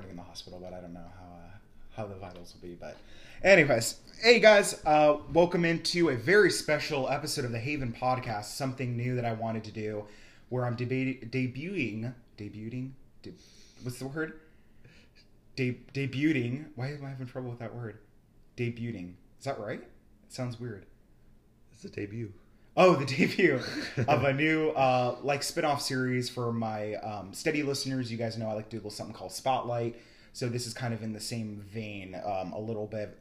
recording 0.00 0.18
in 0.18 0.24
the 0.24 0.28
hospital, 0.28 0.58
but 0.58 0.72
I 0.72 0.80
don't 0.80 0.94
know 0.94 1.00
how 1.18 1.26
uh, 1.26 1.50
how 1.94 2.06
the 2.06 2.14
vitals 2.14 2.54
will 2.54 2.66
be. 2.66 2.74
But, 2.74 2.96
anyways, 3.42 4.00
hey 4.22 4.40
guys, 4.40 4.80
uh, 4.86 5.18
welcome 5.30 5.66
into 5.66 6.08
a 6.08 6.16
very 6.16 6.50
special 6.50 7.10
episode 7.10 7.44
of 7.44 7.52
the 7.52 7.58
Haven 7.58 7.92
Podcast. 7.92 8.44
Something 8.44 8.96
new 8.96 9.14
that 9.16 9.26
I 9.26 9.34
wanted 9.34 9.62
to 9.64 9.70
do, 9.70 10.06
where 10.48 10.64
I'm 10.64 10.74
deba- 10.74 11.28
debuting, 11.28 12.14
debuting, 12.38 12.92
de- 13.22 13.34
what's 13.82 13.98
the 13.98 14.06
word? 14.06 14.40
De- 15.56 15.80
debuting. 15.92 16.68
Why 16.76 16.92
am 16.92 17.04
I 17.04 17.10
having 17.10 17.26
trouble 17.26 17.50
with 17.50 17.58
that 17.58 17.74
word? 17.74 17.98
Debuting. 18.56 19.12
Is 19.38 19.44
that 19.44 19.60
right? 19.60 19.82
It 19.82 20.32
sounds 20.32 20.58
weird. 20.58 20.86
It's 21.74 21.84
a 21.84 21.90
debut. 21.90 22.32
Oh, 22.76 22.94
the 22.94 23.04
debut 23.16 23.60
of 24.06 24.24
a 24.24 24.32
new 24.34 24.70
uh, 24.70 25.16
like 25.22 25.42
spin-off 25.42 25.82
series 25.82 26.28
for 26.28 26.52
my 26.52 26.94
um, 26.96 27.32
steady 27.32 27.62
listeners. 27.62 28.10
You 28.10 28.18
guys 28.18 28.38
know 28.38 28.48
I 28.48 28.52
like 28.52 28.66
to 28.66 28.70
do 28.70 28.76
a 28.76 28.78
little 28.78 28.90
something 28.90 29.14
called 29.14 29.32
Spotlight. 29.32 29.96
So 30.32 30.48
this 30.48 30.66
is 30.66 30.74
kind 30.74 30.94
of 30.94 31.02
in 31.02 31.12
the 31.12 31.20
same 31.20 31.64
vein, 31.68 32.14
um, 32.24 32.52
a 32.52 32.60
little 32.60 32.86
bit 32.86 33.18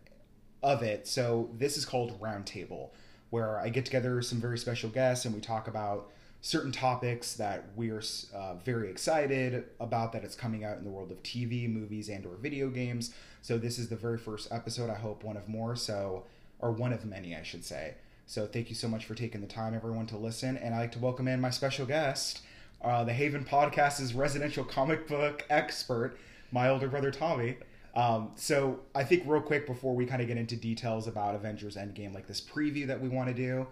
of 0.62 0.84
it. 0.84 1.08
So 1.08 1.50
this 1.58 1.78
is 1.78 1.86
called 1.86 2.20
Roundtable, 2.22 2.90
where 3.32 3.60
I 3.60 3.70
get 3.70 3.86
together 3.86 4.22
some 4.22 4.40
very 4.40 4.60
special 4.60 4.90
guests 4.90 5.26
and 5.26 5.34
we 5.34 5.42
talk 5.42 5.68
about 5.68 6.12
certain 6.42 6.72
topics 6.72 7.34
that 7.34 7.66
we're 7.76 8.04
uh, 8.34 8.54
very 8.64 8.90
excited 8.90 9.66
about 9.80 10.14
that 10.14 10.24
it's 10.24 10.36
coming 10.36 10.64
out 10.64 10.78
in 10.78 10.84
the 10.84 10.90
world 10.90 11.12
of 11.12 11.22
TV, 11.24 11.68
movies, 11.68 12.08
and 12.08 12.26
or 12.26 12.36
video 12.36 12.70
games. 12.70 13.14
So 13.42 13.58
this 13.58 13.80
is 13.80 13.90
the 13.90 13.96
very 13.96 14.18
first 14.18 14.52
episode. 14.52 14.90
I 14.92 14.96
hope 14.96 15.24
one 15.24 15.36
of 15.36 15.50
more. 15.50 15.76
So 15.76 16.26
or 16.60 16.72
one 16.72 16.94
of 16.94 17.06
many, 17.06 17.36
I 17.36 17.44
should 17.44 17.66
say. 17.66 17.96
So 18.30 18.46
thank 18.46 18.70
you 18.70 18.76
so 18.76 18.88
much 18.88 19.06
for 19.06 19.16
taking 19.16 19.42
the 19.42 19.48
time, 19.48 19.74
everyone, 19.74 20.06
to 20.06 20.16
listen. 20.16 20.56
And 20.56 20.76
I'd 20.76 20.82
like 20.82 20.92
to 20.92 21.00
welcome 21.00 21.28
in 21.28 21.42
my 21.42 21.50
special 21.50 21.88
guest, 21.88 22.42
uh, 22.80 23.04
the 23.04 23.12
Haven 23.12 23.44
Podcast's 23.44 24.14
residential 24.14 24.64
comic 24.64 25.08
book 25.08 25.48
expert, 25.50 26.16
my 26.52 26.70
older 26.70 26.88
brother 26.88 27.10
Tommy. 27.10 27.58
Um, 27.96 28.34
so 28.36 28.82
I 28.94 29.04
think 29.04 29.24
real 29.26 29.42
quick 29.42 29.66
before 29.66 29.96
we 29.96 30.06
kind 30.06 30.22
of 30.22 30.28
get 30.28 30.38
into 30.38 30.56
details 30.56 31.08
about 31.08 31.34
Avengers 31.34 31.76
Endgame, 31.76 32.14
like 32.14 32.28
this 32.28 32.40
preview 32.40 32.86
that 32.86 33.02
we 33.02 33.10
want 33.10 33.30
to 33.30 33.34
do, 33.34 33.66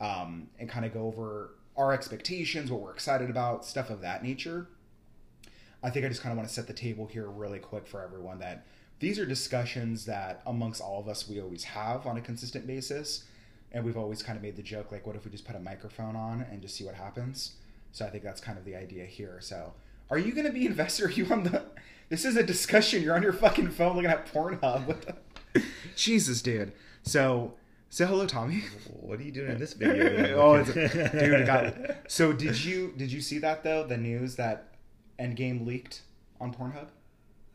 um, 0.00 0.48
and 0.58 0.70
kind 0.70 0.86
of 0.86 0.94
go 0.94 1.02
over 1.02 1.50
our 1.76 1.92
expectations, 1.92 2.70
what 2.70 2.80
we're 2.80 2.94
excited 2.94 3.28
about, 3.28 3.66
stuff 3.66 3.90
of 3.90 4.00
that 4.00 4.22
nature. 4.22 4.68
I 5.82 5.90
think 5.90 6.06
I 6.06 6.08
just 6.08 6.22
kind 6.22 6.32
of 6.32 6.38
want 6.38 6.48
to 6.48 6.54
set 6.54 6.66
the 6.66 6.72
table 6.72 7.04
here 7.04 7.28
really 7.28 7.58
quick 7.58 7.86
for 7.86 8.00
everyone 8.02 8.38
that 8.38 8.64
these 9.00 9.18
are 9.18 9.26
discussions 9.26 10.06
that 10.06 10.40
amongst 10.46 10.80
all 10.80 10.98
of 10.98 11.08
us 11.08 11.28
we 11.28 11.42
always 11.42 11.64
have 11.64 12.06
on 12.06 12.16
a 12.16 12.22
consistent 12.22 12.66
basis 12.66 13.24
and 13.72 13.84
we've 13.84 13.96
always 13.96 14.22
kind 14.22 14.36
of 14.36 14.42
made 14.42 14.56
the 14.56 14.62
joke 14.62 14.90
like 14.92 15.06
what 15.06 15.16
if 15.16 15.24
we 15.24 15.30
just 15.30 15.44
put 15.44 15.56
a 15.56 15.60
microphone 15.60 16.16
on 16.16 16.46
and 16.50 16.62
just 16.62 16.76
see 16.76 16.84
what 16.84 16.94
happens? 16.94 17.52
So 17.90 18.04
i 18.04 18.10
think 18.10 18.22
that's 18.22 18.40
kind 18.40 18.58
of 18.58 18.64
the 18.64 18.76
idea 18.76 19.04
here. 19.06 19.38
So 19.40 19.72
are 20.10 20.18
you 20.18 20.32
going 20.32 20.46
to 20.46 20.52
be 20.52 20.66
investor? 20.66 21.06
Are 21.06 21.10
you 21.10 21.26
on 21.26 21.44
the 21.44 21.64
this 22.08 22.24
is 22.24 22.36
a 22.36 22.42
discussion. 22.42 23.02
You're 23.02 23.14
on 23.14 23.22
your 23.22 23.32
fucking 23.32 23.70
phone 23.70 23.96
looking 23.96 24.10
at 24.10 24.32
pornhub. 24.32 24.86
What 24.86 25.06
the 25.54 25.62
jesus 25.96 26.42
dude. 26.42 26.72
So 27.02 27.54
say 27.90 28.06
hello 28.06 28.26
tommy. 28.26 28.64
What 29.00 29.20
are 29.20 29.22
you 29.22 29.32
doing 29.32 29.52
in 29.52 29.58
this 29.58 29.74
video? 29.74 30.36
oh 30.40 30.54
it's 30.54 30.72
dude 30.72 30.84
it 30.94 31.46
got 31.46 31.74
so 32.08 32.32
did 32.32 32.62
you 32.64 32.92
did 32.96 33.12
you 33.12 33.20
see 33.20 33.38
that 33.38 33.62
though? 33.62 33.84
The 33.86 33.96
news 33.96 34.36
that 34.36 34.74
endgame 35.18 35.66
leaked 35.66 36.02
on 36.40 36.54
pornhub 36.54 36.88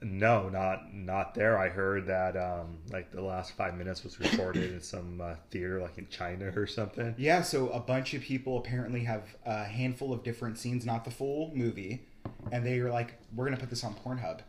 no, 0.03 0.49
not 0.49 0.93
not 0.93 1.33
there. 1.33 1.57
I 1.57 1.69
heard 1.69 2.07
that 2.07 2.35
um, 2.35 2.77
like 2.91 3.11
the 3.11 3.21
last 3.21 3.53
five 3.53 3.75
minutes 3.75 4.03
was 4.03 4.19
recorded 4.19 4.71
in 4.73 4.81
some 4.81 5.21
uh, 5.21 5.35
theater, 5.51 5.81
like 5.81 5.97
in 5.97 6.07
China 6.09 6.51
or 6.55 6.67
something. 6.67 7.15
Yeah, 7.17 7.41
so 7.41 7.69
a 7.69 7.79
bunch 7.79 8.13
of 8.13 8.21
people 8.21 8.57
apparently 8.57 9.03
have 9.05 9.23
a 9.45 9.63
handful 9.63 10.13
of 10.13 10.23
different 10.23 10.57
scenes, 10.57 10.85
not 10.85 11.05
the 11.05 11.11
full 11.11 11.51
movie, 11.55 12.05
and 12.51 12.65
they 12.65 12.79
are 12.79 12.91
like, 12.91 13.15
"We're 13.35 13.45
gonna 13.45 13.57
put 13.57 13.69
this 13.69 13.83
on 13.83 13.95
Pornhub." 13.95 14.41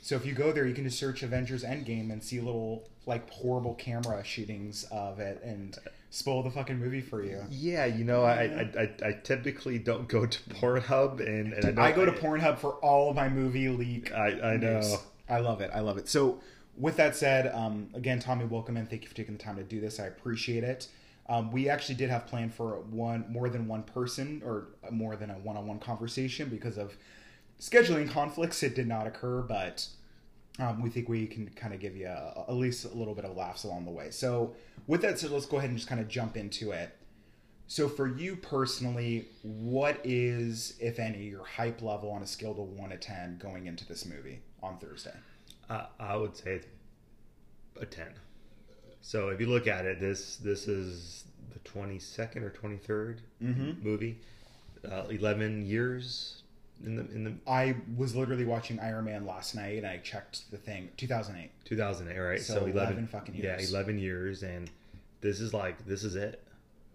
So 0.00 0.16
if 0.16 0.26
you 0.26 0.32
go 0.32 0.52
there, 0.52 0.66
you 0.66 0.74
can 0.74 0.84
just 0.84 0.98
search 0.98 1.22
Avengers 1.22 1.62
Endgame 1.62 2.10
and 2.10 2.22
see 2.22 2.40
little 2.40 2.88
like 3.06 3.30
horrible 3.30 3.74
camera 3.74 4.22
shootings 4.24 4.84
of 4.90 5.20
it 5.20 5.40
and 5.42 5.78
spoil 6.12 6.42
the 6.42 6.50
fucking 6.50 6.78
movie 6.78 7.00
for 7.00 7.24
you. 7.24 7.42
Yeah, 7.50 7.86
you 7.86 8.04
know, 8.04 8.22
I 8.22 8.42
I, 8.44 8.70
I, 8.78 9.08
I 9.08 9.12
typically 9.24 9.78
don't 9.78 10.06
go 10.08 10.26
to 10.26 10.38
Pornhub, 10.50 11.20
and, 11.20 11.52
and 11.54 11.80
I, 11.80 11.86
I 11.86 11.92
go 11.92 12.04
to 12.04 12.12
Pornhub 12.12 12.58
for 12.58 12.74
all 12.76 13.10
of 13.10 13.16
my 13.16 13.28
movie 13.28 13.68
leak. 13.68 14.12
I 14.12 14.52
I 14.52 14.56
know. 14.56 14.80
news. 14.80 14.96
I 15.28 15.40
love 15.40 15.60
it. 15.60 15.70
I 15.74 15.80
love 15.80 15.98
it. 15.98 16.08
So 16.08 16.40
with 16.76 16.96
that 16.96 17.16
said, 17.16 17.52
um, 17.54 17.88
again, 17.94 18.20
Tommy, 18.20 18.44
welcome 18.44 18.76
and 18.76 18.88
Thank 18.88 19.02
you 19.02 19.08
for 19.08 19.14
taking 19.14 19.36
the 19.36 19.42
time 19.42 19.56
to 19.56 19.62
do 19.62 19.80
this. 19.80 19.98
I 19.98 20.06
appreciate 20.06 20.64
it. 20.64 20.88
Um, 21.28 21.50
we 21.50 21.68
actually 21.68 21.94
did 21.94 22.10
have 22.10 22.26
planned 22.26 22.52
for 22.52 22.80
one 22.80 23.24
more 23.28 23.48
than 23.48 23.66
one 23.66 23.84
person 23.84 24.42
or 24.44 24.66
more 24.90 25.16
than 25.16 25.30
a 25.30 25.34
one-on-one 25.34 25.78
conversation 25.78 26.48
because 26.48 26.76
of 26.76 26.96
scheduling 27.60 28.10
conflicts. 28.10 28.62
It 28.62 28.74
did 28.74 28.86
not 28.88 29.06
occur, 29.06 29.40
but 29.40 29.86
um, 30.58 30.82
we 30.82 30.90
think 30.90 31.08
we 31.08 31.26
can 31.26 31.48
kind 31.50 31.72
of 31.74 31.80
give 31.80 31.96
you 31.96 32.06
a, 32.06 32.44
at 32.48 32.54
least 32.54 32.84
a 32.84 32.88
little 32.94 33.14
bit 33.14 33.24
of 33.24 33.36
laughs 33.36 33.64
along 33.64 33.84
the 33.84 33.90
way. 33.90 34.10
So 34.10 34.54
with 34.86 35.02
that 35.02 35.18
said, 35.18 35.30
let's 35.30 35.46
go 35.46 35.56
ahead 35.58 35.70
and 35.70 35.78
just 35.78 35.88
kind 35.88 36.00
of 36.00 36.08
jump 36.08 36.36
into 36.36 36.72
it. 36.72 36.96
So 37.68 37.88
for 37.88 38.06
you 38.06 38.36
personally, 38.36 39.28
what 39.42 39.98
is, 40.04 40.74
if 40.78 40.98
any, 40.98 41.22
your 41.24 41.44
hype 41.44 41.80
level 41.80 42.10
on 42.10 42.22
a 42.22 42.26
scale 42.26 42.54
to 42.54 42.60
one 42.60 42.90
to 42.90 42.98
ten 42.98 43.38
going 43.38 43.66
into 43.66 43.86
this 43.86 44.04
movie 44.04 44.40
on 44.62 44.76
Thursday? 44.78 45.14
I, 45.70 45.86
I 45.98 46.16
would 46.16 46.36
say 46.36 46.60
a 47.80 47.86
ten. 47.86 48.12
So 49.00 49.30
if 49.30 49.40
you 49.40 49.46
look 49.46 49.66
at 49.66 49.86
it, 49.86 50.00
this 50.00 50.36
this 50.36 50.68
is 50.68 51.24
the 51.52 51.58
twenty 51.60 51.98
second 51.98 52.44
or 52.44 52.50
twenty 52.50 52.78
Mhm. 53.42 53.82
movie. 53.82 54.18
Uh, 54.84 55.04
Eleven 55.08 55.64
years 55.64 56.41
in 56.84 56.96
the 56.96 57.02
in 57.14 57.24
the 57.24 57.32
I 57.46 57.76
was 57.96 58.14
literally 58.14 58.44
watching 58.44 58.78
Iron 58.80 59.04
Man 59.04 59.26
last 59.26 59.54
night, 59.54 59.78
and 59.78 59.86
I 59.86 59.98
checked 59.98 60.50
the 60.50 60.56
thing, 60.56 60.88
2008. 60.96 61.50
2008, 61.64 62.18
right? 62.18 62.40
So 62.40 62.66
11 62.66 63.06
fucking 63.06 63.34
years. 63.34 63.70
Yeah, 63.70 63.78
11 63.78 63.98
years, 63.98 64.42
and 64.42 64.70
this 65.20 65.40
is 65.40 65.54
like 65.54 65.84
this 65.86 66.04
is 66.04 66.16
it, 66.16 66.42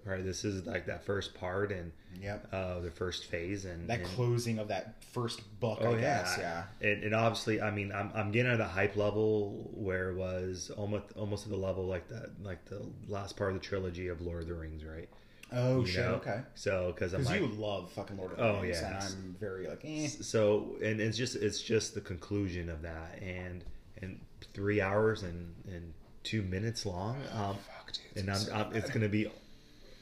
right? 0.06 0.24
This 0.24 0.44
is 0.46 0.66
like 0.66 0.86
that 0.88 1.03
first 1.06 1.34
part 1.34 1.72
and 1.72 1.92
Yep. 2.22 2.48
uh, 2.52 2.80
the 2.80 2.90
first 2.90 3.25
phase, 3.25 3.66
and 3.66 3.88
That 3.90 4.00
and, 4.00 4.08
closing 4.08 4.58
of 4.59 4.70
that 4.70 5.03
first 5.03 5.42
book, 5.59 5.80
oh 5.81 5.94
I 5.96 6.00
guess. 6.00 6.36
Yeah. 6.40 6.64
and, 6.81 7.04
and 7.04 7.14
obviously, 7.16 7.62
I 7.62 7.69
mean, 7.69 7.92
I'm, 7.92 8.12
I'm 8.16 8.31
getting 8.31 8.52
at 8.52 8.58
the 8.58 8.64
hype 8.66 8.96
level 8.96 9.69
where 9.74 10.09
it 10.09 10.16
was 10.16 10.72
almost 10.75 11.06
almost 11.16 11.46
at 11.46 11.52
the 11.52 11.58
level 11.58 11.86
like 11.86 12.08
that, 12.09 12.31
like 12.42 12.66
the 12.66 12.81
last 13.08 13.38
part 13.38 13.52
of 13.54 13.62
the 13.62 13.66
trilogy 13.66 14.08
of 14.08 14.22
Lord 14.22 14.42
of 14.44 14.48
the 14.48 14.56
Rings, 14.56 14.84
right? 14.84 15.09
Oh 15.52 15.85
shit. 15.85 16.06
know? 16.06 16.16
Okay. 16.16 16.41
So 16.56 16.91
because 16.94 17.13
I'm 17.13 17.24
like, 17.24 17.39
you 17.39 17.48
love 17.48 17.92
fucking 17.94 18.18
Lord 18.18 18.31
of 18.31 18.38
the 18.38 18.44
Oh, 18.44 18.62
Rings, 18.62 18.80
yeah. 18.81 18.88
and 18.95 19.04
I'm 19.04 19.36
very 19.39 19.68
like, 19.68 19.81
eh. 19.86 20.07
so 20.07 20.75
and 20.83 21.00
it's 21.00 21.18
just 21.18 21.36
it's 21.36 21.62
just 21.62 21.94
the 21.95 22.01
conclusion 22.01 22.69
of 22.69 22.81
that, 22.81 23.19
and 23.21 23.63
and 24.01 24.19
three 24.54 24.81
hours 24.81 25.24
and 25.24 25.54
and 25.68 25.94
two 26.24 26.42
minutes 26.42 26.86
long. 26.86 27.18
Um, 27.33 27.56
Fuck, 27.56 27.94
dude. 27.94 28.24
and 28.24 28.31
I'm, 28.31 28.38
so 28.38 28.54
I'm, 28.54 28.75
it's 28.75 28.89
gonna 28.89 29.07
be 29.10 29.27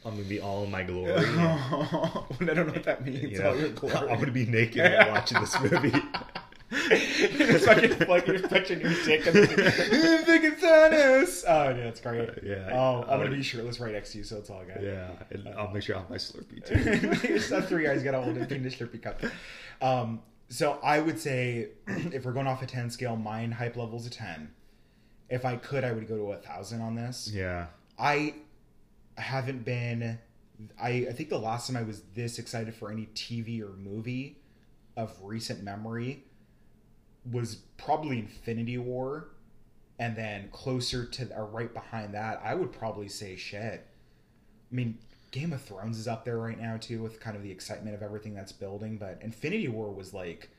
I'm 0.05 0.15
gonna 0.15 0.23
be 0.23 0.39
all 0.41 0.63
in 0.63 0.71
my 0.71 0.83
glory. 0.91 1.13
I 1.13 2.23
don't 2.39 2.55
know 2.57 2.63
what 2.65 2.83
that 2.83 3.05
means. 3.05 3.31
you 3.31 3.43
all 3.43 3.53
know, 3.53 3.59
your 3.59 3.69
glory. 3.69 3.95
I'm 4.09 4.19
gonna 4.19 4.31
be 4.31 4.45
naked 4.47 4.83
watching 5.09 5.39
this 5.41 5.59
movie. 5.61 5.93
It's 6.71 7.65
fucking 7.65 8.07
like 8.07 8.25
you're 8.27 8.39
touching 8.39 8.81
your 8.81 8.93
dick 9.05 9.25
and 9.27 9.47
fucking 9.47 10.51
Thanos. 10.55 11.43
Oh, 11.47 11.69
yeah, 11.69 11.83
that's 11.83 11.99
great. 12.01 12.29
Yeah, 12.43 12.69
Oh, 12.73 13.03
I'm 13.07 13.19
I 13.21 13.23
gonna 13.23 13.35
be 13.35 13.43
shirtless 13.43 13.79
right 13.79 13.93
next 13.93 14.11
to 14.13 14.17
you, 14.19 14.23
so 14.23 14.37
it's 14.37 14.49
all 14.49 14.63
good. 14.65 14.81
yeah, 14.83 15.09
and 15.31 15.47
I'll 15.57 15.71
make 15.71 15.83
sure 15.83 15.95
I 15.95 15.99
have 15.99 16.09
my 16.09 16.17
Slurpee 16.17 16.65
too. 16.65 17.27
It's 17.35 17.51
not 17.51 17.65
three 17.65 17.83
guys 17.83 18.01
got 18.03 18.11
to 18.11 18.21
hold 18.21 18.37
a 18.37 18.45
penis 18.45 18.75
slurpee 18.75 19.01
cup. 19.01 19.21
Um, 19.81 20.21
so 20.49 20.79
I 20.83 20.99
would 20.99 21.19
say 21.19 21.69
if 21.87 22.25
we're 22.25 22.33
going 22.33 22.47
off 22.47 22.61
a 22.63 22.65
ten 22.67 22.89
scale, 22.89 23.15
mine 23.15 23.51
hype 23.51 23.75
level's 23.75 24.07
a 24.07 24.09
ten. 24.09 24.51
If 25.29 25.45
I 25.45 25.55
could, 25.57 25.83
I 25.83 25.91
would 25.91 26.07
go 26.07 26.17
to 26.17 26.31
a 26.33 26.37
thousand 26.37 26.81
on 26.81 26.95
this. 26.95 27.29
Yeah, 27.33 27.67
I 27.97 28.35
haven't 29.17 29.63
been. 29.65 30.19
I 30.81 30.89
I 31.09 31.11
think 31.13 31.29
the 31.29 31.37
last 31.39 31.67
time 31.67 31.77
I 31.77 31.83
was 31.83 32.01
this 32.15 32.39
excited 32.39 32.73
for 32.73 32.91
any 32.91 33.07
TV 33.15 33.61
or 33.61 33.73
movie 33.75 34.37
of 34.97 35.13
recent 35.21 35.61
memory 35.63 36.23
was 37.31 37.55
probably 37.77 38.19
Infinity 38.19 38.77
War, 38.77 39.29
and 39.99 40.15
then 40.15 40.49
closer 40.51 41.05
to 41.05 41.35
or 41.35 41.45
right 41.45 41.73
behind 41.73 42.13
that, 42.13 42.41
I 42.43 42.55
would 42.55 42.71
probably 42.71 43.07
say 43.07 43.35
shit. 43.35 43.87
I 44.71 44.75
mean, 44.75 44.97
Game 45.31 45.53
of 45.53 45.61
Thrones 45.61 45.97
is 45.97 46.07
up 46.07 46.25
there 46.25 46.37
right 46.37 46.59
now 46.59 46.77
too, 46.77 47.01
with 47.01 47.19
kind 47.19 47.35
of 47.35 47.43
the 47.43 47.51
excitement 47.51 47.95
of 47.95 48.01
everything 48.01 48.33
that's 48.33 48.51
building. 48.51 48.97
But 48.97 49.19
Infinity 49.21 49.67
War 49.67 49.91
was 49.91 50.13
like, 50.13 50.49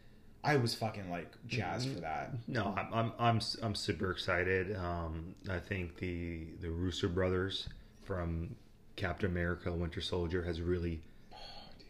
I 0.44 0.56
was 0.56 0.74
fucking 0.74 1.10
like 1.10 1.32
jazzed 1.46 1.88
for 1.90 2.00
that. 2.00 2.30
no, 2.46 2.74
I'm 2.76 2.92
I'm 2.92 3.12
I'm, 3.18 3.40
I'm 3.62 3.74
super 3.74 4.10
excited. 4.10 4.76
Um, 4.76 5.34
I 5.50 5.58
think 5.58 5.96
the 5.96 6.46
the 6.60 6.70
Russo 6.70 7.08
brothers 7.08 7.68
from 8.04 8.54
Captain 8.96 9.30
America: 9.30 9.72
Winter 9.72 10.00
Soldier 10.00 10.42
has 10.44 10.60
really, 10.60 11.00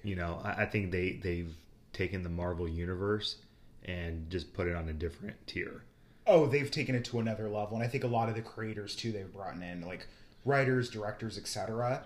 you 0.02 0.16
know, 0.16 0.40
I, 0.42 0.62
I 0.62 0.66
think 0.66 0.90
they 0.90 1.20
they've 1.22 1.54
taken 1.92 2.22
the 2.22 2.30
Marvel 2.30 2.68
universe 2.68 3.36
and 3.86 4.28
just 4.30 4.52
put 4.52 4.66
it 4.66 4.76
on 4.76 4.88
a 4.88 4.92
different 4.92 5.36
tier. 5.46 5.82
Oh, 6.26 6.46
they've 6.46 6.70
taken 6.70 6.94
it 6.94 7.04
to 7.06 7.20
another 7.20 7.48
level, 7.48 7.76
and 7.76 7.84
I 7.84 7.88
think 7.88 8.04
a 8.04 8.08
lot 8.08 8.28
of 8.28 8.34
the 8.34 8.42
creators 8.42 8.96
too 8.96 9.12
they've 9.12 9.32
brought 9.32 9.56
in, 9.56 9.82
like 9.82 10.06
writers, 10.44 10.90
directors, 10.90 11.38
etc. 11.38 12.04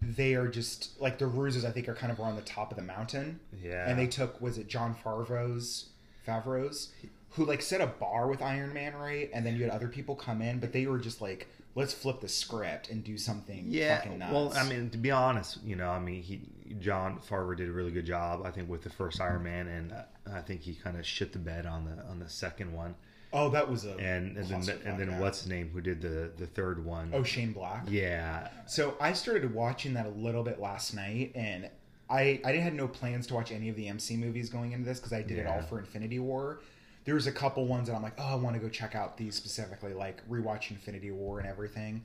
they 0.00 0.34
are 0.34 0.48
just 0.48 1.00
like 1.00 1.18
the 1.18 1.24
Russos. 1.24 1.64
I 1.64 1.70
think 1.70 1.88
are 1.88 1.94
kind 1.94 2.12
of 2.12 2.20
on 2.20 2.36
the 2.36 2.42
top 2.42 2.70
of 2.70 2.76
the 2.76 2.82
mountain. 2.82 3.40
Yeah. 3.62 3.88
And 3.88 3.98
they 3.98 4.06
took 4.06 4.40
was 4.40 4.58
it 4.58 4.68
John 4.68 4.94
Favreau's 5.02 5.86
Favreau's 6.26 6.92
who 7.30 7.44
like 7.44 7.62
set 7.62 7.80
a 7.80 7.86
bar 7.86 8.26
with 8.26 8.42
Iron 8.42 8.72
Man, 8.74 8.94
right? 8.96 9.30
And 9.32 9.44
then 9.46 9.56
you 9.56 9.62
had 9.62 9.72
other 9.72 9.88
people 9.88 10.14
come 10.14 10.42
in, 10.42 10.58
but 10.58 10.72
they 10.72 10.86
were 10.86 10.98
just 10.98 11.22
like, 11.22 11.48
let's 11.74 11.94
flip 11.94 12.20
the 12.20 12.28
script 12.28 12.90
and 12.90 13.02
do 13.02 13.16
something 13.16 13.66
yeah. 13.68 13.96
fucking 13.96 14.18
nuts. 14.18 14.32
Well, 14.32 14.52
I 14.54 14.68
mean, 14.68 14.90
to 14.90 14.98
be 14.98 15.10
honest, 15.10 15.58
you 15.64 15.76
know, 15.76 15.88
I 15.88 15.98
mean, 15.98 16.22
he 16.22 16.42
John 16.80 17.18
Favreau 17.20 17.56
did 17.56 17.68
a 17.68 17.72
really 17.72 17.90
good 17.90 18.06
job, 18.06 18.42
I 18.44 18.50
think, 18.50 18.68
with 18.68 18.82
the 18.82 18.90
first 18.90 19.20
Iron 19.20 19.42
Man, 19.44 19.66
and 19.68 19.92
uh, 19.92 20.02
I 20.32 20.40
think 20.40 20.62
he 20.62 20.74
kind 20.74 20.96
of 20.96 21.06
shit 21.06 21.32
the 21.32 21.38
bed 21.38 21.66
on 21.66 21.84
the 21.84 22.02
on 22.06 22.18
the 22.18 22.28
second 22.28 22.72
one. 22.72 22.94
oh, 23.32 23.48
that 23.50 23.70
was 23.70 23.84
a 23.84 23.92
And 23.96 24.36
and 24.36 24.48
then 24.48 24.78
and 24.84 24.98
then 24.98 25.18
what's 25.18 25.40
his 25.40 25.48
name? 25.48 25.70
Who 25.72 25.80
did 25.80 26.00
the 26.00 26.30
the 26.36 26.46
third 26.46 26.84
one? 26.84 27.10
Oh, 27.14 27.22
Shane 27.22 27.52
Black. 27.52 27.84
yeah. 27.88 28.48
So 28.66 28.94
I 29.00 29.12
started 29.12 29.54
watching 29.54 29.94
that 29.94 30.06
a 30.06 30.10
little 30.10 30.42
bit 30.42 30.60
last 30.60 30.94
night, 30.94 31.32
and 31.34 31.70
I 32.10 32.40
I 32.44 32.52
had 32.52 32.74
no 32.74 32.88
plans 32.88 33.26
to 33.28 33.34
watch 33.34 33.52
any 33.52 33.68
of 33.68 33.76
the 33.76 33.88
MC 33.88 34.16
movies 34.16 34.50
going 34.50 34.72
into 34.72 34.84
this 34.84 34.98
because 34.98 35.12
I 35.12 35.22
did 35.22 35.38
it 35.38 35.46
all 35.46 35.62
for 35.62 35.78
Infinity 35.78 36.18
War. 36.18 36.60
There 37.04 37.14
was 37.16 37.26
a 37.26 37.32
couple 37.32 37.66
ones 37.66 37.88
that 37.88 37.96
I'm 37.96 38.02
like, 38.02 38.14
oh, 38.18 38.32
I 38.32 38.34
want 38.36 38.54
to 38.54 38.60
go 38.60 38.68
check 38.68 38.94
out 38.94 39.16
these 39.16 39.34
specifically, 39.34 39.92
like 39.92 40.22
rewatch 40.28 40.70
Infinity 40.70 41.10
War 41.10 41.40
and 41.40 41.48
everything. 41.48 42.04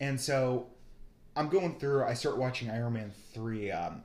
And 0.00 0.20
so 0.20 0.66
I'm 1.36 1.48
going 1.48 1.78
through. 1.78 2.04
I 2.04 2.14
start 2.14 2.36
watching 2.36 2.70
Iron 2.70 2.92
Man 2.94 3.12
three, 3.32 3.70
um, 3.70 4.02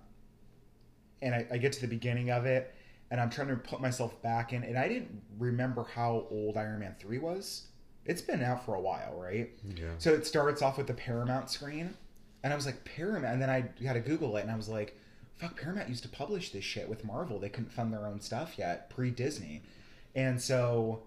and 1.22 1.36
I, 1.36 1.46
I 1.52 1.58
get 1.58 1.74
to 1.74 1.82
the 1.82 1.88
beginning 1.88 2.32
of 2.32 2.46
it, 2.46 2.74
and 3.12 3.20
I'm 3.22 3.30
trying 3.30 3.50
to 3.50 3.56
put 3.56 3.82
myself 3.82 4.20
back 4.22 4.54
in, 4.54 4.64
and 4.64 4.78
I 4.78 4.88
didn't 4.88 5.22
remember 5.38 5.84
how 5.84 6.26
old 6.32 6.58
Iron 6.58 6.80
Man 6.80 6.96
three 7.00 7.20
was. 7.20 7.68
It's 8.06 8.22
been 8.22 8.42
out 8.42 8.66
for 8.66 8.76
a 8.76 8.82
while, 8.82 9.16
right? 9.20 9.52
Yeah. 9.76 9.90
So 10.00 10.14
it 10.14 10.26
starts 10.26 10.62
off 10.62 10.78
with 10.78 10.88
the 10.88 10.94
Paramount 10.94 11.52
screen, 11.52 11.96
and 12.44 12.52
I 12.52 12.56
was 12.56 12.66
like, 12.66 12.84
Paramount, 12.84 13.34
and 13.34 13.42
then 13.42 13.50
I 13.50 13.70
had 13.86 13.94
to 13.94 14.00
Google 14.00 14.36
it, 14.38 14.42
and 14.42 14.52
I 14.52 14.56
was 14.56 14.70
like, 14.70 14.98
fuck, 15.38 15.60
Paramount 15.60 15.90
used 15.90 16.04
to 16.04 16.10
publish 16.10 16.52
this 16.52 16.64
shit 16.64 16.90
with 16.90 17.06
Marvel. 17.06 17.40
They 17.40 17.50
couldn't 17.50 17.72
fund 17.72 17.94
their 17.94 18.06
own 18.08 18.20
stuff 18.22 18.58
yet, 18.58 18.90
pre 18.90 19.12
Disney, 19.12 19.62
and 20.16 20.42
so, 20.42 21.04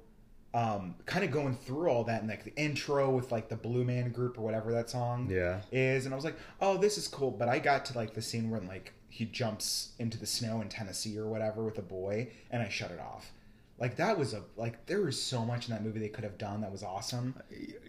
um, 0.54 0.94
kind 1.06 1.24
of 1.24 1.30
going 1.30 1.56
through 1.56 1.88
all 1.88 2.04
that 2.04 2.20
and 2.20 2.28
like 2.28 2.44
the 2.44 2.54
intro 2.56 3.10
with 3.10 3.32
like 3.32 3.48
the 3.48 3.56
Blue 3.56 3.84
Man 3.84 4.10
Group 4.12 4.38
or 4.38 4.42
whatever 4.42 4.70
that 4.72 4.90
song 4.90 5.28
Yeah. 5.30 5.60
is, 5.72 6.04
and 6.04 6.12
I 6.14 6.16
was 6.16 6.24
like, 6.24 6.36
oh, 6.60 6.76
this 6.76 6.98
is 6.98 7.08
cool. 7.08 7.30
But 7.30 7.48
I 7.48 7.58
got 7.58 7.84
to 7.86 7.96
like 7.96 8.12
the 8.14 8.22
scene 8.22 8.50
where 8.50 8.60
like 8.60 8.92
he 9.08 9.24
jumps 9.26 9.92
into 9.98 10.18
the 10.18 10.26
snow 10.26 10.60
in 10.60 10.68
Tennessee 10.68 11.18
or 11.18 11.26
whatever 11.26 11.62
with 11.64 11.78
a 11.78 11.82
boy, 11.82 12.28
and 12.50 12.62
I 12.62 12.68
shut 12.68 12.90
it 12.90 13.00
off. 13.00 13.30
Like 13.78 13.96
that 13.96 14.18
was 14.18 14.34
a 14.34 14.42
like 14.56 14.84
there 14.86 15.00
was 15.00 15.20
so 15.20 15.44
much 15.44 15.68
in 15.68 15.74
that 15.74 15.82
movie 15.82 15.98
they 16.00 16.08
could 16.08 16.24
have 16.24 16.36
done 16.38 16.60
that 16.60 16.70
was 16.70 16.82
awesome. 16.82 17.34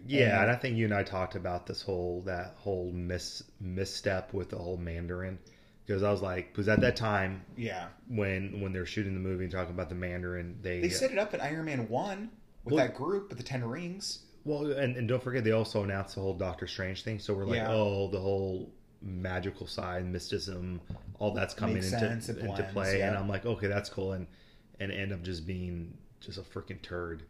Yeah, 0.06 0.32
And- 0.34 0.42
and 0.44 0.50
I 0.50 0.56
think 0.56 0.76
you 0.76 0.86
and 0.86 0.94
I 0.94 1.02
talked 1.02 1.34
about 1.36 1.66
this 1.66 1.82
whole 1.82 2.22
that 2.22 2.54
whole 2.56 2.90
mis 2.92 3.42
misstep 3.60 4.32
with 4.32 4.48
the 4.50 4.56
whole 4.58 4.76
Mandarin 4.78 5.38
because 5.86 6.02
I 6.02 6.10
was 6.10 6.22
like, 6.22 6.50
because 6.52 6.68
at 6.68 6.80
that 6.80 6.96
time 6.96 7.42
Yeah, 7.56 7.88
when 8.08 8.60
when 8.62 8.72
they 8.72 8.78
were 8.78 8.86
shooting 8.86 9.12
the 9.14 9.20
movie 9.20 9.44
and 9.44 9.52
talking 9.52 9.74
about 9.74 9.88
the 9.90 9.94
Mandarin, 9.94 10.58
they, 10.62 10.80
they 10.80 10.88
set 10.88 11.12
it 11.12 11.18
up 11.18 11.34
in 11.34 11.40
Iron 11.42 11.66
Man 11.66 11.88
one 11.88 12.30
with 12.64 12.74
Well- 12.74 12.84
that 12.86 12.94
group 12.94 13.28
with 13.28 13.38
the 13.38 13.44
Ten 13.44 13.64
Rings. 13.64 14.20
well, 14.44 14.70
and, 14.72 14.96
and 14.96 15.08
don't 15.08 15.22
forget 15.22 15.42
they 15.44 15.52
also 15.52 15.82
announced 15.84 16.14
the 16.16 16.20
whole 16.20 16.34
Doctor 16.34 16.66
Strange 16.66 17.02
thing. 17.02 17.18
So 17.18 17.32
we're 17.34 17.44
like, 17.46 17.56
Yeah. 17.56 17.72
oh, 17.72 18.08
the 18.08 18.20
whole 18.20 18.70
magical 19.02 19.66
side, 19.66 20.04
mysticism, 20.06 20.80
all 21.18 21.32
that's 21.32 21.54
coming 21.54 21.76
into 21.76 21.88
sense, 21.88 22.28
into 22.28 22.44
blends, 22.44 22.72
play, 22.72 23.02
and. 23.02 23.16
I'm 23.16 23.28
like, 23.28 23.44
okay, 23.46 23.66
that's 23.66 23.88
cool, 23.90 24.12
and 24.12 24.26
and 24.80 24.90
end 24.90 25.12
up 25.12 25.22
just 25.22 25.46
being 25.46 25.96
just 26.20 26.38
a 26.38 26.42
freaking 26.42 26.80
turd. 26.82 27.22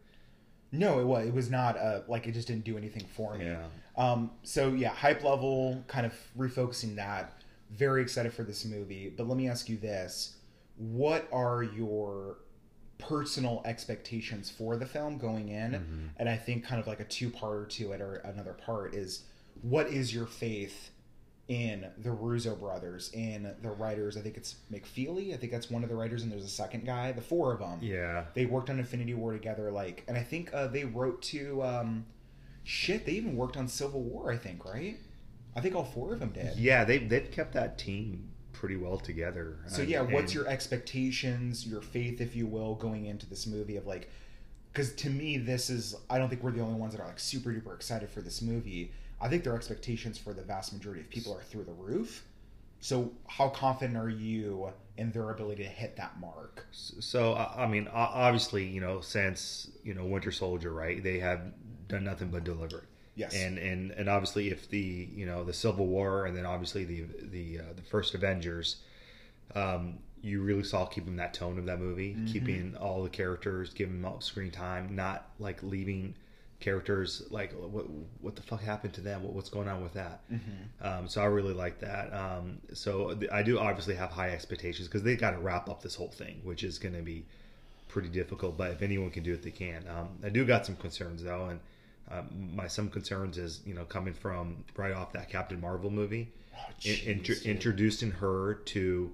No, 0.73 0.99
it 0.99 1.05
was 1.05 1.27
it 1.27 1.35
was 1.35 1.51
not 1.51 1.77
uh 1.79 2.01
like 2.09 2.27
it 2.27 2.33
just 2.33 2.49
didn't 2.49 2.65
do 2.65 2.77
anything 2.79 3.05
for 3.15 3.35
me. 3.37 3.45
Yeah. 3.45 3.67
Um, 3.97 4.31
so 4.43 4.73
yeah, 4.73 4.89
hype 4.91 5.23
level, 5.23 5.85
kind 5.87 6.07
of 6.07 6.15
refocusing 6.37 6.97
that. 6.97 7.33
Very 7.71 8.03
excited 8.03 8.33
for 8.33 8.43
this 8.45 8.65
movie. 8.65 9.09
But 9.17 9.29
let 9.29 9.37
me 9.37 9.49
ask 9.49 9.69
you 9.69 9.77
this: 9.77 10.37
What 10.77 11.29
are 11.33 11.63
your 11.63 12.39
personal 12.99 13.63
expectations 13.65 14.51
for 14.51 14.77
the 14.77 14.87
film 14.87 15.19
going 15.19 15.49
in? 15.49 15.73
Mm-hmm. 15.73 16.07
And 16.17 16.29
I 16.29 16.37
think 16.37 16.65
kind 16.65 16.81
of 16.81 16.87
like 16.87 17.01
a 17.01 17.05
two-parter 17.05 17.69
to 17.71 17.93
it, 17.93 18.01
or 18.01 18.17
another 18.17 18.53
part 18.53 18.95
is, 18.95 19.25
what 19.63 19.87
is 19.89 20.15
your 20.15 20.27
faith 20.27 20.91
in 21.47 21.87
the 21.99 22.11
Russo 22.11 22.55
brothers, 22.55 23.11
in 23.13 23.55
the 23.63 23.71
writers? 23.71 24.17
I 24.17 24.21
think 24.21 24.37
it's 24.37 24.57
McFeely. 24.73 25.35
I 25.35 25.37
think 25.37 25.53
that's 25.53 25.71
one 25.71 25.83
of 25.83 25.89
the 25.89 25.97
writers, 25.97 26.23
and 26.23 26.33
there's 26.33 26.45
a 26.45 26.49
second 26.49 26.87
guy. 26.87 27.13
The 27.13 27.21
four 27.21 27.53
of 27.53 27.61
them 27.61 27.79
Yeah, 27.83 28.25
they 28.35 28.47
worked 28.47 28.71
on 28.71 28.79
Infinity 28.79 29.15
War 29.15 29.33
together. 29.33 29.71
Like, 29.71 30.05
and 30.09 30.17
I 30.17 30.23
think 30.23 30.53
uh, 30.55 30.69
they 30.69 30.85
wrote 30.85 31.23
to 31.23 31.63
um, 31.63 32.07
shit. 32.63 33.07
They 33.07 33.13
even 33.13 33.37
worked 33.37 33.57
on 33.57 33.69
Civil 33.69 34.03
War. 34.03 34.33
I 34.33 34.37
think 34.37 34.65
right. 34.65 34.99
I 35.57 35.61
think 35.61 35.77
all 35.77 35.85
four 35.85 36.13
of 36.13 36.21
them 36.21 36.31
did. 36.31 36.57
yeah, 36.57 36.85
they 36.85 36.99
they've 36.99 37.31
kept 37.31 37.53
that 37.55 37.79
team 37.79 38.31
pretty 38.55 38.77
well 38.77 38.97
together. 38.99 39.59
So 39.67 39.83
And- 39.83 39.91
yeah, 39.91 40.01
what's 40.01 40.33
and- 40.33 40.35
your 40.35 40.49
expectations, 40.49 41.67
your 41.67 41.83
faith, 41.83 42.21
if 42.21 42.35
you 42.35 42.47
will, 42.47 42.75
going 42.77 43.05
into 43.07 43.27
this 43.27 43.47
movie 43.47 43.77
of 43.77 43.87
like, 43.87 44.09
because 44.73 44.93
to 44.95 45.11
me 45.11 45.37
this 45.37 45.71
is 45.71 45.95
I 46.09 46.19
don't 46.19 46.29
think 46.29 46.43
we're 46.43 46.51
the 46.53 46.61
only 46.61 46.79
ones 46.81 46.95
that 46.95 47.01
are 47.03 47.07
like 47.07 47.21
super 47.21 47.51
duper 47.51 47.75
excited 47.75 48.09
for 48.11 48.21
this 48.23 48.41
movie. 48.43 48.93
I 49.21 49.29
think 49.29 49.45
their 49.45 49.55
expectations 49.55 50.19
for 50.19 50.33
the 50.33 50.43
vast 50.43 50.73
majority 50.73 51.01
of 51.03 51.11
people 51.11 51.33
are 51.35 51.43
through 51.43 51.65
the 51.65 51.73
roof. 51.73 52.25
So 52.81 53.13
how 53.27 53.49
confident 53.49 53.97
are 53.97 54.11
you 54.11 54.71
in 54.99 55.11
their 55.13 55.31
ability 55.31 55.63
to 55.63 55.69
hit 55.69 55.97
that 55.97 56.19
mark? 56.21 56.67
So 56.73 57.33
I 57.35 57.65
I 57.65 57.67
mean, 57.69 57.89
obviously, 57.93 58.65
you 58.67 58.81
know, 58.81 59.01
since 59.01 59.71
you 59.85 59.95
know 59.95 60.05
Winter 60.05 60.33
Soldier, 60.33 60.73
right? 60.73 61.03
They 61.03 61.19
have 61.21 61.41
done 61.89 62.05
nothing 62.05 62.29
but 62.29 62.45
deliver. 62.45 62.85
Yes. 63.17 63.35
And 63.35 63.59
and 63.59 63.91
and 63.93 64.09
obviously, 64.09 64.51
if 64.51 64.69
the 64.69 65.09
you 65.15 65.27
know 65.27 65.45
the 65.45 65.53
Civil 65.53 65.87
War 65.87 66.27
and 66.27 66.37
then 66.37 66.47
obviously 66.47 66.85
the 66.85 67.05
the 67.23 67.59
uh, 67.61 67.73
the 67.77 67.83
first 67.83 68.15
Avengers, 68.15 68.77
um, 69.55 69.99
you 70.21 70.43
really 70.43 70.65
saw 70.65 70.87
keeping 70.87 71.17
that 71.17 71.35
tone 71.35 71.59
of 71.59 71.67
that 71.67 71.79
movie, 71.79 72.17
keeping 72.33 72.77
all 72.77 73.03
the 73.03 73.11
characters, 73.11 73.73
giving 73.73 74.03
them 74.03 74.05
all 74.11 74.21
screen 74.21 74.51
time, 74.51 74.97
not 74.97 75.29
like 75.39 75.63
leaving 75.63 76.15
characters 76.61 77.23
like 77.31 77.53
what 77.53 77.85
what 78.21 78.37
the 78.37 78.43
fuck 78.43 78.63
happened 78.63 78.95
to 78.95 79.01
them? 79.01 79.23
What, 79.23 79.33
what's 79.35 79.51
going 79.51 79.69
on 79.69 79.83
with 79.83 79.93
that? 79.95 80.23
Um, 80.81 81.09
so 81.09 81.21
I 81.21 81.27
really 81.27 81.53
like 81.53 81.79
that. 81.81 82.13
Um, 82.13 82.59
so 82.73 83.17
I 83.31 83.43
do 83.43 83.59
obviously 83.59 83.95
have 83.97 84.11
high 84.11 84.31
expectations 84.31 84.89
because 84.89 85.03
they 85.03 85.15
got 85.15 85.33
to 85.33 85.39
wrap 85.39 85.69
up 85.69 85.83
this 85.83 85.95
whole 85.95 86.09
thing, 86.09 86.41
which 86.43 86.65
is 86.65 86.79
going 86.79 86.95
to 86.95 87.03
be 87.03 87.27
pretty 87.89 88.09
difficult. 88.09 88.57
But 88.57 88.71
if 88.73 88.83
anyone 88.83 89.11
can 89.11 89.23
do 89.23 89.35
it, 89.35 89.43
they 89.43 89.51
can. 89.51 89.85
Um, 89.89 90.09
I 90.25 90.31
do 90.31 90.45
got 90.45 90.65
some 90.65 90.77
concerns 90.77 91.23
though, 91.23 91.47
and 91.51 91.61
um, 92.11 92.51
my 92.55 92.69
some 92.69 92.89
concerns 92.91 93.39
is 93.39 93.61
you 93.65 93.75
know 93.75 93.85
coming 93.85 94.15
from 94.15 94.65
right 94.77 94.93
off 94.93 95.13
that 95.13 95.29
Captain 95.31 95.61
Marvel 95.61 95.91
movie, 95.91 96.33
in, 96.85 96.93
jeez, 96.95 97.07
intro- 97.07 97.35
dude. 97.37 97.47
introducing 97.47 98.11
her 98.11 98.55
to 98.67 99.11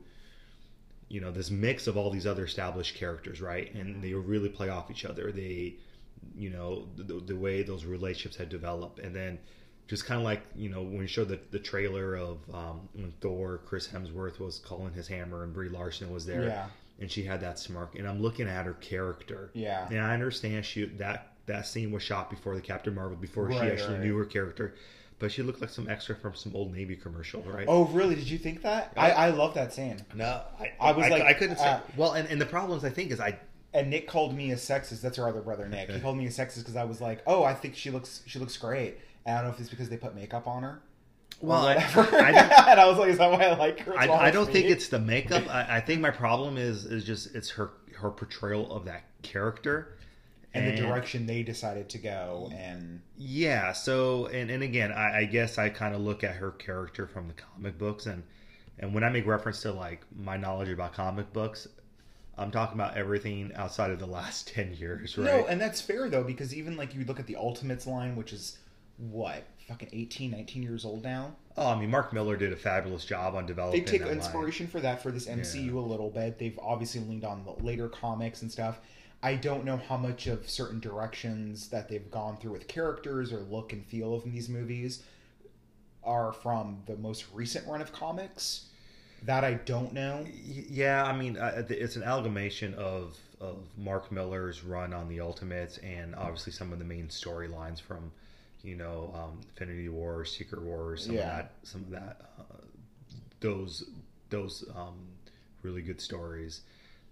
you 1.08 1.20
know 1.20 1.30
this 1.30 1.50
mix 1.50 1.86
of 1.86 1.96
all 1.96 2.10
these 2.10 2.26
other 2.26 2.44
established 2.44 2.94
characters, 2.96 3.40
right? 3.40 3.72
And 3.74 4.02
they 4.02 4.14
really 4.14 4.48
play 4.48 4.68
off 4.68 4.90
each 4.90 5.04
other. 5.04 5.32
They 5.32 5.74
you 6.36 6.50
know 6.50 6.86
the, 6.96 7.14
the 7.20 7.36
way 7.36 7.62
those 7.62 7.84
relationships 7.84 8.36
had 8.36 8.48
developed, 8.48 8.98
and 8.98 9.14
then 9.14 9.38
just 9.88 10.04
kind 10.04 10.18
of 10.20 10.24
like 10.24 10.42
you 10.54 10.68
know 10.68 10.82
when 10.82 11.00
you 11.00 11.06
showed 11.06 11.28
the, 11.28 11.40
the 11.50 11.58
trailer 11.58 12.14
of 12.16 12.38
um, 12.52 12.88
when 12.92 13.12
Thor, 13.20 13.60
Chris 13.66 13.88
Hemsworth 13.88 14.38
was 14.38 14.58
calling 14.58 14.92
his 14.92 15.08
hammer, 15.08 15.42
and 15.44 15.52
Brie 15.52 15.68
Larson 15.68 16.12
was 16.12 16.26
there, 16.26 16.44
Yeah. 16.44 16.66
and 17.00 17.10
she 17.10 17.24
had 17.24 17.40
that 17.40 17.58
smirk, 17.58 17.96
and 17.96 18.06
I'm 18.06 18.20
looking 18.22 18.46
at 18.48 18.66
her 18.66 18.74
character, 18.74 19.50
Yeah. 19.54 19.88
and 19.88 19.98
I 20.00 20.14
understand 20.14 20.64
she 20.64 20.84
that 20.98 21.32
that 21.50 21.66
scene 21.66 21.90
was 21.90 22.02
shot 22.02 22.30
before 22.30 22.54
the 22.54 22.60
Captain 22.60 22.94
Marvel, 22.94 23.16
before 23.16 23.50
she 23.52 23.58
actually 23.58 23.94
right. 23.94 24.04
knew 24.04 24.16
her 24.16 24.24
character, 24.24 24.74
but 25.18 25.30
she 25.30 25.42
looked 25.42 25.60
like 25.60 25.70
some 25.70 25.88
extra 25.88 26.16
from 26.16 26.34
some 26.34 26.54
old 26.54 26.72
Navy 26.72 26.96
commercial, 26.96 27.42
right? 27.42 27.66
Oh 27.68 27.84
really? 27.86 28.14
Did 28.14 28.28
you 28.28 28.38
think 28.38 28.62
that? 28.62 28.92
I, 28.96 29.10
I 29.10 29.30
love 29.30 29.54
that 29.54 29.72
scene. 29.72 30.00
no, 30.14 30.42
I, 30.58 30.72
I 30.80 30.92
was 30.92 31.08
like, 31.08 31.22
I 31.22 31.34
couldn't 31.34 31.56
say. 31.56 31.66
uh, 31.66 31.80
well, 31.96 32.12
and, 32.12 32.28
and 32.28 32.40
the 32.40 32.46
problems 32.46 32.84
I 32.84 32.90
think 32.90 33.10
is 33.10 33.20
I 33.20 33.38
and 33.72 33.90
Nick 33.90 34.08
called 34.08 34.34
me 34.34 34.50
a 34.50 34.56
sexist. 34.56 35.00
That's 35.00 35.16
her 35.16 35.28
other 35.28 35.42
brother, 35.42 35.68
Nick. 35.68 35.90
He 35.90 36.00
called 36.00 36.16
me 36.16 36.26
a 36.26 36.30
sexist 36.30 36.60
because 36.60 36.76
I 36.76 36.84
was 36.84 37.00
like, 37.00 37.22
"Oh, 37.26 37.44
I 37.44 37.54
think 37.54 37.76
she 37.76 37.90
looks 37.90 38.22
she 38.26 38.38
looks 38.38 38.56
great." 38.56 38.98
And 39.26 39.36
I 39.36 39.40
don't 39.40 39.50
know 39.50 39.54
if 39.54 39.60
it's 39.60 39.70
because 39.70 39.88
they 39.88 39.96
put 39.96 40.14
makeup 40.14 40.46
on 40.46 40.62
her. 40.62 40.80
Well, 41.40 41.66
I- 41.66 41.74
I 41.74 42.66
and 42.70 42.80
I 42.80 42.88
was 42.88 42.98
like, 42.98 43.10
"Is 43.10 43.18
that 43.18 43.30
why 43.30 43.44
I 43.44 43.56
like 43.56 43.80
her?" 43.80 43.96
I, 43.96 44.08
I 44.08 44.30
don't 44.30 44.50
think 44.50 44.66
it's 44.66 44.88
the 44.88 44.98
makeup. 44.98 45.44
I, 45.50 45.76
I 45.76 45.80
think 45.80 46.00
my 46.00 46.10
problem 46.10 46.56
is 46.56 46.84
is 46.84 47.04
just 47.04 47.34
it's 47.34 47.50
her 47.50 47.70
her 47.96 48.10
portrayal 48.10 48.72
of 48.72 48.86
that 48.86 49.04
character 49.22 49.96
and 50.54 50.66
the 50.66 50.82
direction 50.82 51.26
they 51.26 51.42
decided 51.42 51.88
to 51.90 51.98
go. 51.98 52.50
And 52.54 53.02
Yeah. 53.16 53.72
So 53.72 54.26
and 54.26 54.50
and 54.50 54.62
again, 54.62 54.92
I, 54.92 55.18
I 55.20 55.24
guess 55.24 55.58
I 55.58 55.68
kind 55.68 55.94
of 55.94 56.00
look 56.00 56.24
at 56.24 56.36
her 56.36 56.50
character 56.52 57.06
from 57.06 57.28
the 57.28 57.34
comic 57.34 57.78
books, 57.78 58.06
and 58.06 58.22
and 58.78 58.94
when 58.94 59.04
I 59.04 59.08
make 59.10 59.26
reference 59.26 59.62
to 59.62 59.72
like 59.72 60.02
my 60.16 60.36
knowledge 60.36 60.68
about 60.68 60.92
comic 60.94 61.32
books, 61.32 61.68
I'm 62.36 62.50
talking 62.50 62.74
about 62.74 62.96
everything 62.96 63.52
outside 63.54 63.90
of 63.90 63.98
the 63.98 64.06
last 64.06 64.48
ten 64.54 64.74
years, 64.74 65.16
right? 65.16 65.24
no, 65.24 65.46
and 65.46 65.60
that's 65.60 65.80
fair 65.80 66.08
though 66.08 66.24
because 66.24 66.54
even 66.54 66.76
like 66.76 66.94
you 66.94 67.04
look 67.04 67.20
at 67.20 67.26
the 67.26 67.36
Ultimates 67.36 67.86
line, 67.86 68.16
which 68.16 68.32
is 68.32 68.58
what 68.96 69.44
fucking 69.66 69.88
18, 69.92 70.32
19 70.32 70.62
years 70.62 70.84
old 70.84 71.02
now. 71.04 71.34
oh, 71.56 71.68
I 71.68 71.78
mean, 71.78 71.90
Mark 71.90 72.12
Millar 72.12 72.36
did 72.36 72.52
a 72.52 72.56
fabulous 72.56 73.04
job 73.04 73.34
on 73.34 73.46
developing 73.46 73.80
They 73.84 73.90
take 73.90 74.00
that 74.00 74.08
line. 74.08 74.16
inspiration 74.16 74.66
for 74.66 74.80
that 74.80 75.00
for 75.02 75.10
this 75.12 75.26
MCU 75.26 75.72
a 75.74 75.78
little 75.78 76.10
bit. 76.10 76.38
They've 76.38 76.58
obviously 76.60 77.00
leaned 77.02 77.24
on 77.24 77.44
the 77.44 77.52
later 77.64 77.88
comics 77.88 78.42
and 78.42 78.50
stuff. 78.50 78.80
I 79.22 79.34
don't 79.36 79.64
know 79.64 79.76
how 79.76 79.96
much 79.98 80.26
of 80.26 80.48
certain 80.48 80.80
directions 80.80 81.68
that 81.68 81.88
they've 81.88 82.10
gone 82.10 82.38
through 82.38 82.52
with 82.52 82.68
characters 82.68 83.32
or 83.32 83.40
look 83.40 83.72
and 83.72 83.84
feel 83.84 84.14
of 84.14 84.24
these 84.24 84.48
movies. 84.48 85.02
are 86.02 86.32
from 86.32 86.82
the 86.86 86.96
most 86.96 87.26
recent 87.34 87.66
run 87.68 87.82
of 87.82 87.92
comics. 87.92 88.68
That 89.24 89.44
I 89.44 89.52
don't 89.54 89.92
know. 89.92 90.24
Yeah, 90.42 91.04
I 91.04 91.14
mean, 91.14 91.36
uh, 91.36 91.64
it's 91.68 91.96
an 91.96 92.02
amalgamation 92.02 92.72
of 92.74 93.18
of 93.38 93.58
Mark 93.76 94.10
Millar's 94.10 94.64
run 94.64 94.94
on 94.94 95.08
the 95.08 95.20
Ultimates, 95.20 95.76
and 95.78 96.14
obviously 96.14 96.52
some 96.54 96.72
of 96.72 96.78
the 96.78 96.84
main 96.86 97.08
storylines 97.08 97.80
from, 97.80 98.12
you 98.62 98.76
know, 98.76 99.12
um, 99.14 99.40
Infinity 99.50 99.88
War, 99.90 100.24
Secret 100.24 100.62
Wars, 100.62 101.04
some 101.06 101.14
Yeah. 101.14 101.20
of 101.20 101.26
that, 101.36 101.52
some 101.62 101.82
of 101.82 101.90
that, 101.90 102.30
uh, 102.38 102.42
those 103.40 103.84
those 104.30 104.64
um, 104.74 104.96
really 105.62 105.82
good 105.82 106.00
stories. 106.00 106.62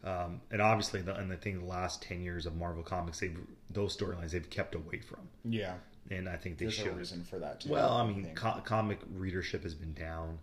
Um, 0.05 0.41
and 0.53 0.63
obviously, 0.63 1.03
the, 1.03 1.15
and 1.17 1.33
I 1.33 1.37
think 1.37 1.59
the 1.61 1.67
last 1.67 2.03
ten 2.03 2.23
years 2.23 2.47
of 2.47 2.57
Marvel 2.57 2.83
Comics, 2.83 3.21
they've 3.21 3.37
those 3.71 3.97
storylines 3.97 4.31
they've 4.31 4.49
kept 4.49 4.75
away 4.75 5.01
from, 5.01 5.29
Yeah, 5.45 5.75
and 6.11 6.29
I 6.29 6.37
think 6.37 6.59
they 6.59 6.67
there's 6.67 6.79
a 6.79 6.83
should. 6.85 6.97
reason 6.97 7.25
for 7.25 7.39
that 7.41 7.61
too. 7.61 7.71
Well, 7.71 7.93
I 7.95 8.07
mean, 8.07 8.23
think. 8.25 8.37
co- 8.37 8.61
comic 8.65 8.99
readership 9.15 9.65
has 9.65 9.75
been 9.75 9.95
down. 9.95 10.39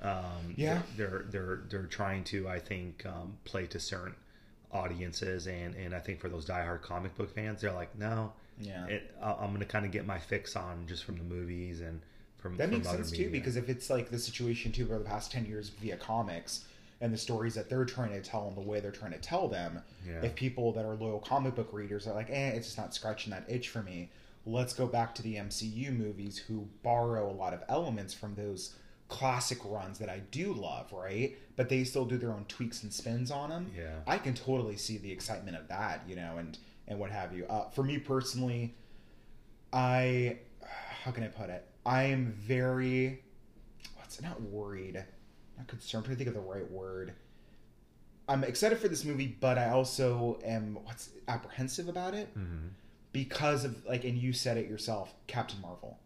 Um, 0.00 0.54
Yeah. 0.56 0.82
they're 0.96 1.26
they're 1.30 1.60
they're 1.68 1.82
trying 1.86 2.24
to, 2.24 2.48
I 2.48 2.60
think, 2.60 3.04
um, 3.04 3.36
play 3.44 3.66
to 3.66 3.78
certain 3.80 4.14
audiences, 4.72 5.46
and 5.46 5.74
and 5.74 5.94
I 5.94 5.98
think 5.98 6.20
for 6.20 6.28
those 6.28 6.46
diehard 6.46 6.82
comic 6.82 7.14
book 7.16 7.34
fans, 7.34 7.60
they're 7.60 7.72
like, 7.72 7.96
no, 7.98 8.32
yeah. 8.60 8.86
it, 8.86 9.14
I- 9.20 9.34
I'm 9.34 9.48
going 9.48 9.60
to 9.60 9.66
kind 9.66 9.84
of 9.84 9.92
get 9.92 10.06
my 10.06 10.18
fix 10.18 10.56
on 10.56 10.86
just 10.86 11.04
from 11.04 11.16
the 11.18 11.24
movies 11.24 11.80
and 11.80 12.00
from 12.38 12.56
That 12.56 12.68
from 12.68 12.78
makes 12.78 12.88
sense 12.88 13.10
media. 13.10 13.26
too, 13.26 13.32
because 13.32 13.56
if 13.56 13.68
it's 13.68 13.90
like 13.90 14.10
the 14.10 14.18
situation 14.18 14.72
too 14.72 14.84
over 14.84 14.98
the 14.98 15.04
past 15.04 15.30
ten 15.32 15.44
years 15.46 15.68
via 15.70 15.96
comics 15.96 16.64
and 17.00 17.12
the 17.12 17.18
stories 17.18 17.54
that 17.54 17.68
they're 17.70 17.84
trying 17.84 18.10
to 18.10 18.20
tell 18.20 18.48
and 18.48 18.56
the 18.56 18.60
way 18.60 18.80
they're 18.80 18.90
trying 18.90 19.12
to 19.12 19.18
tell 19.18 19.46
them, 19.48 19.82
Yeah. 20.06 20.22
if 20.22 20.34
people 20.34 20.72
that 20.72 20.84
are 20.84 20.94
loyal 20.96 21.20
comic 21.20 21.54
book 21.54 21.72
readers 21.72 22.06
are 22.06 22.14
like, 22.14 22.28
eh, 22.30 22.48
it's 22.50 22.66
just 22.66 22.78
not 22.78 22.94
scratching 22.94 23.30
that 23.30 23.44
itch 23.48 23.68
for 23.68 23.82
me. 23.82 24.10
Let's 24.44 24.72
go 24.72 24.86
back 24.86 25.14
to 25.16 25.22
the 25.22 25.36
MCU 25.36 25.90
movies 25.92 26.38
who 26.38 26.68
borrow 26.82 27.30
a 27.30 27.32
lot 27.34 27.52
of 27.54 27.62
elements 27.68 28.14
from 28.14 28.34
those 28.34 28.74
classic 29.08 29.58
runs 29.64 29.98
that 30.00 30.08
I 30.08 30.18
do 30.30 30.52
love, 30.52 30.92
right? 30.92 31.36
But 31.56 31.68
they 31.68 31.84
still 31.84 32.04
do 32.04 32.18
their 32.18 32.32
own 32.32 32.44
tweaks 32.46 32.82
and 32.82 32.92
spins 32.92 33.30
on 33.30 33.50
them. 33.50 33.70
Yeah. 33.76 34.00
I 34.06 34.18
can 34.18 34.34
totally 34.34 34.76
see 34.76 34.98
the 34.98 35.10
excitement 35.12 35.56
of 35.56 35.68
that, 35.68 36.02
you 36.08 36.16
know, 36.16 36.36
and 36.38 36.58
and 36.86 36.98
what 36.98 37.10
have 37.10 37.34
you. 37.34 37.44
Uh, 37.46 37.68
for 37.70 37.82
me 37.84 37.98
personally, 37.98 38.74
I 39.72 40.38
how 41.02 41.10
can 41.10 41.24
I 41.24 41.28
put 41.28 41.50
it? 41.50 41.64
I 41.86 42.04
am 42.04 42.32
very 42.32 43.22
what's 43.96 44.20
not 44.22 44.40
worried, 44.42 45.04
not 45.58 45.66
concerned. 45.68 46.00
I'm 46.00 46.04
trying 46.04 46.16
to 46.16 46.24
think 46.24 46.28
of 46.36 46.42
the 46.42 46.48
right 46.50 46.70
word. 46.70 47.12
I'm 48.28 48.44
excited 48.44 48.78
for 48.78 48.88
this 48.88 49.04
movie, 49.04 49.36
but 49.40 49.56
I 49.58 49.70
also 49.70 50.38
am 50.44 50.78
what's 50.84 51.10
apprehensive 51.28 51.88
about 51.88 52.14
it 52.14 52.34
Mhm. 52.36 52.70
because 53.12 53.64
of 53.64 53.84
like, 53.86 54.04
and 54.04 54.18
you 54.18 54.32
said 54.32 54.56
it 54.58 54.68
yourself, 54.68 55.14
Captain 55.26 55.60
Marvel. 55.60 55.98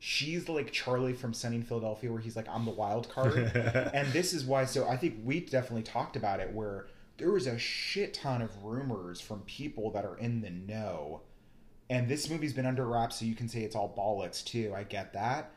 She's 0.00 0.48
like 0.48 0.70
Charlie 0.72 1.12
from 1.12 1.34
Sunny 1.34 1.56
in 1.56 1.62
Philadelphia, 1.64 2.10
where 2.12 2.20
he's 2.20 2.36
like, 2.36 2.48
"I'm 2.48 2.64
the 2.64 2.70
wild 2.70 3.08
card," 3.10 3.34
and 3.94 4.08
this 4.12 4.32
is 4.32 4.44
why. 4.44 4.64
So 4.64 4.86
I 4.88 4.96
think 4.96 5.20
we 5.24 5.40
definitely 5.40 5.82
talked 5.82 6.16
about 6.16 6.40
it, 6.40 6.52
where 6.54 6.86
there 7.18 7.30
was 7.32 7.46
a 7.48 7.58
shit 7.58 8.14
ton 8.14 8.40
of 8.40 8.64
rumors 8.64 9.20
from 9.20 9.40
people 9.42 9.90
that 9.90 10.04
are 10.04 10.16
in 10.16 10.40
the 10.40 10.50
know, 10.50 11.22
and 11.90 12.08
this 12.08 12.30
movie's 12.30 12.52
been 12.52 12.64
under 12.66 12.86
wraps, 12.86 13.16
so 13.16 13.24
you 13.24 13.34
can 13.34 13.48
say 13.48 13.62
it's 13.62 13.74
all 13.74 13.92
bollocks 13.92 14.42
too. 14.44 14.72
I 14.74 14.84
get 14.84 15.12
that, 15.14 15.50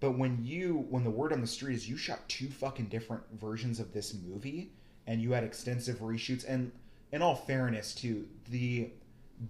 but 0.00 0.12
when 0.18 0.44
you 0.44 0.86
when 0.90 1.04
the 1.04 1.10
word 1.10 1.32
on 1.32 1.40
the 1.40 1.46
street 1.46 1.74
is 1.74 1.88
you 1.88 1.96
shot 1.96 2.28
two 2.28 2.48
fucking 2.48 2.86
different 2.86 3.22
versions 3.40 3.80
of 3.80 3.92
this 3.92 4.14
movie, 4.14 4.70
and 5.06 5.20
you 5.22 5.32
had 5.32 5.44
extensive 5.44 5.98
reshoots, 6.00 6.44
and 6.48 6.72
in 7.12 7.22
all 7.22 7.34
fairness, 7.34 7.94
too, 7.94 8.26
the 8.50 8.90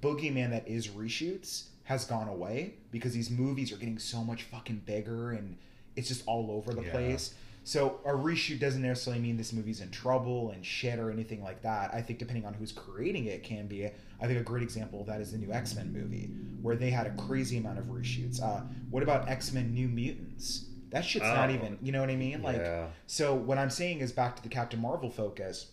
boogeyman 0.00 0.50
that 0.50 0.66
is 0.68 0.88
reshoots 0.88 1.64
has 1.84 2.04
gone 2.04 2.28
away 2.28 2.74
because 2.90 3.12
these 3.14 3.30
movies 3.30 3.72
are 3.72 3.76
getting 3.76 3.98
so 3.98 4.22
much 4.24 4.42
fucking 4.44 4.82
bigger 4.84 5.30
and 5.32 5.56
it's 5.94 6.08
just 6.08 6.22
all 6.26 6.50
over 6.50 6.72
the 6.74 6.82
Yeah. 6.82 6.90
place. 6.90 7.34
So 7.66 7.98
a 8.04 8.12
reshoot 8.12 8.60
doesn't 8.60 8.80
necessarily 8.80 9.20
mean 9.20 9.36
this 9.36 9.52
movie's 9.52 9.80
in 9.80 9.90
trouble 9.90 10.52
and 10.52 10.64
shit 10.64 11.00
or 11.00 11.10
anything 11.10 11.42
like 11.42 11.62
that. 11.62 11.92
I 11.92 12.00
think 12.00 12.20
depending 12.20 12.46
on 12.46 12.54
who's 12.54 12.70
creating 12.70 13.24
it 13.26 13.42
can 13.42 13.66
be. 13.66 13.86
I 14.20 14.26
think 14.28 14.38
a 14.38 14.44
great 14.44 14.62
example 14.62 15.00
of 15.00 15.08
that 15.08 15.20
is 15.20 15.32
the 15.32 15.38
new 15.38 15.52
X 15.52 15.74
Men 15.74 15.92
movie 15.92 16.30
where 16.62 16.76
they 16.76 16.90
had 16.90 17.08
a 17.08 17.16
crazy 17.16 17.56
amount 17.58 17.80
of 17.80 17.86
reshoots. 17.86 18.40
Uh, 18.40 18.60
what 18.88 19.02
about 19.02 19.28
X 19.28 19.52
Men 19.52 19.74
New 19.74 19.88
Mutants? 19.88 20.66
That 20.90 21.04
shit's 21.04 21.24
not 21.24 21.50
Oh. 21.50 21.54
even. 21.54 21.76
You 21.82 21.90
know 21.90 22.00
what 22.00 22.08
I 22.08 22.14
mean? 22.14 22.40
Like, 22.40 22.58
Yeah. 22.58 22.86
so 23.08 23.34
what 23.34 23.58
I'm 23.58 23.70
saying 23.70 23.98
is 23.98 24.12
back 24.12 24.36
to 24.36 24.42
the 24.44 24.48
Captain 24.48 24.80
Marvel 24.80 25.10
focus. 25.10 25.72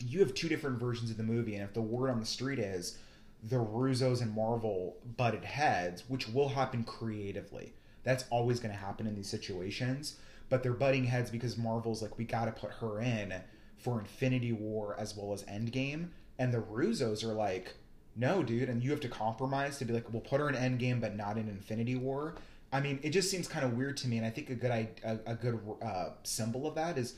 You 0.00 0.18
have 0.20 0.34
two 0.34 0.50
different 0.50 0.78
versions 0.78 1.10
of 1.10 1.16
the 1.16 1.22
movie, 1.22 1.54
and 1.54 1.64
if 1.64 1.72
the 1.72 1.80
word 1.80 2.10
on 2.10 2.20
the 2.20 2.26
street 2.26 2.58
is 2.58 2.98
the 3.42 3.56
Russos 3.56 4.20
and 4.20 4.34
Marvel 4.34 4.98
butted 5.16 5.44
heads, 5.44 6.04
which 6.08 6.28
will 6.28 6.50
happen 6.50 6.84
creatively, 6.84 7.72
that's 8.02 8.26
always 8.28 8.60
going 8.60 8.72
to 8.74 8.78
happen 8.78 9.06
in 9.06 9.14
these 9.14 9.30
situations. 9.30 10.18
But 10.52 10.62
they're 10.62 10.74
butting 10.74 11.04
heads 11.04 11.30
because 11.30 11.56
Marvel's 11.56 12.02
like, 12.02 12.18
we 12.18 12.24
got 12.24 12.44
to 12.44 12.52
put 12.52 12.72
her 12.72 13.00
in 13.00 13.32
for 13.78 13.98
Infinity 13.98 14.52
War 14.52 14.94
as 14.98 15.16
well 15.16 15.32
as 15.32 15.44
Endgame, 15.44 16.10
and 16.38 16.52
the 16.52 16.58
Russos 16.58 17.24
are 17.24 17.32
like, 17.32 17.74
no, 18.14 18.42
dude, 18.42 18.68
and 18.68 18.84
you 18.84 18.90
have 18.90 19.00
to 19.00 19.08
compromise 19.08 19.78
to 19.78 19.86
be 19.86 19.94
like, 19.94 20.12
we'll 20.12 20.20
put 20.20 20.40
her 20.40 20.50
in 20.50 20.54
Endgame, 20.54 21.00
but 21.00 21.16
not 21.16 21.38
in 21.38 21.48
Infinity 21.48 21.96
War. 21.96 22.34
I 22.70 22.80
mean, 22.80 23.00
it 23.02 23.10
just 23.14 23.30
seems 23.30 23.48
kind 23.48 23.64
of 23.64 23.78
weird 23.78 23.96
to 23.96 24.08
me, 24.08 24.18
and 24.18 24.26
I 24.26 24.28
think 24.28 24.50
a 24.50 24.54
good 24.54 24.70
a 25.02 25.34
good 25.34 25.58
uh, 25.80 26.10
symbol 26.22 26.66
of 26.66 26.74
that 26.74 26.98
is 26.98 27.14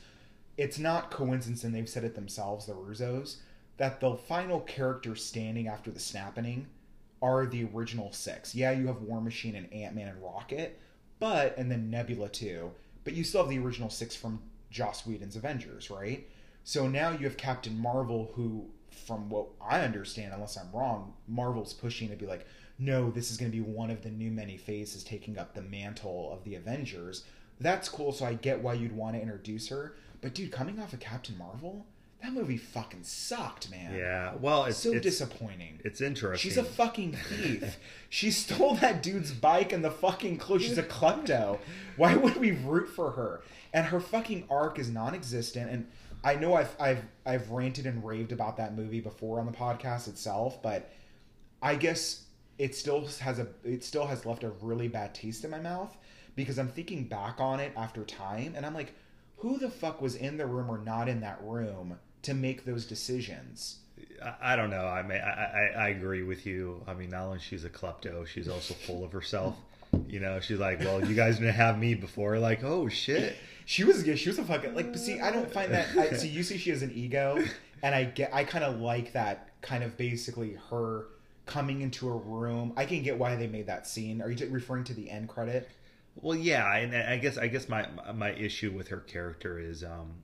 it's 0.57 0.79
not 0.79 1.11
coincidence, 1.11 1.65
and 1.65 1.75
they've 1.75 1.89
said 1.89 2.05
it 2.05 2.15
themselves, 2.15 2.67
the 2.67 2.73
Russos, 2.73 3.39
that 3.75 3.99
the 3.99 4.15
final 4.15 4.61
characters 4.61 5.21
standing 5.21 5.67
after 5.67 5.91
the 5.91 5.99
snapping 5.99 6.67
are 7.21 7.45
the 7.45 7.67
original 7.73 8.13
six. 8.13 8.55
Yeah, 8.55 8.71
you 8.71 8.87
have 8.87 9.01
War 9.01 9.19
Machine 9.19 9.55
and 9.55 9.73
Ant 9.73 9.93
Man 9.93 10.07
and 10.07 10.23
Rocket, 10.23 10.79
but 11.19 11.57
and 11.57 11.69
then 11.69 11.89
Nebula 11.89 12.29
too. 12.29 12.71
But 13.05 13.13
you 13.13 13.23
still 13.23 13.41
have 13.41 13.49
the 13.49 13.59
original 13.59 13.89
six 13.89 14.15
from 14.15 14.41
Joss 14.69 15.07
Whedon's 15.07 15.37
Avengers, 15.37 15.89
right? 15.89 16.27
So 16.65 16.87
now 16.87 17.11
you 17.11 17.19
have 17.25 17.37
Captain 17.37 17.79
Marvel, 17.79 18.31
who, 18.35 18.65
from 18.89 19.29
what 19.29 19.47
I 19.61 19.81
understand, 19.81 20.33
unless 20.33 20.57
I'm 20.57 20.71
wrong, 20.73 21.13
Marvel's 21.27 21.73
pushing 21.73 22.09
to 22.09 22.15
be 22.15 22.25
like, 22.25 22.45
no, 22.77 23.11
this 23.11 23.31
is 23.31 23.37
going 23.37 23.51
to 23.51 23.55
be 23.55 23.63
one 23.63 23.91
of 23.91 24.01
the 24.01 24.09
new 24.09 24.31
many 24.31 24.57
phases 24.57 25.03
taking 25.03 25.37
up 25.37 25.53
the 25.53 25.61
mantle 25.61 26.33
of 26.33 26.43
the 26.43 26.55
Avengers. 26.55 27.23
That's 27.59 27.87
cool, 27.87 28.11
so 28.11 28.25
I 28.25 28.33
get 28.33 28.61
why 28.61 28.73
you'd 28.73 28.95
want 28.95 29.15
to 29.15 29.21
introduce 29.21 29.69
her. 29.69 29.95
But 30.21 30.33
dude, 30.33 30.51
coming 30.51 30.79
off 30.79 30.91
of 30.91 30.99
Captain 30.99 31.37
Marvel, 31.37 31.85
that 32.25 32.33
movie 32.33 32.57
fucking 32.57 33.03
sucked, 33.03 33.69
man. 33.69 33.93
Yeah. 33.95 34.33
Well, 34.39 34.65
it's 34.65 34.77
so 34.77 34.91
it's, 34.91 35.01
disappointing. 35.01 35.79
it's 35.83 36.01
interesting. 36.01 36.49
She's 36.49 36.57
a 36.57 36.63
fucking 36.63 37.13
thief. 37.13 37.77
she 38.09 38.31
stole 38.31 38.75
that 38.75 39.03
dude's 39.03 39.31
bike 39.31 39.71
and 39.71 39.83
the 39.83 39.91
fucking 39.91 40.37
clothes. 40.37 40.63
She's 40.63 40.77
a 40.77 40.83
klepto. 40.83 41.59
Why 41.97 42.15
would 42.15 42.37
we 42.37 42.51
root 42.51 42.89
for 42.89 43.11
her? 43.11 43.41
And 43.73 43.85
her 43.87 43.99
fucking 43.99 44.45
arc 44.49 44.79
is 44.79 44.89
non-existent. 44.89 45.69
And 45.69 45.87
I 46.23 46.35
know 46.35 46.55
I've 46.55 46.75
I've 46.79 47.03
I've 47.25 47.51
ranted 47.51 47.85
and 47.85 48.03
raved 48.03 48.31
about 48.31 48.57
that 48.57 48.75
movie 48.75 49.01
before 49.01 49.39
on 49.39 49.45
the 49.45 49.51
podcast 49.51 50.07
itself, 50.07 50.61
but 50.63 50.91
I 51.61 51.75
guess 51.75 52.23
it 52.57 52.73
still 52.73 53.07
has 53.19 53.37
a 53.37 53.47
it 53.63 53.83
still 53.83 54.07
has 54.07 54.25
left 54.25 54.43
a 54.43 54.49
really 54.61 54.87
bad 54.87 55.13
taste 55.13 55.43
in 55.43 55.51
my 55.51 55.59
mouth 55.59 55.95
because 56.35 56.57
I'm 56.57 56.69
thinking 56.69 57.03
back 57.03 57.39
on 57.39 57.59
it 57.59 57.71
after 57.77 58.03
time, 58.03 58.53
and 58.57 58.65
I'm 58.65 58.73
like, 58.73 58.95
who 59.37 59.59
the 59.59 59.69
fuck 59.69 60.01
was 60.01 60.15
in 60.15 60.37
the 60.37 60.47
room 60.47 60.71
or 60.71 60.79
not 60.79 61.07
in 61.07 61.21
that 61.21 61.39
room 61.43 61.99
to 62.25 62.33
make 62.33 62.65
those 62.65 62.85
decisions? 62.85 63.77
I, 64.23 64.53
I 64.53 64.55
don't 64.55 64.69
know. 64.69 64.85
I 64.85 65.01
mean, 65.01 65.19
I, 65.19 65.71
I 65.77 65.85
I 65.85 65.87
agree 65.89 66.23
with 66.23 66.45
you. 66.45 66.83
I 66.87 66.93
mean, 66.93 67.09
not 67.09 67.23
only 67.23 67.39
she's 67.39 67.63
a 67.63 67.69
klepto, 67.69 68.27
she's 68.27 68.47
also 68.47 68.73
full 68.73 69.03
of 69.03 69.11
herself. 69.11 69.55
You 70.07 70.19
know, 70.19 70.39
she's 70.39 70.59
like, 70.59 70.79
well, 70.79 71.03
you 71.03 71.15
guys 71.15 71.37
didn't 71.39 71.53
have 71.53 71.79
me 71.79 71.95
before. 71.95 72.37
Like, 72.39 72.63
oh 72.63 72.89
shit. 72.89 73.35
She 73.65 73.83
was 73.83 74.05
yeah, 74.05 74.15
she 74.15 74.29
was 74.29 74.37
a 74.37 74.43
fucking 74.43 74.75
like. 74.75 74.91
But 74.91 74.99
see, 74.99 75.19
I 75.19 75.31
don't 75.31 75.51
find 75.51 75.71
that. 75.71 75.97
I, 75.97 76.13
so 76.13 76.25
you 76.25 76.43
see, 76.43 76.57
she 76.57 76.69
has 76.69 76.81
an 76.81 76.91
ego, 76.93 77.43
and 77.81 77.95
I 77.95 78.03
get. 78.03 78.33
I 78.33 78.43
kind 78.43 78.63
of 78.63 78.79
like 78.79 79.13
that 79.13 79.49
kind 79.61 79.83
of 79.83 79.97
basically 79.97 80.57
her 80.69 81.07
coming 81.45 81.81
into 81.81 82.09
a 82.09 82.15
room. 82.15 82.73
I 82.77 82.85
can 82.85 83.01
get 83.01 83.17
why 83.17 83.35
they 83.35 83.47
made 83.47 83.67
that 83.67 83.87
scene. 83.87 84.21
Are 84.21 84.29
you 84.29 84.47
referring 84.49 84.83
to 84.85 84.93
the 84.93 85.09
end 85.09 85.29
credit? 85.29 85.69
Well, 86.21 86.37
yeah, 86.37 86.73
and 86.75 86.95
I 86.95 87.17
guess 87.17 87.37
I 87.37 87.47
guess 87.47 87.67
my 87.67 87.87
my 88.13 88.31
issue 88.31 88.71
with 88.71 88.89
her 88.89 88.99
character 88.99 89.59
is 89.59 89.83
um 89.83 90.23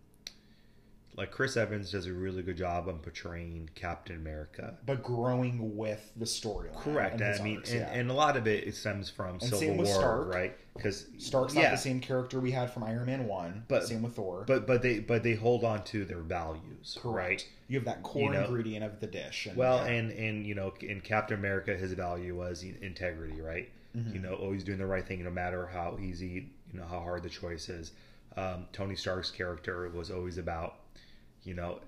like 1.17 1.29
Chris 1.31 1.57
Evans 1.57 1.91
does 1.91 2.05
a 2.07 2.13
really 2.13 2.41
good 2.41 2.55
job 2.57 2.87
on 2.87 2.99
portraying 2.99 3.69
Captain 3.75 4.15
America. 4.15 4.77
But 4.85 5.03
growing 5.03 5.75
with 5.77 6.11
the 6.15 6.25
storyline. 6.25 6.75
Correct. 6.77 7.19
and 7.21 7.39
I 7.39 7.43
mean, 7.43 7.57
arcs, 7.57 7.71
and, 7.71 7.79
yeah. 7.81 7.91
and 7.91 8.09
a 8.09 8.13
lot 8.13 8.37
of 8.37 8.47
it, 8.47 8.65
it 8.65 8.75
stems 8.75 9.09
from 9.09 9.31
And 9.31 9.43
Civil 9.43 9.59
same 9.59 9.77
with 9.77 9.87
War, 9.87 9.95
Stark. 9.97 10.33
right? 10.33 10.57
Because 10.75 11.07
Stark's 11.17 11.53
not 11.53 11.69
the 11.71 11.75
same 11.75 11.99
character 11.99 12.39
we 12.39 12.51
had 12.51 12.71
from 12.71 12.83
Iron 12.83 13.05
Man 13.07 13.27
One. 13.27 13.65
But- 13.67 13.85
same 13.87 14.01
with 14.03 14.15
Thor. 14.15 14.45
but 14.47 14.65
but 14.65 14.81
they 14.81 14.99
but 14.99 15.21
they 15.23 15.35
hold 15.35 15.63
on 15.65 15.83
to 15.85 16.05
their 16.05 16.21
values, 16.21 16.97
right? 17.03 17.45
You 17.67 17.77
have 17.77 17.85
that 17.85 18.03
core 18.03 18.23
You 18.23 18.29
know- 18.31 18.45
ingredient 18.45 18.83
of 18.85 18.99
the 19.01 19.07
dish. 19.07 19.47
And, 19.47 19.57
Well, 19.57 19.77
yeah. 19.85 19.91
and 19.91 20.11
and 20.13 20.45
you 20.47 20.55
know, 20.55 20.73
in 20.81 21.01
Captain 21.01 21.37
America, 21.37 21.75
his 21.75 21.91
value 21.93 22.35
was 22.37 22.63
integrity, 22.63 23.41
right? 23.41 23.69
Mm-hmm. 23.97 24.13
You 24.15 24.21
know, 24.21 24.35
always 24.35 24.63
doing 24.63 24.77
the 24.77 24.85
right 24.85 25.05
thing, 25.05 25.21
no 25.23 25.29
matter 25.29 25.67
how 25.67 25.97
easy, 26.01 26.49
you 26.71 26.79
know, 26.79 26.85
how 26.85 26.99
hard 27.01 27.23
the 27.23 27.29
choice 27.29 27.67
is. 27.67 27.91
Um, 28.37 28.67
Tony 28.71 28.95
Stark's 28.95 29.29
character 29.29 29.89
was 29.89 30.09
always 30.09 30.37
about, 30.37 30.75
you 31.43 31.53
know, 31.53 31.79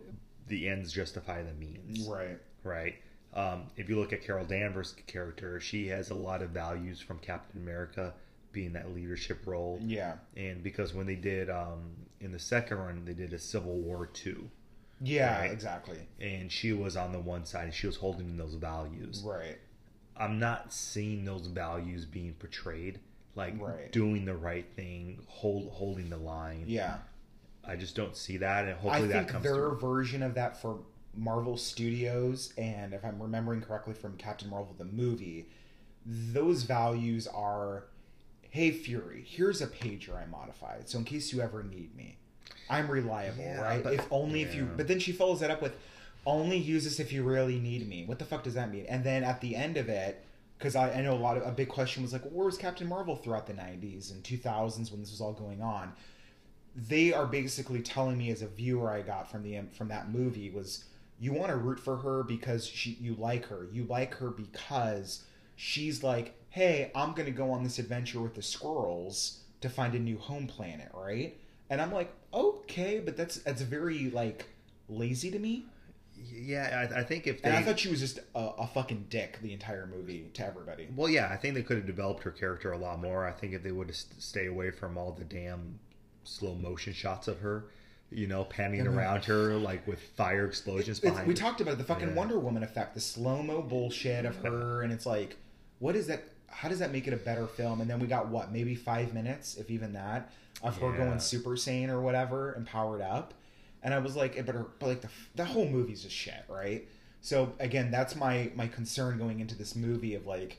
the 0.47 0.67
ends 0.67 0.91
justify 0.91 1.41
the 1.41 1.53
means, 1.53 2.07
right. 2.07 2.37
right? 2.63 2.95
Um, 3.33 3.63
if 3.77 3.89
you 3.89 3.97
look 3.99 4.13
at 4.13 4.21
Carol 4.23 4.45
Danvers' 4.45 4.95
character, 5.07 5.59
she 5.59 5.87
has 5.87 6.09
a 6.11 6.15
lot 6.15 6.41
of 6.41 6.49
values 6.51 6.99
from 6.99 7.17
Captain 7.19 7.61
America, 7.61 8.13
being 8.51 8.73
that 8.73 8.93
leadership 8.93 9.39
role. 9.47 9.79
Yeah. 9.81 10.15
And 10.37 10.61
because 10.61 10.93
when 10.93 11.07
they 11.07 11.15
did 11.15 11.49
um, 11.49 11.95
in 12.19 12.31
the 12.31 12.39
second 12.39 12.77
run, 12.77 13.03
they 13.05 13.13
did 13.13 13.33
a 13.33 13.39
Civil 13.39 13.77
War 13.77 14.05
two, 14.05 14.49
Yeah, 15.01 15.39
Right. 15.39 15.51
exactly. 15.51 15.97
and 16.21 16.51
she 16.51 16.71
was 16.73 16.95
on 16.95 17.11
the 17.11 17.19
one 17.19 17.45
side, 17.45 17.63
and 17.65 17.73
she 17.73 17.87
was 17.87 17.95
holding 17.95 18.37
those 18.37 18.53
values. 18.55 19.23
Right. 19.25 19.57
I'm 20.15 20.37
not 20.37 20.71
seeing 20.71 21.25
those 21.25 21.47
values 21.47 22.05
being 22.05 22.33
portrayed, 22.35 22.99
like 23.35 23.59
Right. 23.59 23.91
doing 23.91 24.25
the 24.25 24.35
right 24.35 24.67
thing, 24.75 25.23
hold 25.25 25.71
holding 25.71 26.11
the 26.11 26.17
line. 26.17 26.65
Yeah. 26.67 26.99
I 27.65 27.75
just 27.75 27.95
don't 27.95 28.15
see 28.15 28.37
that, 28.37 28.65
and 28.65 28.73
I 28.73 28.77
hopefully 28.77 29.07
that 29.07 29.13
think 29.19 29.27
comes 29.29 29.43
their 29.43 29.55
through. 29.55 29.79
version 29.79 30.21
of 30.23 30.33
that 30.35 30.61
for 30.61 30.79
Marvel 31.15 31.57
Studios, 31.57 32.53
and 32.57 32.93
if 32.93 33.05
I'm 33.05 33.21
remembering 33.21 33.61
correctly 33.61 33.93
from 33.93 34.17
Captain 34.17 34.49
Marvel 34.49 34.75
the 34.77 34.85
movie, 34.85 35.47
those 36.05 36.63
values 36.63 37.27
are 37.27 37.85
hey 38.49 38.69
Fury, 38.71 39.23
here's 39.27 39.61
a 39.61 39.67
pager 39.67 40.15
I 40.15 40.25
modified. 40.29 40.87
So 40.87 40.99
in 40.99 41.05
case 41.05 41.33
you 41.33 41.41
ever 41.41 41.63
need 41.63 41.95
me, 41.95 42.17
I'm 42.69 42.87
reliable, 42.89 43.43
Yeah, 43.43 43.61
right? 43.61 43.83
but- 43.83 43.93
if 43.93 44.05
only 44.11 44.41
if 44.43 44.53
you 44.53 44.69
but 44.77 44.87
then 44.87 44.99
she 44.99 45.11
follows 45.11 45.39
that 45.39 45.49
up 45.49 45.61
with 45.61 45.75
only 46.25 46.57
use 46.57 46.83
this 46.85 46.99
if 46.99 47.11
you 47.11 47.23
really 47.23 47.59
need 47.59 47.87
me. 47.87 48.05
What 48.05 48.17
the 48.19 48.25
fuck 48.25 48.43
does 48.43 48.53
that 48.53 48.71
mean? 48.71 48.85
And 48.87 49.03
then 49.03 49.23
at 49.25 49.41
the 49.41 49.55
end 49.57 49.75
of 49.75 49.89
it, 49.89 50.23
because 50.57 50.73
I, 50.75 50.91
I 50.93 51.01
know 51.01 51.13
a 51.13 51.15
lot 51.19 51.35
of 51.35 51.43
a 51.45 51.51
big 51.51 51.67
question 51.67 52.01
was 52.03 52.13
like, 52.13 52.21
where 52.23 52.45
was 52.45 52.57
Captain 52.57 52.87
Marvel 52.87 53.15
throughout 53.17 53.45
the 53.47 53.53
'90s 53.53 54.11
and 54.11 54.23
2000s 54.23 54.89
when 54.91 55.01
this 55.01 55.11
was 55.11 55.19
all 55.19 55.33
going 55.33 55.61
on? 55.61 55.91
They 56.75 57.13
are 57.13 57.25
basically 57.27 57.81
telling 57.81 58.17
me 58.17 58.31
as 58.31 58.41
a 58.41 58.47
viewer 58.47 58.91
I 58.91 59.01
got 59.01 59.29
from 59.29 59.43
the 59.43 59.61
from 59.77 59.89
that 59.89 60.09
movie 60.09 60.49
was 60.49 60.85
you 61.19 61.31
want 61.33 61.49
to 61.51 61.55
root 61.57 61.79
for 61.79 61.97
her 61.97 62.23
because 62.23 62.65
she 62.65 62.97
you 62.99 63.15
like 63.15 63.45
her. 63.47 63.67
You 63.71 63.85
like 63.85 64.15
her 64.15 64.29
because 64.31 65.23
she's 65.55 66.03
like, 66.03 66.35
hey, 66.49 66.91
I'm 66.95 67.13
gonna 67.13 67.31
go 67.31 67.51
on 67.51 67.63
this 67.63 67.79
adventure 67.79 68.21
with 68.21 68.35
the 68.35 68.41
squirrels 68.41 69.39
to 69.61 69.69
find 69.69 69.93
a 69.95 69.99
new 69.99 70.17
home 70.17 70.47
planet, 70.47 70.89
right? 70.93 71.37
And 71.69 71.81
I'm 71.81 71.91
like, 71.91 72.11
okay, 72.33 72.99
but 72.99 73.15
that's 73.15 73.37
that's 73.37 73.61
very 73.61 74.09
like 74.09 74.47
lazy 74.89 75.31
to 75.31 75.39
me. 75.39 75.65
Yeah, 76.15 76.87
I, 76.91 76.99
I 76.99 77.03
think 77.03 77.27
if 77.27 77.41
they, 77.41 77.49
And 77.49 77.57
I 77.57 77.63
thought 77.63 77.79
she 77.79 77.89
was 77.89 77.99
just 77.99 78.19
a, 78.35 78.39
a 78.59 78.67
fucking 78.67 79.07
dick 79.09 79.39
the 79.41 79.51
entire 79.51 79.85
movie 79.87 80.29
to 80.33 80.45
everybody. 80.45 80.87
well, 80.95 81.09
yeah, 81.09 81.29
I 81.31 81.37
think 81.37 81.55
they 81.55 81.63
could 81.63 81.77
have 81.77 81.85
developed 81.87 82.23
her 82.23 82.31
character 82.31 82.71
a 82.71 82.77
lot 82.77 83.01
more. 83.01 83.25
I 83.27 83.31
think 83.31 83.53
if 83.53 83.63
they 83.63 83.71
would 83.71 83.87
have 83.87 83.95
st- 83.95 84.21
stay 84.21 84.45
away 84.47 84.71
from 84.71 84.97
all 84.97 85.11
the 85.11 85.25
damn 85.25 85.79
slow 86.23 86.55
motion 86.55 86.93
shots 86.93 87.27
of 87.27 87.39
her, 87.39 87.65
you 88.11 88.27
know, 88.27 88.43
panning 88.45 88.83
the- 88.83 88.89
around 88.89 89.25
her 89.25 89.55
like 89.55 89.85
with 89.87 89.99
fire 90.01 90.45
explosions 90.45 90.99
It's- 90.99 91.11
behind. 91.11 91.27
we 91.27 91.33
her. 91.33 91.37
talked 91.37 91.61
about 91.61 91.73
it, 91.73 91.77
the 91.77 91.83
fucking 91.83 92.09
Yeah. 92.09 92.15
Wonder 92.15 92.39
Woman 92.39 92.63
effect, 92.63 92.93
the 92.93 93.01
slow 93.01 93.41
mo 93.43 93.61
bullshit 93.61 94.25
of 94.25 94.35
her, 94.37 94.81
and 94.83 94.91
it's 94.93 95.05
like, 95.05 95.37
what 95.79 95.95
is 95.95 96.07
that? 96.07 96.23
How 96.47 96.69
does 96.69 96.79
that 96.79 96.91
make 96.91 97.07
it 97.07 97.13
a 97.13 97.17
better 97.17 97.47
film? 97.47 97.81
And 97.81 97.89
then 97.89 97.99
we 97.99 98.05
got 98.07 98.27
what, 98.27 98.51
maybe 98.51 98.75
five 98.75 99.13
minutes, 99.13 99.57
if 99.57 99.71
even 99.71 99.93
that, 99.93 100.31
of 100.61 100.77
her 100.77 100.91
going 100.95 101.19
Super 101.19 101.51
Saiyan 101.51 101.89
or 101.89 101.99
whatever 102.01 102.51
and 102.53 102.65
powered 102.65 103.01
up. 103.01 103.33
And 103.81 103.93
I 103.93 103.97
was 103.97 104.15
like, 104.15 104.37
eh, 104.37 104.43
but, 104.45 104.55
her, 104.55 104.67
but 104.79 104.87
like 104.87 105.01
the 105.01 105.09
the 105.35 105.43
whole 105.45 105.67
movie's 105.67 106.03
just 106.03 106.15
shit, 106.15 106.45
right? 106.47 106.87
So 107.21 107.53
again, 107.59 107.89
that's 107.91 108.15
my 108.15 108.51
my 108.55 108.67
concern 108.67 109.17
going 109.17 109.39
into 109.39 109.55
this 109.55 109.75
movie 109.75 110.13
of 110.13 110.25
like, 110.27 110.57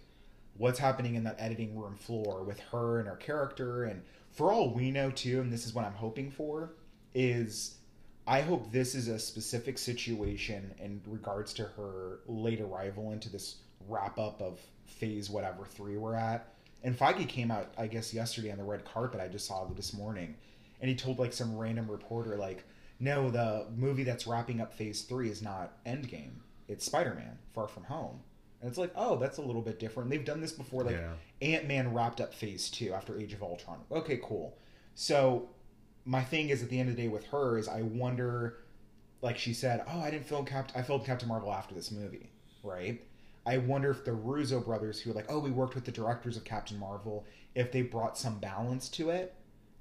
what's 0.58 0.78
happening 0.78 1.14
in 1.14 1.24
that 1.24 1.36
editing 1.38 1.78
room 1.78 1.94
floor 1.96 2.42
with 2.42 2.58
her 2.72 2.98
and 2.98 3.08
her 3.08 3.16
character, 3.16 3.84
and 3.84 4.02
for 4.34 4.52
all 4.52 4.74
we 4.74 4.90
know 4.90 5.10
too, 5.10 5.40
and 5.40 5.52
this 5.52 5.64
is 5.64 5.74
what 5.74 5.84
I'm 5.84 5.94
hoping 5.94 6.30
for, 6.30 6.74
is 7.14 7.76
I 8.26 8.40
hope 8.40 8.72
this 8.72 8.94
is 8.94 9.08
a 9.08 9.18
specific 9.18 9.78
situation 9.78 10.74
in 10.78 11.00
regards 11.06 11.54
to 11.54 11.64
her 11.64 12.20
late 12.26 12.60
arrival 12.60 13.12
into 13.12 13.30
this 13.30 13.56
wrap 13.88 14.18
up 14.18 14.40
of 14.42 14.58
phase 14.86 15.30
whatever 15.30 15.64
three 15.64 15.96
we're 15.96 16.16
at. 16.16 16.48
And 16.82 16.98
Feige 16.98 17.28
came 17.28 17.50
out, 17.50 17.72
I 17.78 17.86
guess, 17.86 18.12
yesterday 18.12 18.50
on 18.50 18.58
the 18.58 18.64
red 18.64 18.84
carpet. 18.84 19.20
I 19.20 19.28
just 19.28 19.46
saw 19.46 19.64
this 19.66 19.94
morning, 19.94 20.34
and 20.80 20.88
he 20.88 20.96
told 20.96 21.18
like 21.18 21.32
some 21.32 21.56
random 21.56 21.90
reporter, 21.90 22.36
like, 22.36 22.64
"No, 22.98 23.30
the 23.30 23.66
movie 23.74 24.04
that's 24.04 24.26
wrapping 24.26 24.60
up 24.60 24.74
phase 24.74 25.02
three 25.02 25.30
is 25.30 25.42
not 25.42 25.84
Endgame. 25.84 26.40
It's 26.66 26.84
Spider 26.84 27.14
Man: 27.14 27.38
Far 27.54 27.68
From 27.68 27.84
Home." 27.84 28.20
And 28.64 28.70
it's 28.70 28.78
like, 28.78 28.92
oh, 28.96 29.16
that's 29.16 29.36
a 29.36 29.42
little 29.42 29.60
bit 29.60 29.78
different. 29.78 30.08
They've 30.08 30.24
done 30.24 30.40
this 30.40 30.52
before. 30.52 30.84
Like 30.84 30.96
Yeah. 30.96 31.12
Ant 31.42 31.68
Man 31.68 31.92
wrapped 31.92 32.22
up 32.22 32.32
phase 32.32 32.70
two 32.70 32.94
after 32.94 33.20
Age 33.20 33.34
of 33.34 33.42
Ultron. 33.42 33.80
Okay, 33.92 34.18
cool. 34.24 34.56
So 34.94 35.50
my 36.06 36.24
thing 36.24 36.48
is 36.48 36.62
at 36.62 36.70
the 36.70 36.80
end 36.80 36.88
of 36.88 36.96
the 36.96 37.02
day 37.02 37.08
with 37.08 37.26
her 37.26 37.58
is 37.58 37.68
I 37.68 37.82
wonder, 37.82 38.60
like 39.20 39.36
she 39.36 39.52
said, 39.52 39.84
oh, 39.86 40.00
I 40.00 40.10
didn't 40.10 40.24
film 40.24 40.46
Cap. 40.46 40.72
I 40.74 40.80
filmed 40.80 41.04
Captain 41.04 41.28
Marvel 41.28 41.52
after 41.52 41.74
this 41.74 41.90
movie, 41.90 42.30
right? 42.62 43.02
I 43.44 43.58
wonder 43.58 43.90
if 43.90 44.02
the 44.06 44.14
Russo 44.14 44.60
brothers, 44.60 44.98
who 44.98 45.10
are 45.10 45.14
like, 45.14 45.26
oh, 45.28 45.40
we 45.40 45.50
worked 45.50 45.74
with 45.74 45.84
the 45.84 45.92
directors 45.92 46.38
of 46.38 46.44
Captain 46.44 46.78
Marvel, 46.78 47.26
if 47.54 47.70
they 47.70 47.82
brought 47.82 48.16
some 48.16 48.38
balance 48.38 48.88
to 48.88 49.10
it, 49.10 49.34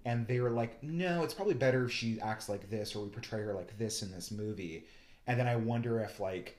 and 0.03 0.27
they 0.27 0.41
were 0.41 0.49
like, 0.49 0.83
no, 0.83 1.23
it's 1.23 1.33
probably 1.33 1.53
better 1.53 1.85
if 1.85 1.91
she 1.93 2.19
acts 2.19 2.49
like 2.49 2.69
this 2.69 2.93
or 2.97 3.05
we 3.05 3.09
portray 3.09 3.43
her 3.43 3.53
like 3.53 3.77
this 3.77 4.03
in 4.03 4.11
this 4.11 4.29
movie. 4.29 4.83
And 5.25 5.39
then 5.39 5.47
I 5.47 5.55
wonder 5.55 6.01
if 6.01 6.19
like 6.19 6.57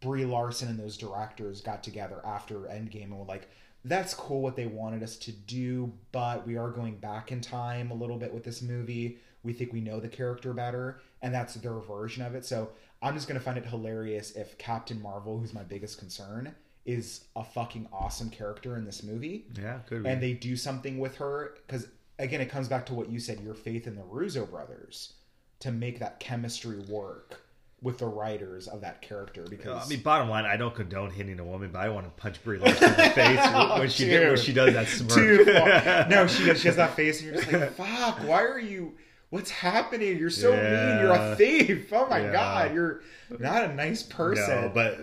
Brie 0.00 0.24
Larson 0.24 0.68
and 0.68 0.78
those 0.78 0.96
directors 0.96 1.60
got 1.60 1.82
together 1.82 2.20
after 2.24 2.60
Endgame 2.60 3.04
and 3.04 3.18
were 3.18 3.24
like, 3.24 3.48
that's 3.84 4.14
cool 4.14 4.42
what 4.42 4.56
they 4.56 4.66
wanted 4.66 5.02
us 5.02 5.16
to 5.16 5.32
do, 5.32 5.92
but 6.10 6.46
we 6.46 6.56
are 6.56 6.70
going 6.70 6.96
back 6.96 7.30
in 7.30 7.40
time 7.40 7.90
a 7.90 7.94
little 7.94 8.18
bit 8.18 8.32
with 8.34 8.42
this 8.42 8.62
movie. 8.62 9.18
We 9.44 9.52
think 9.52 9.72
we 9.72 9.80
know 9.80 10.00
the 10.00 10.08
character 10.08 10.52
better, 10.52 11.00
and 11.22 11.32
that's 11.32 11.54
their 11.54 11.78
version 11.78 12.24
of 12.24 12.34
it. 12.34 12.44
So 12.44 12.70
I'm 13.00 13.14
just 13.14 13.28
gonna 13.28 13.38
find 13.38 13.58
it 13.58 13.66
hilarious 13.66 14.32
if 14.32 14.58
Captain 14.58 15.00
Marvel, 15.00 15.38
who's 15.38 15.54
my 15.54 15.62
biggest 15.62 15.98
concern, 15.98 16.52
is 16.84 17.26
a 17.36 17.44
fucking 17.44 17.88
awesome 17.92 18.30
character 18.30 18.76
in 18.76 18.84
this 18.84 19.02
movie, 19.04 19.46
yeah, 19.56 19.78
could 19.86 20.02
be. 20.02 20.08
and 20.08 20.20
they 20.20 20.32
do 20.32 20.56
something 20.56 20.98
with 20.98 21.16
her 21.16 21.54
because 21.66 21.86
again, 22.18 22.40
it 22.40 22.48
comes 22.50 22.68
back 22.68 22.86
to 22.86 22.94
what 22.94 23.08
you 23.08 23.20
said: 23.20 23.40
your 23.40 23.54
faith 23.54 23.86
in 23.86 23.94
the 23.94 24.02
Russo 24.02 24.46
brothers 24.46 25.12
to 25.60 25.70
make 25.70 26.00
that 26.00 26.18
chemistry 26.18 26.80
work 26.88 27.45
with 27.82 27.98
the 27.98 28.06
writers 28.06 28.68
of 28.68 28.80
that 28.80 29.02
character. 29.02 29.44
Because 29.48 29.84
I 29.86 29.88
mean, 29.88 30.00
bottom 30.02 30.28
line, 30.30 30.44
I 30.46 30.56
don't 30.56 30.74
condone 30.74 31.10
hitting 31.10 31.38
a 31.38 31.44
woman, 31.44 31.70
but 31.72 31.80
I 31.80 31.88
want 31.90 32.06
to 32.06 32.10
punch 32.20 32.42
Brie 32.42 32.58
Larson 32.58 32.88
in 32.90 32.96
the 32.96 33.10
face 33.14 33.78
when 33.78 33.88
she 33.90 34.04
did, 34.06 34.28
when 34.28 34.36
she 34.38 34.52
does 34.52 34.72
that 34.74 34.88
smirk. 34.88 35.46
No, 36.08 36.26
she 36.26 36.46
does. 36.46 36.60
She 36.60 36.68
has 36.68 36.76
that 36.76 36.94
face, 36.96 37.20
and 37.20 37.32
you're 37.32 37.42
just 37.42 37.52
like, 37.52 37.72
"Fuck! 37.74 38.20
Why 38.26 38.42
are 38.42 38.58
you? 38.58 38.94
What's 39.30 39.50
happening? 39.50 40.18
You're 40.18 40.30
so 40.30 40.52
mean. 40.52 41.00
You're 41.00 41.12
a 41.12 41.36
thief. 41.36 41.92
Oh 41.92 42.06
my 42.06 42.20
Yeah. 42.20 42.32
god, 42.32 42.74
you're 42.74 43.02
not 43.38 43.64
a 43.64 43.74
nice 43.74 44.02
person." 44.02 44.62
No, 44.62 44.70
but 44.72 44.98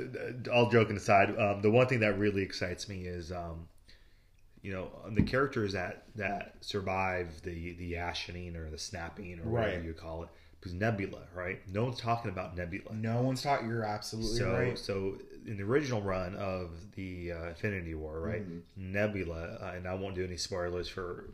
uh, 0.50 0.52
all 0.54 0.70
joking 0.70 0.98
aside, 0.98 1.38
um, 1.38 1.62
the 1.62 1.70
one 1.70 1.88
thing 1.88 2.00
that 2.00 2.18
really 2.18 2.42
excites 2.42 2.88
me 2.90 3.02
is, 3.06 3.32
um, 3.32 3.68
you 4.62 4.72
know, 4.74 4.90
the 5.12 5.22
characters 5.24 5.74
that 5.74 6.06
that 6.16 6.56
survive 6.62 7.42
the 7.44 7.74
the 7.74 7.94
ashening 7.96 8.56
or 8.56 8.70
the 8.70 8.78
snapping 8.80 9.40
or 9.40 9.50
whatever 9.50 9.76
Right. 9.78 9.86
you 9.86 9.94
call 9.94 10.24
it. 10.24 10.30
Because 10.64 10.74
Nebula, 10.80 11.24
right? 11.36 11.60
No 11.68 11.84
one's 11.84 12.00
talking 12.00 12.32
about 12.32 12.56
Nebula. 12.56 12.94
no 12.94 13.22
one's 13.22 13.42
talking. 13.42 13.68
You're 13.68 13.84
absolutely 13.84 14.38
so 14.38 14.52
right. 14.54 14.78
so 14.78 15.18
in 15.46 15.58
the 15.58 15.64
original 15.64 16.02
run 16.02 16.36
of 16.36 16.70
the 16.96 17.34
uh, 17.34 17.50
Infinity 17.50 17.96
War, 17.96 18.22
right? 18.22 18.44
Mm-hmm. 18.44 18.92
Nebula, 18.94 19.58
uh, 19.62 19.74
and 19.76 19.86
I 19.86 19.94
won't 19.94 20.16
do 20.16 20.24
any 20.24 20.38
spoilers 20.38 20.88
for 20.88 21.30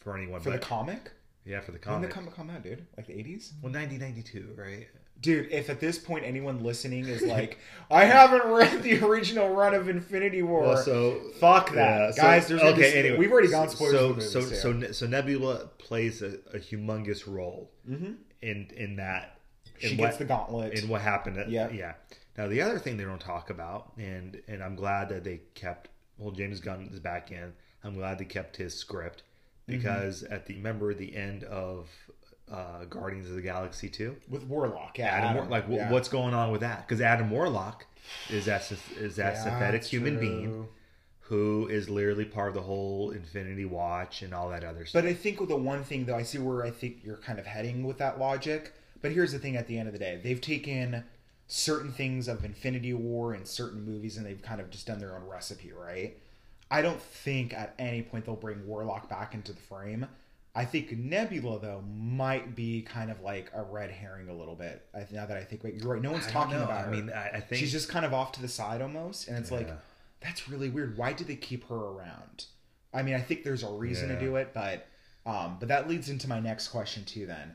for 0.00 0.16
anyone, 0.16 0.40
For 0.40 0.50
the 0.50 0.58
comic, 0.58 1.12
yeah, 1.44 1.60
for 1.60 1.66
the 1.70 1.78
when 1.78 1.82
comic. 1.82 2.08
the 2.10 2.14
comic 2.14 2.34
come 2.34 2.50
out, 2.50 2.64
dude? 2.64 2.84
Like 2.96 3.06
the 3.06 3.12
80s. 3.12 3.52
well, 3.62 3.72
1992, 3.72 4.54
right? 4.56 4.88
Dude, 5.20 5.50
if 5.52 5.70
at 5.70 5.78
this 5.80 5.96
point 5.98 6.24
anyone 6.24 6.62
listening 6.64 7.06
is 7.06 7.22
like, 7.36 7.58
I 7.90 8.04
haven't 8.04 8.44
read 8.44 8.82
the 8.82 9.00
original 9.02 9.48
run 9.54 9.72
of 9.72 9.88
Infinity 9.88 10.42
War, 10.42 10.62
Well, 10.62 10.76
so 10.76 11.20
fuck 11.38 11.72
that, 11.74 12.00
yeah, 12.00 12.10
so- 12.10 12.22
guys. 12.22 12.48
There's 12.48 12.60
okay. 12.60 12.80
this- 12.80 12.94
anyway, 12.96 13.18
we've 13.18 13.30
already 13.32 13.48
gone 13.48 13.68
spoilers. 13.70 14.30
So 14.32 14.40
of 14.40 14.46
so 14.46 14.54
so 14.80 14.92
so 14.92 15.06
Nebula 15.06 15.68
plays 15.78 16.20
a, 16.22 16.38
a 16.52 16.58
humongous 16.58 17.26
role 17.32 17.70
Mhm. 17.88 18.16
In 18.44 18.68
in 18.76 18.96
that. 18.96 19.38
In 19.80 19.90
she 19.90 19.96
what, 19.96 20.06
gets 20.06 20.18
the 20.18 20.24
gauntlet. 20.24 20.78
in 20.78 20.88
what 20.88 21.00
happened. 21.00 21.36
At, 21.38 21.50
Yeah. 21.50 21.68
yeah. 21.70 21.94
Now 22.38 22.46
the 22.48 22.60
other 22.62 22.78
thing 22.78 22.96
they 22.96 23.04
don't 23.04 23.20
talk 23.20 23.50
about, 23.50 23.92
and 23.98 24.40
and 24.48 24.62
I'm 24.62 24.76
glad 24.76 25.08
that 25.08 25.24
they 25.24 25.40
kept. 25.54 25.88
Well, 26.18 26.30
James 26.32 26.60
Gunn 26.60 26.88
is 26.92 27.00
back 27.00 27.32
in. 27.32 27.52
I'm 27.82 27.94
glad 27.94 28.18
they 28.18 28.24
kept 28.24 28.56
his 28.56 28.74
script 28.74 29.22
Mm-hmm. 29.68 29.78
because 29.78 30.22
at 30.24 30.44
the 30.46 30.54
remember 30.56 30.92
the 30.94 31.16
end 31.16 31.42
of 31.44 31.88
uh, 32.52 32.84
Guardians 32.84 33.30
of 33.30 33.34
the 33.36 33.40
Galaxy 33.42 33.88
two. 33.88 34.14
with 34.28 34.44
Warlock, 34.44 34.98
yeah, 34.98 35.06
Adam, 35.06 35.30
Adam, 35.30 35.36
War- 35.36 35.50
like 35.50 35.64
yeah. 35.70 35.90
what's 35.90 36.08
going 36.10 36.34
on 36.34 36.52
with 36.52 36.60
that? 36.60 36.86
Because 36.86 37.00
Adam 37.00 37.30
Warlock 37.30 37.86
is 38.28 38.44
that 38.44 38.70
is 39.00 39.16
that 39.16 39.34
Yeah, 39.34 39.42
synthetic 39.42 39.82
human 39.84 40.18
true. 40.18 40.20
being 40.20 40.68
who 41.28 41.66
is 41.68 41.88
literally 41.88 42.24
part 42.24 42.48
of 42.48 42.54
the 42.54 42.62
whole 42.62 43.10
Infinity 43.10 43.64
Watch 43.64 44.22
and 44.22 44.34
all 44.34 44.50
that 44.50 44.62
other 44.62 44.84
stuff. 44.84 45.02
But 45.02 45.08
I 45.08 45.14
think 45.14 45.46
the 45.48 45.56
one 45.56 45.82
thing 45.82 46.04
though, 46.04 46.16
I 46.16 46.22
see 46.22 46.38
where 46.38 46.64
I 46.64 46.70
think 46.70 46.98
you're 47.02 47.16
kind 47.16 47.38
of 47.38 47.46
heading 47.46 47.84
with 47.84 47.98
that 47.98 48.18
logic. 48.18 48.74
But 49.00 49.12
here's 49.12 49.32
the 49.32 49.38
thing: 49.38 49.56
at 49.56 49.66
the 49.66 49.78
end 49.78 49.88
of 49.88 49.92
the 49.92 49.98
day, 49.98 50.20
they've 50.22 50.40
taken 50.40 51.04
certain 51.46 51.92
things 51.92 52.28
of 52.28 52.44
Infinity 52.44 52.92
War 52.94 53.32
and 53.32 53.46
certain 53.46 53.84
movies, 53.84 54.16
and 54.16 54.26
they've 54.26 54.40
kind 54.42 54.60
of 54.60 54.70
just 54.70 54.86
done 54.86 54.98
their 54.98 55.16
own 55.16 55.26
recipe, 55.26 55.72
right? 55.72 56.16
I 56.70 56.82
don't 56.82 57.00
think 57.00 57.54
at 57.54 57.74
any 57.78 58.02
point 58.02 58.26
they'll 58.26 58.36
bring 58.36 58.66
Warlock 58.66 59.08
back 59.08 59.34
into 59.34 59.52
the 59.52 59.60
frame. 59.60 60.06
I 60.54 60.64
think 60.64 60.92
Nebula 60.92 61.58
though 61.58 61.82
might 61.98 62.54
be 62.54 62.82
kind 62.82 63.10
of 63.10 63.20
like 63.22 63.50
a 63.54 63.62
red 63.62 63.90
herring 63.90 64.28
a 64.28 64.34
little 64.34 64.54
bit. 64.54 64.86
I, 64.94 65.06
now 65.10 65.26
that 65.26 65.36
I 65.36 65.44
think, 65.44 65.62
but 65.62 65.74
you're 65.74 65.94
right. 65.94 66.02
No 66.02 66.12
one's 66.12 66.26
I 66.28 66.30
talking 66.30 66.56
about 66.56 66.86
I 66.86 66.90
mean, 66.90 67.10
I, 67.10 67.36
I 67.36 67.40
think 67.40 67.60
She's 67.60 67.72
just 67.72 67.88
kind 67.88 68.04
of 68.04 68.14
off 68.14 68.32
to 68.32 68.42
the 68.42 68.48
side 68.48 68.80
almost, 68.80 69.28
and 69.28 69.36
it's 69.38 69.50
like 69.50 69.68
Yeah. 69.68 69.74
That's 70.24 70.48
really 70.48 70.68
weird. 70.70 70.96
Why 70.98 71.12
did 71.12 71.28
they 71.28 71.36
keep 71.36 71.68
her 71.68 71.76
around? 71.76 72.46
I 72.92 73.02
mean, 73.02 73.14
I 73.14 73.20
think 73.20 73.44
there's 73.44 73.62
a 73.62 73.70
reason 73.70 74.08
Yeah. 74.08 74.14
to 74.16 74.20
do 74.20 74.36
it, 74.36 74.52
but 74.54 74.88
um, 75.26 75.56
but 75.60 75.68
that 75.68 75.88
leads 75.88 76.08
into 76.10 76.28
my 76.28 76.40
next 76.40 76.68
question 76.68 77.04
too. 77.04 77.26
Then, 77.26 77.54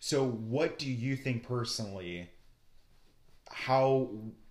so 0.00 0.26
what 0.26 0.78
do 0.78 0.90
you 0.90 1.16
think 1.16 1.42
personally? 1.46 2.28
How 3.50 4.10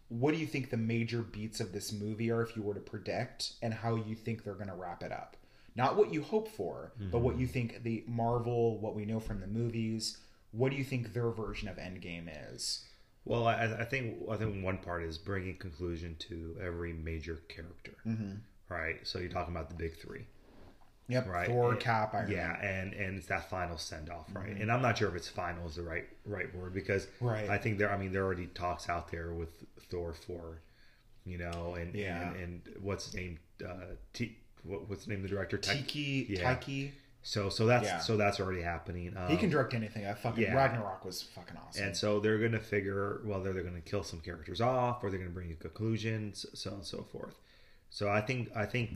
what 0.09 0.33
do 0.33 0.39
you 0.39 0.47
think 0.47 0.69
the 0.69 0.77
major 0.77 1.21
beats 1.21 1.59
of 1.59 1.73
this 1.73 1.91
movie 1.91 2.31
are 2.31 2.41
if 2.41 2.55
you 2.55 2.63
were 2.63 2.73
to 2.73 2.79
predict, 2.79 3.53
and 3.61 3.73
how 3.73 3.95
you 3.95 4.15
think 4.15 4.43
they're 4.43 4.53
going 4.55 4.69
to 4.69 4.73
wrap 4.75 5.03
it 5.03 5.11
up? 5.11 5.35
Not 5.75 5.95
what 5.95 6.11
you 6.13 6.23
hope 6.23 6.47
for, 6.47 6.93
but 7.11 7.19
what 7.19 7.37
you 7.37 7.45
think 7.45 7.83
the 7.83 8.03
Marvel, 8.07 8.79
what 8.79 8.95
we 8.95 9.05
know 9.05 9.19
from 9.19 9.41
the 9.41 9.47
movies. 9.47 10.17
What 10.51 10.71
do 10.71 10.77
you 10.77 10.83
think 10.83 11.13
their 11.13 11.29
version 11.29 11.67
of 11.67 11.75
Endgame 11.77 12.29
is? 12.53 12.85
Well, 13.27 13.47
I, 13.47 13.65
I 13.79 13.83
think 13.85 14.17
I 14.31 14.35
think 14.37 14.63
one 14.63 14.77
part 14.77 15.03
is 15.03 15.17
bringing 15.17 15.57
conclusion 15.57 16.15
to 16.29 16.55
every 16.61 16.93
major 16.93 17.41
character, 17.49 17.93
mm-hmm. 18.05 18.33
right? 18.69 18.95
So 19.03 19.19
you're 19.19 19.29
talking 19.29 19.53
about 19.55 19.69
the 19.69 19.75
big 19.75 19.97
three, 19.97 20.25
Yep, 21.09 21.27
right? 21.27 21.47
Thor, 21.47 21.71
And- 21.71 21.79
Cap, 21.79 22.13
Iron 22.13 22.31
yeah, 22.31 22.47
Man. 22.47 22.55
Mm-hmm. 22.55 22.65
and 22.65 22.93
and 22.93 23.17
it's 23.17 23.27
that 23.27 23.49
final 23.49 23.77
send 23.77 24.09
off, 24.09 24.27
right? 24.33 24.55
And 24.55 24.71
I'm 24.71 24.81
not 24.81 24.97
sure 24.97 25.09
if 25.09 25.15
it's 25.15 25.27
final 25.29 25.67
is 25.67 25.75
the 25.75 25.83
right 25.83 26.07
right 26.25 26.53
word 26.55 26.73
because 26.73 27.07
Right. 27.21 27.49
I 27.49 27.57
think 27.57 27.77
there. 27.77 27.91
I 27.91 27.97
mean, 27.97 28.11
there 28.11 28.23
are 28.23 28.25
already 28.25 28.47
talks 28.47 28.89
out 28.89 29.11
there 29.11 29.31
with 29.33 29.49
Thor 29.89 30.13
for, 30.13 30.61
you 31.25 31.37
know, 31.37 31.75
and 31.79 31.93
Yeah. 31.95 32.29
and, 32.31 32.35
and 32.35 32.61
what's 32.81 33.05
his 33.05 33.13
name? 33.15 33.39
Uh, 33.65 33.95
T, 34.13 34.37
what, 34.63 34.89
what's 34.89 35.05
the 35.05 35.11
name 35.11 35.19
of 35.23 35.29
the 35.29 35.35
director? 35.35 35.57
Tiki, 35.57 36.27
Yeah. 36.29 36.55
Taiki. 36.55 36.91
So 37.27 37.49
so 37.49 37.65
that's 37.65 37.85
Yeah. 37.85 37.99
so 37.99 38.15
that's 38.15 38.39
already 38.39 38.61
happening. 38.61 39.17
Um, 39.17 39.27
He 39.27 39.35
can 39.35 39.49
direct 39.49 39.73
anything. 39.73 40.03
That 40.03 40.17
fucking 40.19 40.43
yeah. 40.43 40.55
Ragnarok 40.55 41.03
was 41.03 41.21
fucking 41.21 41.57
awesome. 41.57 41.83
And 41.83 41.97
so 41.97 42.21
they're 42.21 42.37
going 42.37 42.53
to 42.53 42.59
figure 42.61 43.19
whether 43.25 43.51
they're 43.51 43.63
going 43.63 43.75
to 43.75 43.81
kill 43.81 44.03
some 44.03 44.21
characters 44.21 44.61
off 44.61 45.03
or 45.03 45.09
they're 45.09 45.19
going 45.19 45.31
to 45.31 45.35
bring 45.35 45.51
a 45.51 45.55
conclusion, 45.55 46.33
so 46.33 46.47
so 46.53 46.69
on 46.69 46.75
and 46.77 46.85
so 46.85 47.03
forth. 47.03 47.35
So 47.89 48.09
I 48.09 48.21
think 48.21 48.49
I 48.55 48.65
think 48.65 48.91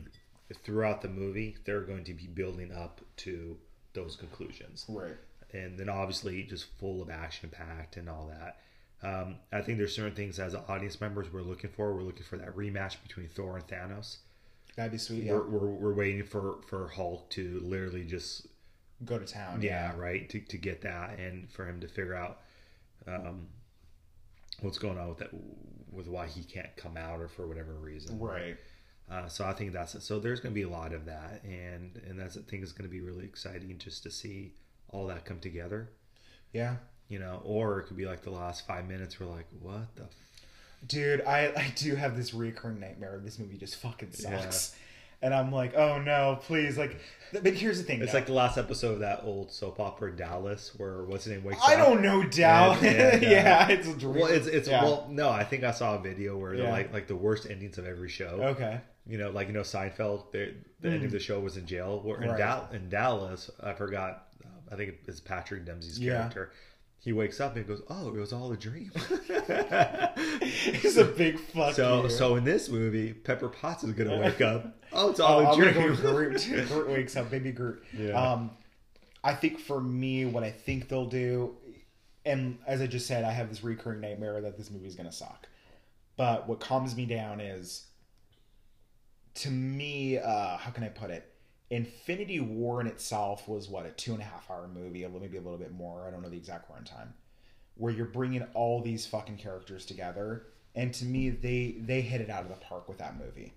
throughout 0.64 1.02
the 1.02 1.08
movie 1.08 1.58
they're 1.66 1.82
going 1.82 2.04
to 2.04 2.14
be 2.14 2.26
building 2.26 2.72
up 2.72 3.02
to 3.18 3.58
those 3.92 4.16
conclusions, 4.16 4.86
right. 4.88 5.16
and 5.52 5.78
then 5.78 5.90
obviously 5.90 6.42
just 6.44 6.64
full 6.78 7.02
of 7.02 7.10
action 7.10 7.50
packed 7.50 7.98
and 7.98 8.08
all 8.08 8.28
that. 8.28 8.60
Um, 9.06 9.40
I 9.52 9.60
think 9.60 9.76
there's 9.76 9.94
certain 9.94 10.14
things 10.14 10.38
as 10.38 10.54
audience 10.54 11.02
members 11.02 11.30
we're 11.30 11.42
looking 11.42 11.68
for. 11.68 11.94
We're 11.94 12.00
looking 12.00 12.24
for 12.24 12.38
that 12.38 12.56
rematch 12.56 12.96
between 13.02 13.28
Thor 13.28 13.58
and 13.58 13.66
Thanos. 13.66 14.16
That'd 14.76 14.92
be 14.92 14.98
sweet. 14.98 15.24
Yeah. 15.24 15.32
We're, 15.34 15.48
we're, 15.48 15.70
we're 15.70 15.94
waiting 15.94 16.24
for, 16.24 16.56
for 16.68 16.88
Hulk 16.88 17.28
to 17.30 17.60
literally 17.64 18.04
just 18.04 18.46
Go 19.04 19.18
to 19.18 19.26
town. 19.26 19.60
yeah, 19.62 19.92
right 19.96 20.28
to, 20.30 20.40
to 20.40 20.56
get 20.56 20.82
that 20.82 21.18
and 21.18 21.50
for 21.50 21.66
him 21.66 21.80
to 21.80 21.88
figure 21.88 22.14
out 22.14 22.38
um, 23.08 23.48
what's 24.60 24.78
going 24.78 24.96
on 24.98 25.08
with 25.08 25.18
that 25.18 25.30
with 25.90 26.06
why 26.08 26.26
he 26.26 26.42
can't 26.44 26.74
come 26.76 26.96
out 26.96 27.20
or 27.20 27.28
for 27.28 27.46
whatever 27.48 27.72
reason 27.74 28.18
Right. 28.20 28.56
uh, 29.10 29.26
so 29.26 29.44
i 29.44 29.52
think 29.52 29.72
that's 29.72 29.94
it 29.96 30.02
so 30.02 30.18
there's 30.20 30.38
going 30.40 30.52
to 30.52 30.54
be 30.54 30.62
a 30.62 30.68
lot 30.68 30.92
of 30.94 31.04
that 31.06 31.42
and 31.44 32.00
and 32.08 32.18
that's 32.18 32.36
i 32.36 32.40
think 32.42 32.62
is 32.62 32.72
going 32.72 32.88
to 32.88 32.92
be 32.92 33.00
really 33.00 33.24
exciting 33.24 33.76
just 33.78 34.02
to 34.04 34.10
see 34.10 34.54
all 34.90 35.06
that 35.08 35.24
come 35.24 35.40
together 35.40 35.90
Yeah. 36.52 36.76
you 37.08 37.18
know 37.18 37.40
or 37.44 37.80
it 37.80 37.86
could 37.88 37.96
be 37.96 38.06
like 38.06 38.22
the 38.22 38.30
last 38.30 38.66
five 38.66 38.86
minutes 38.86 39.18
we're 39.18 39.26
like 39.26 39.46
what 39.60 39.94
the? 39.96 40.04
Dude, 40.86 41.22
I, 41.22 41.46
I 41.56 41.72
do 41.76 41.94
have 41.94 42.16
this 42.16 42.34
recurring 42.34 42.80
nightmare. 42.80 43.20
This 43.22 43.38
movie 43.38 43.56
just 43.56 43.76
fucking 43.76 44.12
sucks. 44.12 44.74
And 45.24 45.32
I'm 45.32 45.52
like, 45.52 45.74
oh 45.76 46.00
no, 46.02 46.40
please. 46.42 46.76
Like, 46.76 46.98
but 47.32 47.54
here's 47.54 47.78
the 47.78 47.84
thing. 47.84 48.02
it's 48.02 48.12
like 48.12 48.26
the 48.26 48.32
last 48.32 48.58
episode 48.58 48.94
of 48.94 48.98
that 49.00 49.20
old 49.22 49.52
soap 49.52 49.78
opera 49.78 50.14
dallas 50.16 50.72
where 50.76 51.04
what's 51.04 51.24
his 51.24 51.34
name 51.34 51.44
wakes 51.44 51.60
I 51.64 51.76
up 51.76 51.86
don't 51.86 52.02
know, 52.02 52.24
Dow. 52.24 52.72
And- 52.72 52.86
and, 52.86 53.24
uh, 53.24 53.28
yeah, 53.30 53.68
it's 53.68 53.86
a 53.86 53.94
dream. 53.94 54.14
well 54.16 54.26
it's 54.26 54.48
it's 54.48 54.68
Yeah. 54.68 54.82
well 54.82 55.06
no 55.08 55.28
i 55.30 55.44
think 55.44 55.62
i 55.62 55.70
saw 55.70 55.94
a 55.94 55.98
video 56.02 56.36
where 56.36 56.56
they're 56.56 56.66
Yeah. 56.66 56.72
like 56.72 56.92
like 56.92 57.06
the 57.06 57.14
worst 57.16 57.46
endings 57.48 57.78
of 57.78 57.86
every 57.86 58.08
show 58.08 58.40
Okay. 58.42 58.80
you 59.06 59.16
know, 59.16 59.30
like 59.30 59.46
you 59.46 59.52
know, 59.54 59.60
Seinfeld. 59.62 60.32
The, 60.32 60.54
the 60.80 60.90
end 60.90 61.04
of 61.04 61.12
the 61.12 61.20
show 61.20 61.38
was 61.40 61.56
in 61.56 61.66
jail. 61.66 62.00
Where 62.02 62.20
in, 62.20 62.24
Mm. 62.28 62.32
Right. 62.32 62.38
Dal- 62.38 62.68
in 62.72 62.88
Dallas, 62.88 63.48
I 63.62 63.72
forgot. 63.74 64.26
I 64.72 64.74
think 64.76 64.94
it's 65.06 65.20
Patrick 65.20 65.64
Dempsey's 65.64 65.98
Yeah. 66.00 66.28
He 67.02 67.12
wakes 67.12 67.40
up 67.40 67.56
and 67.56 67.66
goes, 67.66 67.82
"Oh, 67.90 68.08
it 68.08 68.14
was 68.14 68.32
all 68.32 68.52
a 68.52 68.56
dream." 68.56 68.92
He's 70.42 70.96
a 70.96 71.04
big 71.04 71.38
fuck 71.38 71.74
so, 71.74 72.04
you. 72.04 72.10
so 72.10 72.36
in 72.36 72.44
this 72.44 72.68
movie, 72.68 73.12
Pepper 73.12 73.48
Potts 73.48 73.82
is 73.84 73.92
gonna 73.92 74.18
wake 74.18 74.40
up. 74.40 74.78
Oh, 74.94 75.08
it's 75.10 75.20
Oh, 75.20 75.24
all 75.24 75.40
a 75.40 75.50
I'm 75.52 75.58
go 75.58 75.72
dream. 75.72 75.90
with 75.90 76.00
Groot. 76.02 76.68
Groot 76.68 76.88
wakes 76.90 77.16
up, 77.16 77.30
baby 77.30 77.50
Groot. 77.50 77.82
Yeah. 77.98 78.10
Um, 78.12 78.50
I 79.24 79.32
think 79.34 79.58
for 79.58 79.80
me, 79.80 80.26
what 80.26 80.44
I 80.44 80.50
think 80.50 80.88
they'll 80.90 81.06
do, 81.06 81.56
and 82.26 82.58
as 82.66 82.82
I 82.82 82.86
just 82.86 83.06
said, 83.06 83.24
I 83.24 83.32
have 83.32 83.48
this 83.48 83.64
recurring 83.64 84.02
nightmare 84.02 84.38
that 84.42 84.58
this 84.58 84.70
movie's 84.70 84.94
gonna 84.94 85.10
suck. 85.10 85.48
But 86.18 86.46
what 86.46 86.60
calms 86.60 86.94
me 86.94 87.06
down 87.06 87.40
is, 87.40 87.86
to 89.36 89.50
me, 89.50 90.18
uh, 90.18 90.58
how 90.58 90.70
can 90.70 90.84
I 90.84 90.88
put 90.88 91.08
it? 91.10 91.31
Infinity 91.72 92.40
War 92.40 92.80
in 92.80 92.86
itself 92.86 93.48
was 93.48 93.68
what 93.68 93.86
a 93.86 93.90
two 93.90 94.12
and 94.12 94.20
a 94.20 94.24
half 94.24 94.50
hour 94.50 94.68
movie, 94.68 95.06
maybe 95.06 95.36
a 95.36 95.40
little 95.40 95.58
bit 95.58 95.72
more. 95.72 96.06
I 96.06 96.10
don't 96.10 96.22
know 96.22 96.28
the 96.28 96.36
exact 96.36 96.70
runtime. 96.70 97.08
Where 97.76 97.92
you're 97.92 98.06
bringing 98.06 98.44
all 98.54 98.82
these 98.82 99.06
fucking 99.06 99.38
characters 99.38 99.86
together, 99.86 100.46
and 100.74 100.92
to 100.94 101.04
me, 101.04 101.30
they 101.30 101.76
they 101.80 102.00
hit 102.00 102.20
it 102.20 102.30
out 102.30 102.42
of 102.42 102.48
the 102.50 102.56
park 102.56 102.88
with 102.88 102.98
that 102.98 103.18
movie 103.18 103.54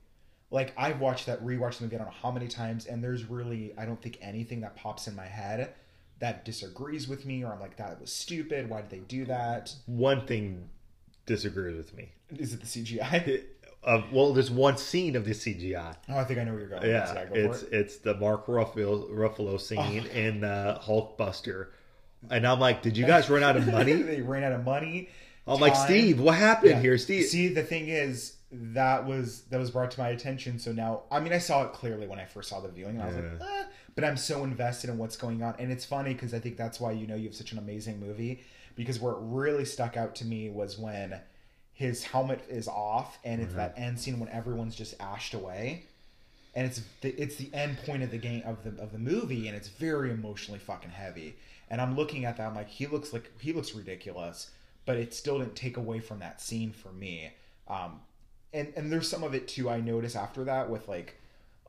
like 0.52 0.74
I've 0.78 1.00
watched 1.00 1.26
that 1.26 1.44
rewatched 1.44 1.78
the 1.78 1.84
movie 1.84 1.96
I 1.98 2.00
don't 2.00 2.08
know 2.08 2.14
how 2.22 2.32
many 2.32 2.48
times, 2.48 2.86
and 2.86 3.04
there's 3.04 3.26
really 3.26 3.74
I 3.78 3.86
don't 3.86 4.02
think 4.02 4.18
anything 4.22 4.62
that 4.62 4.76
pops 4.76 5.08
in 5.08 5.16
my 5.16 5.26
head 5.26 5.74
that 6.20 6.46
disagrees 6.46 7.08
with 7.08 7.26
me, 7.26 7.44
or 7.44 7.52
I'm 7.52 7.60
like 7.60 7.78
that 7.78 8.00
was 8.00 8.12
stupid. 8.12 8.70
Why 8.70 8.82
did 8.82 8.90
they 8.90 9.00
do 9.00 9.26
that? 9.26 9.74
One 9.86 10.26
thing 10.26 10.70
disagrees 11.26 11.78
with 11.78 11.94
me. 11.96 12.10
Is 12.38 12.54
it 12.54 12.62
the 12.62 12.66
CGI? 12.66 13.44
Uh, 13.86 14.02
well, 14.12 14.34
there's 14.34 14.50
one 14.50 14.78
scene 14.78 15.16
of 15.16 15.26
the 15.26 15.32
CGI. 15.32 15.96
Oh, 16.10 16.18
I 16.18 16.24
think 16.24 16.40
I 16.40 16.44
know 16.44 16.52
where 16.52 16.60
you're 16.62 16.70
going. 16.70 16.88
Yeah, 16.90 17.26
go 17.26 17.36
it's 17.36 17.62
it. 17.62 17.70
it's 17.72 17.98
the 17.98 18.16
Mark 18.16 18.48
Ruffalo, 18.48 19.10
Ruffalo 19.12 19.62
scene 19.62 20.06
in 20.08 20.44
uh, 20.44 20.80
Hulkbuster, 20.84 21.68
and 22.32 22.48
I'm 22.48 22.60
like, 22.60 22.82
did 22.82 22.98
you 22.98 23.06
guys 23.06 23.30
run 23.30 23.44
out 23.44 23.56
of 23.56 23.68
money? 23.72 23.94
they 23.94 24.22
ran 24.22 24.44
out 24.44 24.54
of 24.54 24.64
money. 24.66 25.10
I'm 25.48 25.60
like. 25.60 25.76
Steve, 25.76 26.20
what 26.20 26.36
happened 26.36 26.72
Yeah. 26.72 26.82
here, 26.82 26.98
Steve? 26.98 27.26
See, 27.26 27.50
the 27.50 27.62
thing 27.62 27.88
is, 27.90 28.38
that 28.52 29.06
was 29.06 29.42
that 29.52 29.60
was 29.60 29.70
brought 29.70 29.92
to 29.92 30.00
my 30.00 30.10
attention. 30.10 30.58
So 30.58 30.72
now, 30.72 31.04
I 31.12 31.20
mean, 31.20 31.32
I 31.34 31.38
saw 31.38 31.64
it 31.66 31.74
clearly 31.74 32.08
when 32.08 32.18
I 32.18 32.26
first 32.26 32.50
saw 32.50 32.62
the 32.62 32.70
viewing, 32.70 32.96
and 32.96 33.04
I 33.04 33.06
was 33.08 33.16
like, 33.18 33.26
eh, 33.42 33.64
but 33.94 34.04
I'm 34.04 34.18
so 34.18 34.44
invested 34.44 34.90
in 34.90 34.98
what's 34.98 35.16
going 35.16 35.44
on, 35.44 35.54
and 35.60 35.72
it's 35.72 35.86
funny 35.86 36.14
because 36.14 36.34
I 36.34 36.40
think 36.40 36.58
that's 36.58 36.80
why 36.80 36.92
you 36.92 37.06
know 37.06 37.16
you 37.16 37.26
have 37.28 37.36
such 37.36 37.52
an 37.52 37.60
amazing 37.60 38.00
movie. 38.00 38.44
Because 38.76 39.00
where 39.00 39.14
it 39.14 39.20
really 39.22 39.64
stuck 39.64 39.96
out 39.96 40.16
to 40.16 40.26
me 40.26 40.50
was 40.50 40.78
when 40.78 41.20
his 41.76 42.06
helmet 42.06 42.42
is 42.50 42.70
off, 42.70 43.20
and 43.26 43.42
it's 43.42 43.54
that 43.54 43.74
end 43.78 44.00
scene 44.00 44.18
when 44.18 44.30
everyone's 44.30 44.76
just 44.76 44.96
ashed 45.02 45.34
away, 45.34 45.84
and 46.56 46.66
it's 46.66 46.82
the, 47.02 47.10
it's 47.22 47.36
the 47.36 47.54
end 47.54 47.78
point 47.80 48.02
of 48.02 48.12
the 48.12 48.18
game 48.18 48.44
of 48.46 48.64
the 48.64 48.82
of 48.82 48.94
the 48.94 48.98
movie, 48.98 49.48
and 49.48 49.58
it's 49.58 49.68
very 49.68 50.10
emotionally 50.10 50.60
fucking 50.60 50.92
heavy. 50.92 51.36
And 51.70 51.82
I'm 51.82 51.96
looking 51.98 52.24
at 52.24 52.38
that, 52.38 52.48
I'm 52.48 52.56
like, 52.56 52.70
he 52.70 52.88
looks 52.88 53.12
like 53.12 53.30
he 53.42 53.52
looks 53.52 53.76
ridiculous, 53.76 54.52
but 54.86 54.96
it 54.96 55.14
still 55.14 55.40
didn't 55.40 55.56
take 55.56 55.76
away 55.76 56.00
from 56.00 56.20
that 56.20 56.42
scene 56.42 56.72
for 56.72 56.94
me. 56.94 57.34
Um, 57.68 58.00
and 58.54 58.72
and 58.78 58.90
there's 58.90 59.10
some 59.10 59.24
of 59.24 59.36
it 59.36 59.50
too. 59.50 59.70
I 59.70 59.82
notice 59.82 60.16
after 60.16 60.46
that 60.46 60.70
with 60.70 60.88
like 60.88 61.20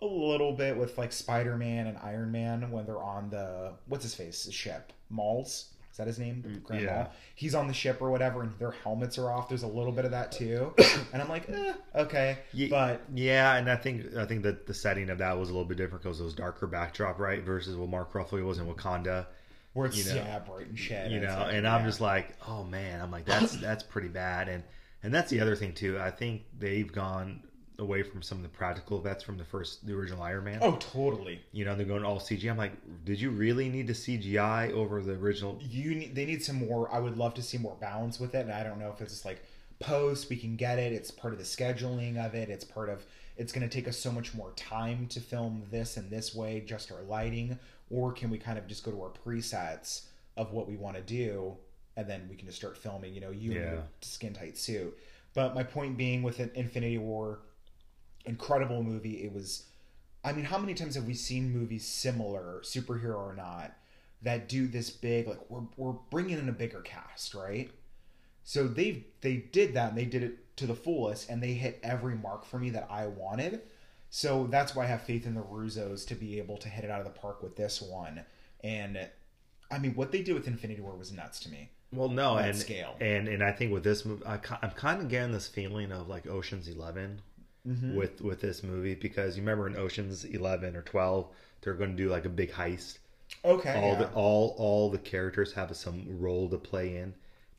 a 0.00 0.06
little 0.06 0.52
bit 0.52 0.76
with 0.76 0.96
like 0.96 1.12
Spider 1.12 1.56
Man 1.56 1.88
and 1.88 1.98
Iron 1.98 2.30
Man 2.30 2.70
when 2.70 2.86
they're 2.86 3.02
on 3.02 3.30
the 3.30 3.72
what's 3.86 4.04
his 4.04 4.14
face 4.14 4.44
the 4.44 4.52
ship 4.52 4.92
Malls. 5.10 5.70
Is 5.96 5.98
that 5.98 6.08
his 6.08 6.18
name? 6.18 6.60
Grand 6.62 6.82
yeah. 6.84 7.06
He's 7.34 7.54
on 7.54 7.68
the 7.68 7.72
ship 7.72 8.02
or 8.02 8.10
whatever, 8.10 8.42
and 8.42 8.52
their 8.58 8.72
helmets 8.72 9.16
are 9.16 9.30
off. 9.30 9.48
There's 9.48 9.62
a 9.62 9.66
little 9.66 9.92
bit 9.92 10.04
of 10.04 10.10
that 10.10 10.30
too, 10.30 10.74
and 11.14 11.22
I'm 11.22 11.28
like, 11.30 11.48
eh, 11.48 11.72
okay, 11.94 12.36
Ye- 12.52 12.68
but 12.68 13.00
Yeah, 13.14 13.54
and 13.56 13.70
I 13.70 13.76
think 13.76 14.14
I 14.14 14.26
think 14.26 14.42
that 14.42 14.66
the 14.66 14.74
setting 14.74 15.08
of 15.08 15.16
that 15.16 15.38
was 15.38 15.48
a 15.48 15.52
little 15.52 15.64
bit 15.64 15.78
different 15.78 16.02
because 16.02 16.20
it 16.20 16.24
was 16.24 16.34
darker 16.34 16.66
backdrop, 16.66 17.18
right? 17.18 17.42
Versus 17.42 17.76
what 17.76 17.88
Mark 17.88 18.12
Ruffalo 18.12 18.44
was 18.44 18.58
in 18.58 18.66
Wakanda, 18.66 19.24
where 19.72 19.86
it's 19.86 19.96
You 19.96 20.12
know, 20.12 20.20
yeah 20.20 20.38
bright 20.40 20.66
and 20.66 20.78
shit. 20.78 21.10
you 21.10 21.18
know. 21.20 21.28
like, 21.34 21.54
and 21.54 21.66
I'm 21.66 21.80
yeah. 21.80 21.86
just 21.86 22.02
like, 22.02 22.36
oh 22.46 22.62
man, 22.64 23.00
I'm 23.00 23.10
like 23.10 23.24
that's 23.24 23.56
that's 23.56 23.82
pretty 23.82 24.08
bad, 24.08 24.50
and 24.50 24.64
and 25.02 25.14
that's 25.14 25.30
the 25.30 25.40
other 25.40 25.56
thing 25.56 25.72
too. 25.72 25.98
I 25.98 26.10
think 26.10 26.42
they've 26.58 26.92
gone 26.92 27.42
away 27.78 28.02
from 28.02 28.22
some 28.22 28.38
of 28.38 28.42
the 28.42 28.48
practical 28.48 28.98
effects 28.98 29.22
from 29.22 29.36
the 29.36 29.44
first 29.44 29.86
the 29.86 29.92
original 29.92 30.22
Iron 30.22 30.44
Man. 30.44 30.58
oh 30.62 30.76
totally. 30.76 31.40
You 31.52 31.64
know, 31.64 31.74
they're 31.74 31.86
going 31.86 32.04
all 32.04 32.18
CGI. 32.18 32.50
I'm 32.50 32.56
like, 32.56 32.72
did 33.04 33.20
you 33.20 33.30
really 33.30 33.68
need 33.68 33.86
to 33.88 33.92
CGI 33.92 34.72
over 34.72 35.02
the 35.02 35.12
original? 35.12 35.58
you 35.60 35.94
need 35.94 36.14
they 36.14 36.24
need 36.24 36.42
some 36.42 36.56
more 36.66 36.92
i 36.92 36.98
would 36.98 37.16
love 37.16 37.34
to 37.34 37.42
see 37.42 37.58
more 37.58 37.76
balance 37.80 38.18
with 38.18 38.34
it 38.34 38.40
and 38.40 38.52
i 38.52 38.62
don't 38.62 38.78
know 38.78 38.90
if 38.90 39.00
it's 39.00 39.12
just 39.12 39.24
like 39.24 39.42
post 39.78 40.30
we 40.30 40.36
can 40.36 40.56
get 40.56 40.78
it 40.78 40.92
it's 40.92 41.10
part 41.10 41.32
of 41.32 41.38
the 41.38 41.44
scheduling 41.44 42.16
of 42.24 42.34
it 42.34 42.48
it's 42.48 42.64
part 42.64 42.88
of 42.88 43.04
it's 43.36 43.52
going 43.52 43.68
to 43.68 43.74
take 43.74 43.86
us 43.86 43.98
so 43.98 44.10
much 44.10 44.32
more 44.34 44.52
time 44.56 45.06
to 45.06 45.20
film 45.20 45.62
this 45.70 45.96
in 45.96 46.08
this 46.08 46.34
way 46.34 46.62
just 46.66 46.90
our 46.90 47.02
lighting 47.02 47.58
or 47.90 48.12
can 48.12 48.30
we 48.30 48.38
kind 48.38 48.58
of 48.58 48.66
just 48.66 48.84
go 48.84 48.90
to 48.90 49.02
our 49.02 49.10
presets 49.26 50.06
of 50.36 50.52
what 50.52 50.66
we 50.66 50.76
want 50.76 50.96
to 50.96 51.02
do 51.02 51.54
and 51.96 52.08
then 52.08 52.26
we 52.30 52.36
can 52.36 52.46
just 52.46 52.58
start 52.58 52.76
filming 52.78 53.12
you 53.14 53.20
know 53.20 53.30
you 53.30 53.50
in 53.52 53.56
your 53.58 53.82
skin 54.00 54.32
tight 54.32 54.56
suit 54.56 54.96
but 55.34 55.54
my 55.54 55.62
point 55.62 55.96
being 55.96 56.22
with 56.22 56.40
an 56.40 56.50
infinity 56.54 56.98
war 56.98 57.40
incredible 58.26 58.82
movie 58.82 59.24
it 59.24 59.32
was 59.32 59.64
I 60.26 60.32
mean, 60.32 60.44
how 60.44 60.58
many 60.58 60.74
times 60.74 60.96
have 60.96 61.04
we 61.04 61.14
seen 61.14 61.52
movies 61.52 61.86
similar, 61.86 62.60
superhero 62.64 63.16
or 63.16 63.34
not, 63.36 63.76
that 64.22 64.48
do 64.48 64.66
this 64.66 64.90
big? 64.90 65.28
Like 65.28 65.38
we're 65.48 65.62
we're 65.76 65.94
bringing 66.10 66.36
in 66.36 66.48
a 66.48 66.52
bigger 66.52 66.80
cast, 66.80 67.32
right? 67.32 67.70
So 68.42 68.66
they 68.66 69.04
they 69.20 69.36
did 69.36 69.74
that 69.74 69.90
and 69.90 69.98
they 69.98 70.04
did 70.04 70.24
it 70.24 70.56
to 70.56 70.66
the 70.66 70.74
fullest, 70.74 71.30
and 71.30 71.40
they 71.40 71.52
hit 71.52 71.78
every 71.84 72.16
mark 72.16 72.44
for 72.44 72.58
me 72.58 72.70
that 72.70 72.88
I 72.90 73.06
wanted. 73.06 73.62
So 74.10 74.48
that's 74.50 74.74
why 74.74 74.82
I 74.82 74.86
have 74.86 75.02
faith 75.02 75.26
in 75.26 75.34
the 75.34 75.42
Russos 75.42 76.04
to 76.08 76.16
be 76.16 76.38
able 76.38 76.56
to 76.58 76.68
hit 76.68 76.84
it 76.84 76.90
out 76.90 76.98
of 76.98 77.06
the 77.06 77.18
park 77.18 77.40
with 77.40 77.54
this 77.54 77.80
one. 77.80 78.24
And 78.64 79.08
I 79.70 79.78
mean, 79.78 79.94
what 79.94 80.10
they 80.10 80.22
did 80.22 80.34
with 80.34 80.48
Infinity 80.48 80.80
War 80.80 80.96
was 80.96 81.12
nuts 81.12 81.38
to 81.40 81.50
me. 81.50 81.70
Well, 81.92 82.08
no, 82.08 82.36
and 82.36 82.56
scale. 82.56 82.96
and 83.00 83.28
and 83.28 83.44
I 83.44 83.52
think 83.52 83.72
with 83.72 83.84
this 83.84 84.04
movie, 84.04 84.26
I, 84.26 84.40
I'm 84.60 84.72
kind 84.72 85.00
of 85.00 85.08
getting 85.08 85.30
this 85.30 85.46
feeling 85.46 85.92
of 85.92 86.08
like 86.08 86.26
Ocean's 86.26 86.66
11 87.66 87.96
with 87.96 88.20
with 88.20 88.40
this 88.40 88.62
movie 88.62 88.94
because 88.94 89.36
you 89.36 89.42
remember 89.42 89.66
in 89.66 89.76
Ocean's 89.76 90.24
11 90.24 90.76
or 90.76 90.82
12, 90.82 91.26
they're 91.60 91.74
going 91.74 91.90
to 91.90 91.96
do 91.96 92.08
like 92.08 92.24
a 92.24 92.28
big 92.30 92.52
heist. 92.52 92.98
Okay. 93.44 93.74
all 93.74 93.92
yeah. 93.92 93.98
the 93.98 94.08
all 94.12 94.54
all 94.58 94.90
the 94.90 94.98
characters 94.98 95.52
have 95.54 95.74
some 95.76 96.04
role 96.20 96.48
to 96.48 96.56
play 96.58 96.96
in, 96.96 97.14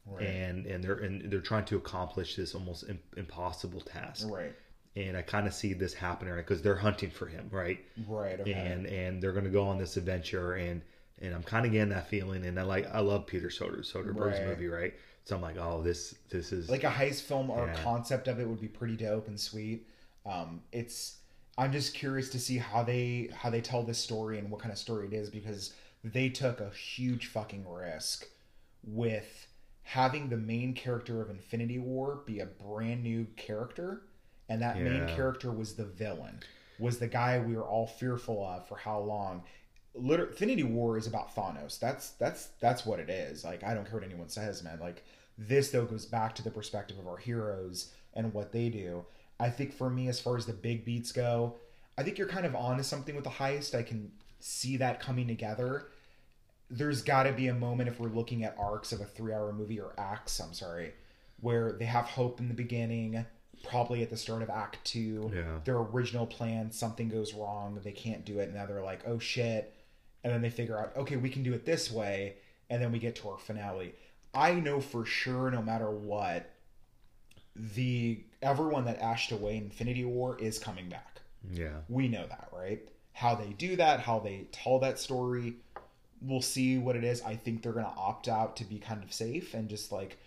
Right. 0.06 0.26
and 0.26 0.65
and 0.65 0.84
they're 0.84 0.96
and 0.96 1.30
they're 1.32 1.41
trying 1.41 1.65
to 1.65 1.76
accomplish 1.78 2.36
this 2.36 2.56
almost 2.56 2.86
impossible 3.17 3.82
task. 3.82 4.28
right. 4.30 4.54
And 4.96 5.15
I 5.15 5.22
kind 5.22 5.46
of 5.46 5.54
see 5.54 5.74
this 5.74 5.93
happening 5.93 6.34
right 6.34 6.43
because 6.46 6.62
they're 6.63 6.76
hunting 6.78 7.12
for 7.12 7.28
him, 7.28 7.50
right? 7.52 7.80
Right. 8.08 8.39
Okay. 8.39 8.54
and 8.54 8.86
and 8.88 9.22
they're 9.22 9.34
going 9.34 9.43
to 9.43 9.52
go 9.52 9.67
on 9.67 9.78
this 9.78 9.98
adventure 9.98 10.54
and 10.54 10.82
and 11.22 11.36
I'm 11.36 11.43
kind 11.43 11.65
of 11.65 11.72
getting 11.72 11.89
that 11.89 12.08
feeling 12.08 12.46
and 12.46 12.58
I 12.60 12.63
like 12.63 12.88
I 12.93 13.00
love 13.02 13.28
Peter 13.28 13.50
Soder 13.50 13.80
Soderbergh's 13.82 14.39
Right. 14.39 14.48
movie 14.48 14.67
right 14.67 14.93
so 15.26 15.36
I'm 15.36 15.41
like 15.41 15.58
oh 15.58 15.82
this 15.84 16.15
this 16.30 16.52
is 16.54 16.70
like 16.70 16.84
a 16.86 16.89
heist 16.89 17.22
film 17.24 17.50
or 17.52 17.67
Yeah. 17.67 17.74
concept 17.84 18.28
of 18.28 18.39
it 18.39 18.48
would 18.48 18.62
be 18.62 18.67
pretty 18.70 18.96
dope 18.96 19.28
and 19.28 19.39
sweet. 19.39 19.86
Um, 20.27 20.61
it's 20.71 21.17
I'm 21.57 21.71
just 21.71 21.93
curious 21.93 22.29
to 22.29 22.39
see 22.39 22.57
how 22.57 22.83
they 22.83 23.29
how 23.35 23.49
they 23.49 23.61
tell 23.61 23.83
this 23.83 23.97
story 23.97 24.37
and 24.37 24.51
what 24.51 24.61
kind 24.61 24.71
of 24.71 24.77
story 24.77 25.07
it 25.07 25.13
is 25.13 25.29
because 25.29 25.73
they 26.03 26.29
took 26.29 26.59
a 26.59 26.69
huge 26.69 27.27
fucking 27.27 27.65
risk 27.67 28.25
with 28.83 29.47
having 29.83 30.29
the 30.29 30.37
main 30.37 30.73
character 30.73 31.21
of 31.21 31.29
Infinity 31.29 31.79
War 31.79 32.21
be 32.25 32.39
a 32.39 32.45
brand 32.45 33.03
new 33.03 33.25
character, 33.37 34.03
and 34.49 34.61
that 34.61 34.77
main 34.81 35.07
character 35.15 35.51
was 35.51 35.75
the 35.75 35.85
villain, 35.85 36.41
was 36.77 36.99
the 36.99 37.07
guy 37.07 37.39
we 37.39 37.55
were 37.55 37.63
all 37.67 37.87
fearful 37.87 38.45
of 38.45 38.67
for 38.67 38.77
how 38.77 38.99
long. 38.99 39.43
Liter- 39.95 40.27
Infinity 40.27 40.61
War 40.63 40.97
is 40.97 41.07
about 41.07 41.33
Thanos. 41.33 41.79
That's 41.79 42.11
that's 42.11 42.49
that's 42.59 42.85
what 42.85 42.99
it 42.99 43.09
is. 43.09 43.43
Like 43.43 43.63
I 43.63 43.73
don't 43.73 43.85
care 43.85 43.95
what 43.95 44.03
anyone 44.03 44.29
says, 44.29 44.61
man. 44.63 44.79
Like 44.79 45.03
this 45.39 45.71
though 45.71 45.85
goes 45.85 46.05
back 46.05 46.35
to 46.35 46.43
the 46.43 46.51
perspective 46.51 46.99
of 46.99 47.07
our 47.07 47.17
heroes 47.17 47.91
and 48.13 48.31
what 48.33 48.51
they 48.51 48.69
do. 48.69 49.05
I 49.39 49.50
think 49.50 49.73
for 49.73 49.89
me, 49.89 50.08
as 50.08 50.19
far 50.19 50.38
as 50.38 50.45
the 50.45 50.54
big 50.54 50.84
beats 50.84 51.12
go, 51.12 51.56
I 51.97 52.04
think 52.04 52.17
you're 52.17 52.28
kind 52.28 52.45
of 52.45 52.56
on 52.56 52.78
to 52.78 52.84
something 52.84 53.15
with 53.15 53.23
the 53.23 53.30
heist. 53.30 53.76
I 53.76 53.84
can 53.84 54.12
see 54.39 54.78
that 54.78 55.00
coming 55.00 55.28
together. 55.28 55.88
There's 56.69 57.02
got 57.02 57.23
to 57.23 57.32
be 57.32 57.47
a 57.47 57.54
moment 57.54 57.89
if 57.89 58.00
we're 58.00 58.10
looking 58.10 58.43
at 58.43 58.56
arcs 58.60 58.91
of 58.91 59.02
a 59.02 59.06
three-hour 59.06 59.54
movie 59.54 59.80
or 59.80 59.93
acts. 59.97 60.39
I'm 60.39 60.54
sorry, 60.54 60.93
where 61.39 61.71
they 61.71 61.86
have 61.86 62.06
hope 62.06 62.39
in 62.39 62.47
the 62.47 62.54
beginning, 62.54 63.26
probably 63.63 64.04
at 64.04 64.10
the 64.10 64.17
start 64.17 64.41
of 64.41 64.50
Act 64.50 64.84
Two. 64.84 65.32
Yeah. 65.34 65.60
Their 65.63 65.78
original 65.78 66.28
plan, 66.28 66.71
something 66.71 67.10
goes 67.10 67.34
wrong, 67.34 67.80
they 67.84 67.91
can't 67.91 68.26
do 68.26 68.39
it, 68.39 68.45
and 68.45 68.56
now 68.56 68.65
they're 68.65 68.84
like, 68.84 69.08
"Oh 69.08 69.19
shit!" 69.19 69.73
And 70.23 70.34
then 70.34 70.41
they 70.41 70.50
figure 70.50 70.78
out, 70.78 70.95
"Okay, 70.97 71.15
we 71.15 71.30
can 71.30 71.43
do 71.43 71.54
it 71.54 71.65
this 71.65 71.89
way," 71.91 72.36
and 72.69 72.82
then 72.82 72.91
we 72.91 73.00
get 73.00 73.15
to 73.17 73.30
our 73.30 73.38
finale. 73.38 73.95
I 74.34 74.54
know 74.54 74.82
for 74.82 75.06
sure, 75.06 75.50
no 75.50 75.62
matter 75.62 75.89
what, 75.89 76.52
the 77.56 78.23
everyone 78.41 78.86
that 78.86 79.00
ashed 79.00 79.32
away 79.32 79.58
in 79.58 79.63
Infinity 79.63 80.06
War 80.06 80.38
is 80.39 80.60
coming 80.60 80.89
back. 80.89 81.21
yeah 81.52 81.82
We 81.89 82.08
know 82.08 82.26
that, 82.28 82.50
right? 82.54 82.88
How 83.13 83.36
they 83.36 83.50
do 83.54 83.76
that, 83.78 84.02
how 84.02 84.19
they 84.19 84.47
tell 84.52 84.80
that 84.80 85.00
story, 85.00 85.56
we'll 86.21 86.41
see 86.41 86.78
what 86.78 86.95
it 86.95 87.04
is. 87.04 87.21
I 87.23 87.36
think 87.36 87.62
they're 87.62 87.73
going 87.73 87.86
to 87.86 87.91
opt 87.91 88.28
out 88.28 88.56
to 88.58 88.63
be 88.63 88.78
kind 88.80 89.04
of 89.04 89.12
safe 89.12 89.54
and 89.54 89.67
just 89.69 89.91
like 89.91 90.17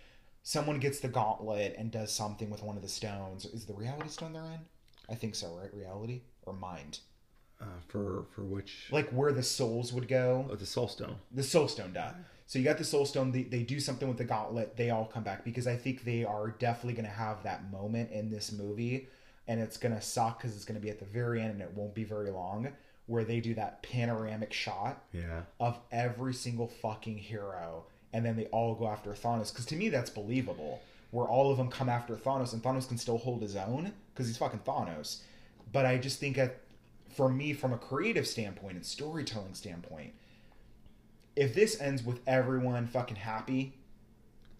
someone 0.43 0.79
gets 0.79 0.99
the 0.99 1.07
gauntlet 1.07 1.75
and 1.77 1.91
does 1.91 2.11
something 2.11 2.49
with 2.49 2.63
one 2.63 2.75
of 2.75 2.81
the 2.81 2.89
stones. 2.89 3.45
Is 3.45 3.65
the 3.65 3.73
reality 3.73 4.09
stone 4.09 4.33
they're 4.33 4.43
in? 4.43 4.59
I 5.09 5.15
think 5.15 5.35
so, 5.35 5.53
right? 5.59 5.73
Reality 5.73 6.21
or 6.43 6.53
mind? 6.53 6.99
uh, 7.61 7.65
for 7.87 8.25
for 8.33 8.41
which 8.41 8.87
Like 8.91 9.09
where 9.11 9.31
the 9.31 9.43
souls 9.43 9.93
would 9.93 10.07
go. 10.07 10.47
oh, 10.51 10.55
the 10.55 10.65
Soul 10.65 10.87
Stone 10.87 11.15
The 11.31 11.43
Soul 11.43 11.67
Stone 11.67 11.93
die. 11.93 12.13
So 12.51 12.59
you 12.59 12.65
got 12.65 12.77
the 12.77 12.83
Soul 12.83 13.05
Stone. 13.05 13.31
They, 13.31 13.43
they 13.43 13.63
do 13.63 13.79
something 13.79 14.09
with 14.09 14.17
the 14.17 14.25
Gauntlet. 14.25 14.75
They 14.75 14.89
all 14.89 15.05
come 15.05 15.23
back 15.23 15.45
because 15.45 15.67
I 15.67 15.77
think 15.77 16.03
they 16.03 16.25
are 16.25 16.49
definitely 16.49 16.95
going 16.95 17.05
to 17.05 17.09
have 17.09 17.41
that 17.43 17.71
moment 17.71 18.11
in 18.11 18.29
this 18.29 18.51
movie, 18.51 19.07
and 19.47 19.61
it's 19.61 19.77
going 19.77 19.95
to 19.95 20.01
suck 20.01 20.39
because 20.41 20.53
it's 20.53 20.65
going 20.65 20.77
to 20.77 20.83
be 20.83 20.89
at 20.89 20.99
the 20.99 21.05
very 21.05 21.41
end 21.41 21.51
and 21.51 21.61
it 21.61 21.71
won't 21.73 21.95
be 21.95 22.03
very 22.03 22.29
long, 22.29 22.67
where 23.05 23.23
they 23.23 23.39
do 23.39 23.53
that 23.53 23.81
panoramic 23.83 24.51
shot 24.51 25.01
yeah 25.13 25.43
of 25.61 25.79
every 25.93 26.33
single 26.33 26.67
fucking 26.67 27.17
hero, 27.17 27.85
and 28.11 28.25
then 28.25 28.35
they 28.35 28.47
all 28.47 28.75
go 28.75 28.85
after 28.85 29.11
Thanos. 29.11 29.53
Because 29.53 29.65
to 29.67 29.77
me, 29.77 29.87
that's 29.87 30.09
believable. 30.09 30.81
Where 31.11 31.27
all 31.27 31.51
of 31.51 31.57
them 31.57 31.69
come 31.69 31.87
after 31.87 32.17
Thanos, 32.17 32.51
and 32.51 32.61
Thanos 32.61 32.85
can 32.85 32.97
still 32.97 33.17
hold 33.17 33.41
his 33.41 33.55
own 33.55 33.93
because 34.13 34.27
he's 34.27 34.37
fucking 34.37 34.63
Thanos. 34.67 35.21
But 35.71 35.85
I 35.85 35.97
just 35.97 36.19
think 36.19 36.35
that, 36.35 36.57
for 37.15 37.29
me, 37.29 37.53
from 37.53 37.71
a 37.71 37.77
creative 37.77 38.27
standpoint 38.27 38.75
and 38.75 38.85
storytelling 38.85 39.53
standpoint, 39.53 40.15
if 41.35 41.53
this 41.53 41.79
ends 41.81 42.03
with 42.03 42.19
everyone 42.27 42.87
fucking 42.87 43.15
happy 43.17 43.73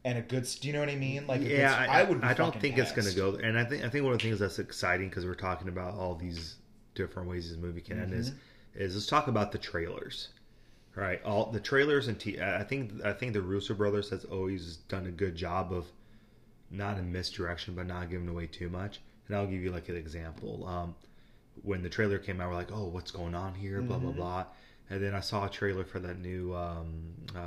and 0.04 0.18
a 0.18 0.22
good, 0.22 0.48
do 0.62 0.68
you 0.68 0.74
know 0.74 0.80
what 0.80 0.90
I 0.90 0.96
mean? 0.96 1.28
Like, 1.28 1.42
yeah 1.42 1.48
it's- 1.84 1.90
I, 1.90 2.00
I 2.02 2.04
would. 2.04 2.24
I 2.24 2.34
don't 2.34 2.60
think 2.60 2.78
it's 2.78 2.92
going 2.92 3.08
to 3.08 3.14
go 3.16 3.36
and 3.36 3.58
I 3.58 3.64
think 3.66 3.84
I 3.84 3.90
think 3.90 4.04
one 4.04 4.14
of 4.14 4.20
the 4.20 4.24
things 4.28 4.40
that's 4.40 4.60
exciting 4.60 5.10
because 5.10 5.26
we're 5.26 5.36
talking 5.36 5.68
about 5.68 5.94
all 5.96 6.16
these 6.16 6.56
different 6.96 7.30
ways 7.30 7.50
this 7.50 7.58
movie 7.58 7.82
can 7.82 8.00
end 8.02 8.14
is 8.14 8.32
Mm-hmm. 8.32 8.82
is 8.84 8.96
let's 8.96 9.08
talk 9.08 9.28
about 9.28 9.52
the 9.52 9.58
trailers 9.58 10.30
right 10.96 11.24
all 11.24 11.46
the 11.52 11.60
trailers 11.60 12.08
and 12.10 12.20
t- 12.20 12.42
I 12.42 12.64
think 12.64 12.92
I 13.06 13.14
think 13.14 13.32
the 13.34 13.42
Russo 13.42 13.74
brothers 13.74 14.10
has 14.10 14.26
always 14.26 14.78
done 14.90 15.06
a 15.06 15.12
good 15.12 15.36
job 15.36 15.72
of 15.72 15.86
not 16.70 16.98
in 16.98 17.12
misdirection 17.12 17.76
but 17.76 17.86
not 17.88 18.10
giving 18.10 18.28
away 18.28 18.48
too 18.48 18.70
much 18.70 19.00
and 19.28 19.38
I'll 19.38 19.48
give 19.48 19.62
you 19.62 19.72
like 19.72 19.88
an 19.88 19.96
example 19.96 20.66
um, 20.68 20.96
when 21.64 21.82
the 21.84 21.90
trailer 21.90 22.18
came 22.18 22.42
out 22.42 22.50
we're 22.50 22.56
like 22.56 22.72
oh 22.74 22.86
what's 22.88 23.12
going 23.12 23.36
on 23.36 23.54
here 23.56 23.82
blah 23.82 23.98
Mm-hmm. 23.98 24.06
blah 24.08 24.14
blah 24.16 24.46
and 24.91 25.01
then 25.01 25.15
I 25.15 25.21
saw 25.21 25.45
a 25.45 25.49
trailer 25.49 25.84
for 25.86 25.99
that 25.99 26.19
new 26.19 26.54
um, 26.56 27.13
uh, 27.36 27.39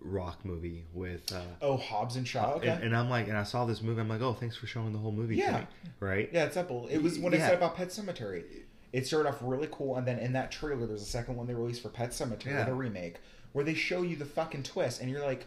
rock 0.00 0.44
movie 0.44 0.84
with 0.94 1.30
uh, 1.32 1.40
Oh, 1.60 1.76
Hobbs 1.76 2.16
and 2.16 2.26
Shaw. 2.26 2.52
Okay. 2.54 2.68
and, 2.68 2.84
and 2.84 2.96
I'm 2.96 3.10
like, 3.10 3.26
and 3.28 3.36
I 3.36 3.42
saw 3.42 3.64
this 3.64 3.82
movie. 3.82 4.00
I'm 4.00 4.08
like, 4.08 4.20
oh, 4.22 4.32
thanks 4.32 4.56
for 4.56 4.66
showing 4.66 4.92
the 4.92 4.98
whole 4.98 5.12
movie 5.12 5.36
Yeah. 5.36 5.58
me, 5.60 5.66
right? 6.00 6.30
Yeah, 6.32 6.44
it's 6.44 6.54
simple. 6.54 6.86
It 6.86 6.98
was 7.02 7.18
when 7.18 7.34
I 7.34 7.38
Yeah. 7.38 7.48
said 7.48 7.56
about 7.58 7.76
Pet 7.76 7.88
Sematary. 7.88 8.44
It 8.92 9.06
started 9.08 9.28
off 9.28 9.38
really 9.42 9.68
cool, 9.72 9.96
and 9.96 10.06
then 10.06 10.20
in 10.20 10.32
that 10.34 10.52
trailer, 10.52 10.86
there's 10.86 11.02
a 11.02 11.06
second 11.06 11.34
one 11.36 11.48
they 11.48 11.54
released 11.54 11.82
for 11.82 11.88
Pet 11.88 12.10
Sematary, 12.10 12.46
Yeah. 12.52 12.64
the 12.64 12.74
remake, 12.74 13.16
where 13.52 13.64
they 13.64 13.74
show 13.74 14.02
you 14.02 14.14
the 14.14 14.24
fucking 14.24 14.62
twist, 14.62 15.00
and 15.00 15.10
you're 15.10 15.24
like, 15.26 15.46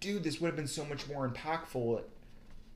dude, 0.00 0.22
this 0.24 0.40
would 0.42 0.48
have 0.48 0.56
been 0.56 0.66
so 0.66 0.84
much 0.84 1.08
more 1.08 1.26
impactful 1.26 2.02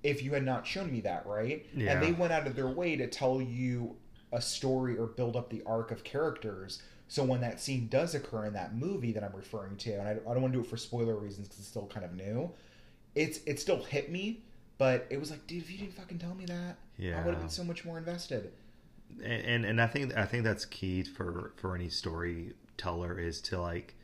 if 0.02 0.22
you 0.22 0.32
had 0.32 0.44
not 0.44 0.66
shown 0.66 0.90
me 0.90 1.00
that, 1.02 1.26
right? 1.26 1.66
Yeah. 1.74 1.92
And 1.92 2.02
they 2.02 2.12
went 2.12 2.32
out 2.32 2.46
of 2.46 2.56
their 2.56 2.68
way 2.68 2.96
to 2.96 3.06
tell 3.08 3.42
you 3.42 3.96
a 4.32 4.40
story 4.40 4.96
or 4.96 5.06
build 5.06 5.36
up 5.36 5.50
the 5.50 5.62
arc 5.66 5.90
of 5.90 6.02
characters. 6.04 6.80
So 7.08 7.22
when 7.22 7.40
that 7.40 7.60
scene 7.60 7.88
does 7.88 8.14
occur 8.14 8.46
in 8.46 8.52
that 8.54 8.74
movie 8.74 9.12
that 9.12 9.22
I'm 9.22 9.34
referring 9.34 9.76
to, 9.76 9.92
and 9.92 10.08
I, 10.08 10.10
I 10.10 10.32
don't 10.34 10.42
want 10.42 10.52
to 10.52 10.58
do 10.58 10.64
it 10.64 10.66
for 10.68 10.76
spoiler 10.76 11.16
reasons 11.16 11.46
because 11.48 11.60
it's 11.60 11.68
still 11.68 11.86
kind 11.86 12.04
of 12.04 12.14
new, 12.14 12.50
it's 13.14 13.40
it 13.46 13.60
still 13.60 13.82
hit 13.82 14.10
me, 14.10 14.42
but 14.78 15.06
it 15.08 15.18
was 15.18 15.30
like, 15.30 15.46
dude, 15.46 15.62
if 15.62 15.70
you 15.70 15.78
didn't 15.78 15.94
fucking 15.94 16.18
tell 16.18 16.34
me 16.34 16.46
that, 16.46 16.76
yeah. 16.98 17.20
I 17.20 17.24
would 17.24 17.34
have 17.34 17.40
been 17.40 17.48
so 17.48 17.64
much 17.64 17.84
more 17.84 17.96
invested. 17.96 18.52
And, 19.22 19.44
and 19.44 19.64
and 19.64 19.80
I 19.80 19.86
think 19.86 20.16
I 20.16 20.26
think 20.26 20.44
that's 20.44 20.64
key 20.64 21.04
for 21.04 21.52
for 21.56 21.74
any 21.74 21.88
storyteller 21.88 23.18
is 23.18 23.40
to 23.42 23.60
like, 23.60 23.94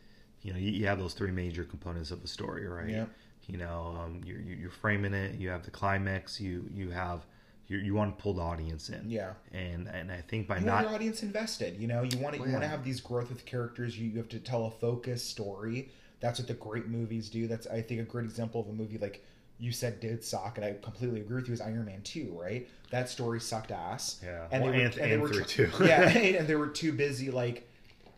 you 0.42 0.52
know, 0.52 0.58
you, 0.58 0.70
you 0.70 0.86
have 0.86 0.98
those 0.98 1.14
three 1.14 1.32
major 1.32 1.64
components 1.64 2.12
of 2.12 2.22
the 2.22 2.28
story, 2.28 2.66
right? 2.66 2.88
Yeah. 2.88 3.06
You 3.48 3.58
know, 3.58 3.98
um, 4.00 4.20
you're 4.24 4.40
you're 4.40 4.70
framing 4.70 5.12
it. 5.12 5.34
You 5.34 5.48
have 5.48 5.64
the 5.64 5.72
climax. 5.72 6.40
You 6.40 6.70
you 6.72 6.90
have 6.90 7.26
you 7.72 7.78
you 7.78 7.94
want 7.94 8.16
to 8.16 8.22
pull 8.22 8.34
the 8.34 8.42
audience 8.42 8.88
in. 8.88 9.10
Yeah. 9.10 9.32
And 9.52 9.88
and 9.88 10.12
I 10.12 10.20
think 10.20 10.46
by 10.46 10.58
You 10.58 10.66
not 10.66 10.84
your 10.84 10.94
audience 10.94 11.22
invested. 11.22 11.78
You 11.80 11.88
know, 11.88 12.02
you 12.02 12.18
want 12.18 12.34
to 12.34 12.40
you 12.40 12.48
oh, 12.48 12.52
want 12.52 12.62
to 12.62 12.68
have 12.68 12.84
these 12.84 13.00
growth 13.00 13.30
with 13.30 13.44
characters. 13.46 13.98
You, 13.98 14.10
you 14.10 14.18
have 14.18 14.28
to 14.30 14.38
tell 14.38 14.66
a 14.66 14.70
focused 14.70 15.30
story. 15.30 15.90
That's 16.20 16.38
what 16.38 16.48
the 16.48 16.54
great 16.54 16.88
movies 16.88 17.28
do. 17.28 17.46
That's 17.46 17.66
I 17.66 17.82
think 17.82 18.00
a 18.00 18.04
great 18.04 18.24
example 18.24 18.60
of 18.60 18.68
a 18.68 18.72
movie 18.72 18.98
like 18.98 19.24
you 19.58 19.72
said 19.72 20.00
did 20.00 20.24
suck, 20.24 20.58
and 20.58 20.64
I 20.64 20.74
completely 20.82 21.20
agree 21.20 21.36
with 21.36 21.48
you. 21.48 21.54
Is 21.54 21.60
Iron 21.60 21.84
Man 21.84 22.02
two, 22.02 22.36
right? 22.38 22.68
That 22.90 23.08
story 23.08 23.40
sucked 23.40 23.70
ass. 23.70 24.20
Yeah. 24.22 24.46
and 24.50 24.62
Well, 24.62 24.72
they 24.72 24.78
were, 24.78 24.84
and- 24.84 24.96
and 24.96 25.12
they 25.12 25.16
were 25.16 25.30
tr- 25.30 25.42
too. 25.42 25.70
yeah, 25.84 26.08
and 26.38 26.46
they 26.46 26.56
were 26.56 26.68
too 26.68 26.92
busy 26.92 27.30
like. 27.30 27.68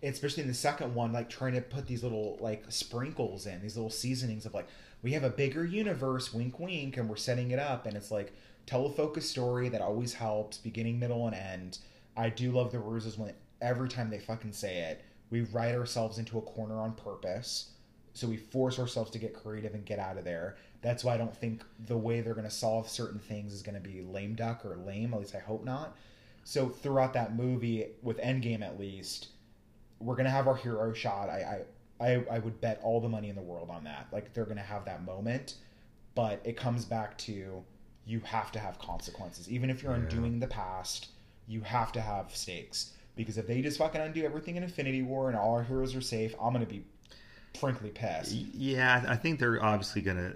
Especially 0.03 0.43
in 0.43 0.49
the 0.51 0.55
second 0.55 0.95
one, 0.95 1.15
like 1.15 1.31
trying 1.31 1.55
to 1.55 1.63
put 1.63 1.87
these 1.87 2.03
little 2.03 2.37
like 2.39 2.65
sprinkles 2.69 3.47
in, 3.47 3.63
these 3.63 3.75
little 3.75 3.89
seasonings 3.89 4.45
of 4.45 4.53
like, 4.53 4.69
we 5.03 5.13
have 5.13 5.25
a 5.25 5.31
bigger 5.31 5.65
universe, 5.65 6.31
wink, 6.35 6.61
wink, 6.61 6.99
and 6.99 7.09
we're 7.09 7.17
setting 7.17 7.53
it 7.53 7.59
up, 7.59 7.87
and 7.87 7.97
it's 7.97 8.11
like 8.11 8.35
tell 8.67 8.87
a 8.87 8.91
focused 8.91 9.31
story 9.31 9.69
that 9.69 9.81
always 9.81 10.15
helps, 10.15 10.59
beginning, 10.59 10.99
middle, 10.99 11.27
and 11.27 11.35
end. 11.35 11.79
I 12.17 12.29
do 12.29 12.53
love 12.53 12.73
the 12.73 12.79
Russos 12.79 13.19
when 13.19 13.33
every 13.61 13.89
time 13.89 14.11
they 14.11 14.19
fucking 14.19 14.53
say 14.53 14.79
it, 14.79 15.05
we 15.31 15.43
write 15.43 15.75
ourselves 15.75 16.19
into 16.19 16.39
a 16.39 16.43
corner 16.43 16.81
on 16.81 16.93
purpose. 16.95 17.71
So 18.13 18.29
we 18.29 18.37
force 18.37 18.79
ourselves 18.79 19.11
to 19.13 19.19
get 19.19 19.35
creative 19.35 19.75
and 19.75 19.85
get 19.85 19.99
out 19.99 20.17
of 20.17 20.25
there. 20.25 20.57
That's 20.83 21.03
why 21.03 21.15
I 21.15 21.17
don't 21.17 21.37
think 21.37 21.65
the 21.87 21.97
way 21.97 22.21
they're 22.21 22.35
going 22.35 22.49
to 22.49 22.55
solve 22.55 22.89
certain 22.89 23.19
things 23.19 23.53
is 23.53 23.63
going 23.63 23.75
to 23.75 23.81
be 23.81 24.03
lame 24.03 24.35
duck 24.35 24.65
or 24.65 24.77
lame. 24.77 25.13
At 25.15 25.21
least 25.21 25.35
I 25.35 25.41
hope 25.41 25.65
not. 25.65 25.97
So 26.45 26.69
throughout 26.69 27.15
that 27.15 27.35
movie, 27.35 27.87
with 28.03 28.19
Endgame 28.19 28.63
at 28.63 28.79
least, 28.79 29.29
we're 29.99 30.15
going 30.15 30.27
to 30.27 30.31
have 30.31 30.47
our 30.47 30.55
hero 30.55 30.93
shot. 30.93 31.29
I, 31.31 31.65
I, 32.01 32.07
I, 32.07 32.25
I 32.31 32.39
would 32.39 32.61
bet 32.61 32.81
all 32.85 33.01
the 33.01 33.09
money 33.09 33.31
in 33.31 33.35
the 33.35 33.43
world 33.43 33.71
on 33.71 33.85
that. 33.85 34.09
Like 34.13 34.33
they're 34.35 34.45
going 34.45 34.59
to 34.59 34.63
have 34.63 34.85
that 34.85 35.05
moment, 35.05 35.55
but 36.15 36.41
it 36.45 36.57
comes 36.57 36.85
back 36.85 37.17
to 37.19 37.65
you 38.07 38.21
have 38.21 38.53
to 38.53 38.59
have 38.59 38.79
consequences. 38.79 39.51
Even 39.51 39.71
if 39.71 39.83
you're 39.83 39.93
Yeah. 39.93 39.99
undoing 40.03 40.41
the 40.41 40.47
past, 40.47 41.09
you 41.47 41.63
have 41.63 41.93
to 41.93 42.01
have 42.01 42.35
stakes 42.35 42.93
because 43.17 43.39
if 43.39 43.47
they 43.47 43.63
just 43.63 43.79
fucking 43.79 44.01
undo 44.01 44.25
everything 44.25 44.57
in 44.57 44.63
Infinity 44.63 45.03
War 45.03 45.29
and 45.29 45.37
all 45.37 45.55
our 45.55 45.63
heroes 45.63 45.95
are 45.95 46.01
safe, 46.01 46.35
I'm 46.41 46.53
gonna 46.53 46.67
be 46.67 46.85
frankly 47.59 47.91
pissed. 47.91 48.33
Yeah, 48.33 49.05
I 49.07 49.17
think 49.17 49.39
they're 49.41 49.63
obviously 49.63 50.03
gonna 50.03 50.35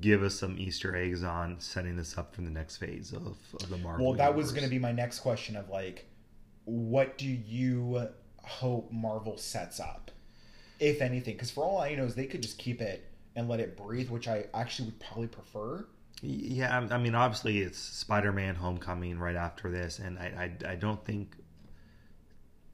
give 0.00 0.22
us 0.22 0.34
some 0.38 0.56
Easter 0.58 0.94
eggs 0.94 1.22
on 1.24 1.58
setting 1.58 1.96
this 1.96 2.16
up 2.18 2.34
for 2.34 2.42
the 2.42 2.50
next 2.50 2.76
phase 2.76 3.12
of, 3.12 3.36
of 3.54 3.68
the 3.70 3.78
Marvel. 3.78 4.06
Well, 4.06 4.14
that 4.18 4.34
was 4.34 4.52
going 4.52 4.62
to 4.62 4.70
be 4.70 4.78
my 4.78 4.92
next 4.92 5.20
question 5.20 5.56
of 5.56 5.68
like, 5.68 6.06
what 6.64 7.18
do 7.18 7.26
you 7.26 8.08
hope 8.42 8.92
Marvel 8.92 9.36
sets 9.36 9.80
up, 9.80 10.10
if 10.78 11.00
anything? 11.00 11.34
Because 11.34 11.50
for 11.50 11.64
all 11.64 11.78
I 11.78 11.94
know, 11.94 12.04
is 12.04 12.14
they 12.14 12.26
could 12.26 12.42
just 12.42 12.58
keep 12.58 12.80
it 12.80 13.10
and 13.34 13.48
let 13.48 13.58
it 13.58 13.76
breathe, 13.76 14.10
which 14.10 14.28
I 14.28 14.44
actually 14.54 14.86
would 14.86 15.00
probably 15.00 15.26
prefer. 15.28 15.86
Yeah, 16.22 16.78
I 16.90 16.94
I 16.94 16.98
mean, 16.98 17.14
obviously 17.14 17.60
it's 17.60 17.78
Spider-Man: 17.78 18.54
Homecoming 18.56 19.18
right 19.18 19.36
after 19.36 19.70
this, 19.70 19.98
and 19.98 20.18
I, 20.18 20.52
I, 20.64 20.72
I 20.72 20.74
don't 20.74 21.02
think 21.04 21.36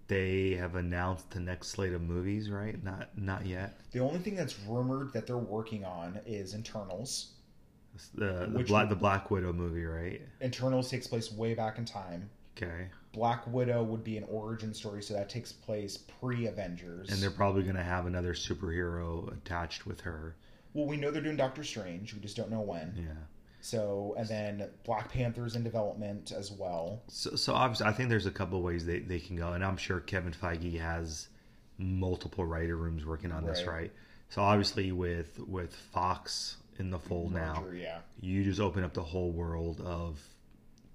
they 0.08 0.52
have 0.54 0.76
announced 0.76 1.30
the 1.30 1.40
next 1.40 1.68
slate 1.68 1.92
of 1.92 2.00
movies, 2.02 2.48
right? 2.50 2.82
Not, 2.84 3.16
not 3.18 3.44
yet. 3.44 3.78
The 3.90 3.98
only 4.00 4.20
thing 4.20 4.36
that's 4.36 4.58
rumored 4.60 5.12
that 5.14 5.26
they're 5.26 5.36
working 5.36 5.84
on 5.84 6.20
is 6.26 6.54
Eternals. 6.54 7.32
The 8.14 8.48
the 8.52 8.62
Black 8.64 8.88
the 8.90 8.94
Black 8.96 9.30
Widow 9.30 9.52
movie, 9.52 9.84
right? 9.84 10.20
Eternals 10.42 10.90
takes 10.90 11.06
place 11.06 11.32
way 11.32 11.54
back 11.54 11.78
in 11.78 11.84
time. 11.86 12.28
Okay, 12.56 12.88
Black 13.12 13.46
Widow 13.46 13.82
would 13.84 14.04
be 14.04 14.16
an 14.18 14.24
origin 14.24 14.74
story, 14.74 15.02
so 15.02 15.14
that 15.14 15.28
takes 15.30 15.50
place 15.52 15.96
pre 15.96 16.46
Avengers. 16.46 17.10
and 17.10 17.18
they're 17.22 17.30
probably 17.30 17.62
going 17.62 17.76
to 17.76 17.82
have 17.82 18.06
another 18.06 18.34
superhero 18.34 19.32
attached 19.32 19.86
with 19.86 20.02
her. 20.02 20.36
well, 20.74 20.86
we 20.86 20.96
know 20.98 21.10
they're 21.10 21.22
doing 21.22 21.36
Doctor 21.36 21.64
Strange. 21.64 22.12
We 22.12 22.20
just 22.20 22.36
don't 22.36 22.50
know 22.50 22.60
when. 22.60 22.92
Yeah. 22.96 23.14
So, 23.60 24.14
and 24.16 24.28
then 24.28 24.68
Black 24.84 25.10
Panther's 25.12 25.56
in 25.56 25.64
development 25.64 26.30
as 26.30 26.52
well. 26.52 27.02
So, 27.08 27.34
so 27.36 27.54
obviously, 27.54 27.86
I 27.86 27.92
think 27.92 28.10
there's 28.10 28.26
a 28.26 28.30
couple 28.30 28.58
of 28.58 28.64
ways 28.64 28.86
they, 28.86 29.00
they 29.00 29.18
can 29.18 29.36
go, 29.36 29.52
and 29.52 29.64
I'm 29.64 29.76
sure 29.76 30.00
Kevin 30.00 30.32
Feige 30.32 30.78
has 30.80 31.28
multiple 31.78 32.44
writer 32.44 32.76
rooms 32.76 33.04
working 33.04 33.32
on 33.32 33.44
this, 33.44 33.64
Right. 33.64 33.74
right? 33.74 33.92
So 34.28 34.42
obviously, 34.42 34.92
with 34.92 35.38
with 35.40 35.74
Fox 35.74 36.56
in 36.78 36.90
the 36.90 36.98
fold 36.98 37.32
now, 37.32 37.64
yeah. 37.74 37.98
you 38.20 38.44
just 38.44 38.60
open 38.60 38.84
up 38.84 38.92
the 38.92 39.02
whole 39.02 39.30
world 39.30 39.80
of 39.80 40.20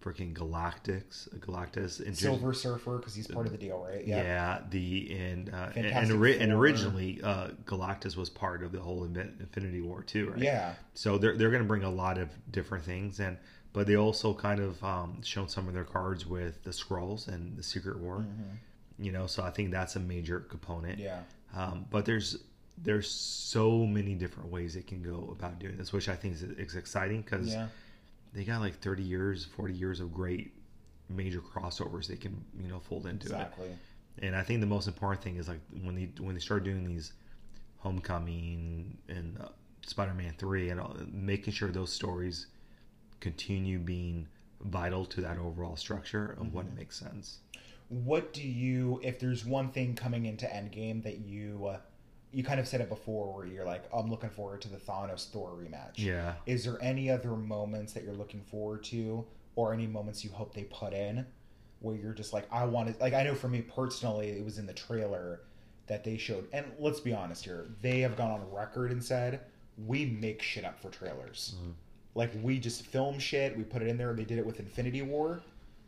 freaking 0.01 0.33
Galactics, 0.33 1.29
Galactus, 1.39 2.05
and 2.05 2.17
Silver 2.17 2.53
Surfer 2.53 2.97
because 2.97 3.15
he's 3.15 3.27
part 3.27 3.45
of 3.45 3.51
the 3.51 3.57
deal, 3.57 3.79
right? 3.79 4.05
yeah. 4.05 4.23
yeah 4.23 4.59
the 4.69 5.15
and 5.15 5.53
uh, 5.53 5.69
and, 5.75 5.85
and, 5.85 6.11
ori- 6.11 6.39
and 6.39 6.51
originally 6.51 7.21
uh, 7.23 7.49
Galactus 7.65 8.15
was 8.17 8.29
part 8.29 8.63
of 8.63 8.71
the 8.71 8.79
whole 8.79 9.03
Infinity 9.03 9.81
War 9.81 10.03
too, 10.03 10.31
right? 10.31 10.39
Yeah. 10.39 10.73
So 10.93 11.17
they're 11.17 11.37
they're 11.37 11.51
going 11.51 11.63
to 11.63 11.67
bring 11.67 11.83
a 11.83 11.91
lot 11.91 12.17
of 12.17 12.29
different 12.51 12.83
things, 12.83 13.19
and 13.19 13.37
but 13.73 13.87
they 13.87 13.95
also 13.95 14.33
kind 14.33 14.59
of 14.59 14.83
um, 14.83 15.21
shown 15.23 15.47
some 15.47 15.67
of 15.67 15.73
their 15.73 15.85
cards 15.85 16.25
with 16.25 16.63
the 16.63 16.71
Skrulls 16.71 17.27
and 17.27 17.55
the 17.57 17.63
Secret 17.63 17.99
War. 17.99 18.25
You 18.99 19.11
know, 19.11 19.25
so 19.25 19.43
I 19.43 19.49
think 19.49 19.71
that's 19.71 19.95
a 19.95 19.99
major 19.99 20.41
component. 20.41 20.99
Mm-hmm. 20.99 21.05
Yeah. 21.05 21.21
Um, 21.55 21.85
but 21.89 22.05
there's 22.05 22.37
there's 22.77 23.09
so 23.09 23.85
many 23.85 24.15
different 24.15 24.49
ways 24.49 24.73
they 24.73 24.81
can 24.81 25.01
go 25.03 25.29
about 25.37 25.59
doing 25.59 25.77
this, 25.77 25.93
which 25.93 26.09
I 26.09 26.15
think 26.15 26.35
is, 26.35 26.43
is 26.43 26.75
exciting 26.75 27.21
because 27.21 27.53
Yeah. 27.53 27.67
They 28.33 28.43
got 28.43 28.61
like 28.61 28.79
30 28.79 29.03
years, 29.03 29.45
40 29.45 29.73
years 29.73 29.99
of 29.99 30.13
great 30.13 30.53
major 31.09 31.41
crossovers 31.41 32.07
they 32.07 32.15
can 32.15 32.43
you 32.61 32.69
know 32.69 32.79
fold 32.79 33.05
into 33.05 33.27
it. 33.27 33.47
And 34.21 34.35
I 34.35 34.43
think 34.43 34.61
the 34.61 34.67
most 34.67 34.87
important 34.87 35.21
thing 35.23 35.37
is 35.37 35.47
like 35.47 35.59
when 35.83 35.95
they 35.95 36.09
when 36.23 36.35
they 36.35 36.41
start 36.41 36.63
doing 36.63 36.85
these 36.85 37.13
Homecoming 37.79 38.97
and 39.09 39.37
uh, 39.41 39.47
Spider-Man 39.85 40.35
three 40.37 40.69
and 40.69 40.79
all, 40.79 40.95
making 41.11 41.53
sure 41.53 41.69
those 41.71 41.91
stories 41.91 42.47
continue 43.19 43.79
being 43.79 44.27
vital 44.61 45.05
to 45.05 45.21
that 45.21 45.39
overall 45.39 45.75
structure 45.75 46.37
of 46.39 46.53
when 46.53 46.67
it 46.67 46.75
makes 46.75 46.99
sense. 46.99 47.39
What 47.89 48.33
do 48.33 48.43
you, 48.47 48.99
if 49.03 49.19
there's 49.19 49.45
one 49.45 49.71
thing 49.71 49.95
coming 49.95 50.27
into 50.27 50.45
Endgame 50.45 51.03
that 51.03 51.19
you, 51.19 51.65
uh, 51.67 51.77
you 52.33 52.43
kind 52.43 52.59
of 52.59 52.67
said 52.67 52.81
it 52.81 52.89
before, 52.89 53.33
where 53.33 53.45
you're 53.45 53.65
like, 53.65 53.83
I'm 53.93 54.09
looking 54.09 54.29
forward 54.29 54.61
to 54.61 54.69
the 54.69 54.77
Thanos 54.77 55.29
Thor 55.29 55.51
rematch. 55.51 55.97
Yeah. 55.97 56.33
Is 56.45 56.63
there 56.63 56.77
any 56.81 57.09
other 57.09 57.35
moments 57.35 57.93
that 57.93 58.03
you're 58.03 58.13
looking 58.13 58.41
forward 58.41 58.83
to, 58.85 59.25
or 59.55 59.73
any 59.73 59.87
moments 59.87 60.23
you 60.23 60.31
hope 60.31 60.53
they 60.53 60.63
put 60.63 60.93
in, 60.93 61.25
where 61.79 61.95
you're 61.95 62.13
just 62.13 62.33
like, 62.33 62.47
I 62.51 62.65
want 62.65 62.81
wanted, 62.81 63.01
like, 63.01 63.13
I 63.13 63.23
know 63.23 63.35
for 63.35 63.47
me 63.47 63.61
personally, 63.61 64.29
it 64.29 64.43
was 64.43 64.57
in 64.57 64.65
the 64.65 64.73
trailer 64.73 65.41
that 65.87 66.03
they 66.03 66.17
showed, 66.17 66.47
and 66.53 66.65
let's 66.79 66.99
be 66.99 67.13
honest 67.13 67.43
here, 67.43 67.67
they 67.81 67.99
have 67.99 68.15
gone 68.15 68.31
on 68.31 68.51
record 68.51 68.91
and 68.91 69.03
said 69.03 69.41
we 69.85 70.05
make 70.05 70.41
shit 70.41 70.63
up 70.63 70.81
for 70.81 70.89
trailers. 70.89 71.55
Mm-hmm. 71.57 71.71
Like 72.15 72.31
we 72.41 72.59
just 72.59 72.85
film 72.85 73.19
shit, 73.19 73.57
we 73.57 73.63
put 73.63 73.81
it 73.81 73.87
in 73.87 73.97
there. 73.97 74.13
They 74.13 74.25
did 74.25 74.37
it 74.37 74.45
with 74.45 74.59
Infinity 74.59 75.01
War, 75.01 75.41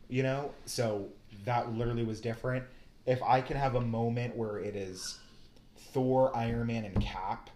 you 0.09 0.23
know. 0.23 0.51
So 0.65 1.09
that 1.45 1.73
literally 1.73 2.03
was 2.05 2.21
different. 2.21 2.63
If 3.05 3.21
I 3.21 3.41
can 3.41 3.57
have 3.57 3.75
a 3.75 3.81
moment 3.81 4.35
where 4.35 4.57
it 4.57 4.75
is 4.75 5.19
Thor, 5.93 6.35
Iron 6.35 6.67
Man, 6.67 6.85
and 6.85 7.01
Cap 7.01 7.49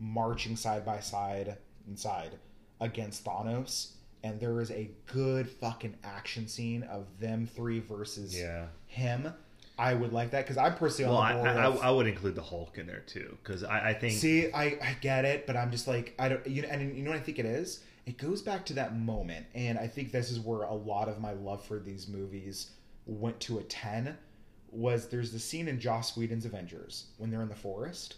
marching 0.00 0.56
side 0.56 0.84
by 0.84 1.00
side 1.00 1.56
inside 1.86 2.32
against 2.80 3.24
Thanos, 3.24 3.92
and 4.24 4.40
there 4.40 4.60
is 4.60 4.70
a 4.70 4.90
good 5.06 5.48
fucking 5.48 5.94
action 6.02 6.48
scene 6.48 6.82
of 6.84 7.06
them 7.20 7.46
three 7.46 7.78
versus 7.80 8.36
Yeah. 8.36 8.66
him, 8.86 9.32
I 9.78 9.94
would 9.94 10.12
like 10.12 10.30
that 10.32 10.44
because 10.44 10.56
I'm 10.58 10.74
personally 10.74 11.10
Well, 11.12 11.20
on 11.20 11.32
I, 11.32 11.32
the 11.34 11.38
board. 11.42 11.56
I, 11.56 11.64
of, 11.66 11.80
I 11.82 11.90
would 11.90 12.06
include 12.06 12.34
the 12.34 12.42
Hulk 12.42 12.78
in 12.78 12.86
there 12.86 13.00
too 13.06 13.36
because 13.42 13.62
I, 13.64 13.90
I 13.90 13.94
think 13.94 14.14
See, 14.18 14.50
I, 14.52 14.64
I 14.64 14.96
get 15.00 15.24
it, 15.24 15.46
but 15.46 15.56
I'm 15.56 15.70
just 15.70 15.86
like 15.88 16.14
I 16.18 16.28
don't. 16.28 16.46
You 16.46 16.62
know, 16.62 16.68
and 16.68 16.96
you 16.96 17.02
know 17.04 17.10
what 17.10 17.20
I 17.20 17.22
think 17.22 17.38
it 17.38 17.46
is. 17.46 17.82
It 18.04 18.18
goes 18.18 18.42
back 18.42 18.66
to 18.66 18.74
that 18.74 18.96
moment, 18.96 19.46
and 19.54 19.78
I 19.78 19.86
think 19.86 20.10
this 20.12 20.30
is 20.30 20.40
where 20.40 20.62
a 20.62 20.74
lot 20.74 21.08
of 21.08 21.20
my 21.20 21.32
love 21.32 21.64
for 21.64 21.78
these 21.78 22.08
movies 22.08 22.70
went 23.06 23.38
to 23.40 23.58
a 23.58 23.62
ten. 23.62 24.16
Was 24.72 25.08
there's 25.08 25.32
the 25.32 25.38
scene 25.38 25.68
in 25.68 25.78
Joss 25.78 26.16
Whedon's 26.16 26.44
Avengers 26.46 27.04
when 27.18 27.30
they're 27.30 27.42
in 27.42 27.48
the 27.48 27.54
forest, 27.54 28.16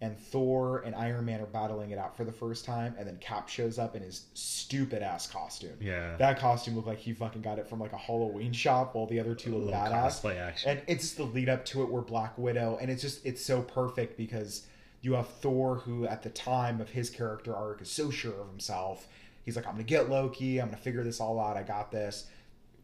and 0.00 0.16
Thor 0.16 0.82
and 0.86 0.94
Iron 0.94 1.24
Man 1.24 1.40
are 1.40 1.46
battling 1.46 1.90
it 1.90 1.98
out 1.98 2.16
for 2.16 2.24
the 2.24 2.32
first 2.32 2.64
time, 2.64 2.94
and 2.98 3.06
then 3.06 3.16
Cap 3.18 3.48
shows 3.48 3.78
up 3.78 3.96
in 3.96 4.02
his 4.02 4.26
stupid 4.34 5.02
ass 5.02 5.26
costume. 5.26 5.76
yeah, 5.80 6.16
That 6.18 6.38
costume 6.38 6.76
looked 6.76 6.86
like 6.88 6.98
he 6.98 7.12
fucking 7.12 7.42
got 7.42 7.58
it 7.58 7.68
from 7.68 7.80
like 7.80 7.92
a 7.92 7.96
Halloween 7.98 8.52
shop, 8.52 8.94
while 8.94 9.06
the 9.06 9.18
other 9.20 9.34
two 9.34 9.54
look 9.56 9.74
badass. 9.74 10.20
cosplay 10.22 10.38
action. 10.40 10.70
and 10.70 10.82
it's 10.86 11.14
the 11.14 11.24
lead 11.24 11.48
up 11.48 11.64
to 11.66 11.82
it 11.82 11.90
where 11.90 12.02
black 12.02 12.36
widow 12.38 12.78
and 12.80 12.90
it's 12.90 13.02
just 13.02 13.24
it's 13.26 13.44
so 13.44 13.60
perfect 13.62 14.16
because 14.16 14.66
you 15.00 15.14
have 15.14 15.26
thor 15.28 15.76
who 15.78 16.06
at 16.06 16.22
the 16.22 16.30
time 16.30 16.80
of 16.80 16.90
his 16.90 17.10
character 17.10 17.56
arc 17.56 17.82
is 17.82 17.90
so 17.90 18.08
sure 18.10 18.40
of 18.40 18.48
himself. 18.48 19.08
He's 19.44 19.56
like 19.56 19.66
i'm 19.66 19.72
gonna 19.72 19.82
get 19.82 20.08
loki. 20.08 20.60
I'm 20.60 20.68
gonna 20.68 20.76
figure 20.76 21.02
this 21.02 21.20
all 21.20 21.40
out. 21.40 21.56
I 21.56 21.64
got 21.64 21.90
this 21.90 22.26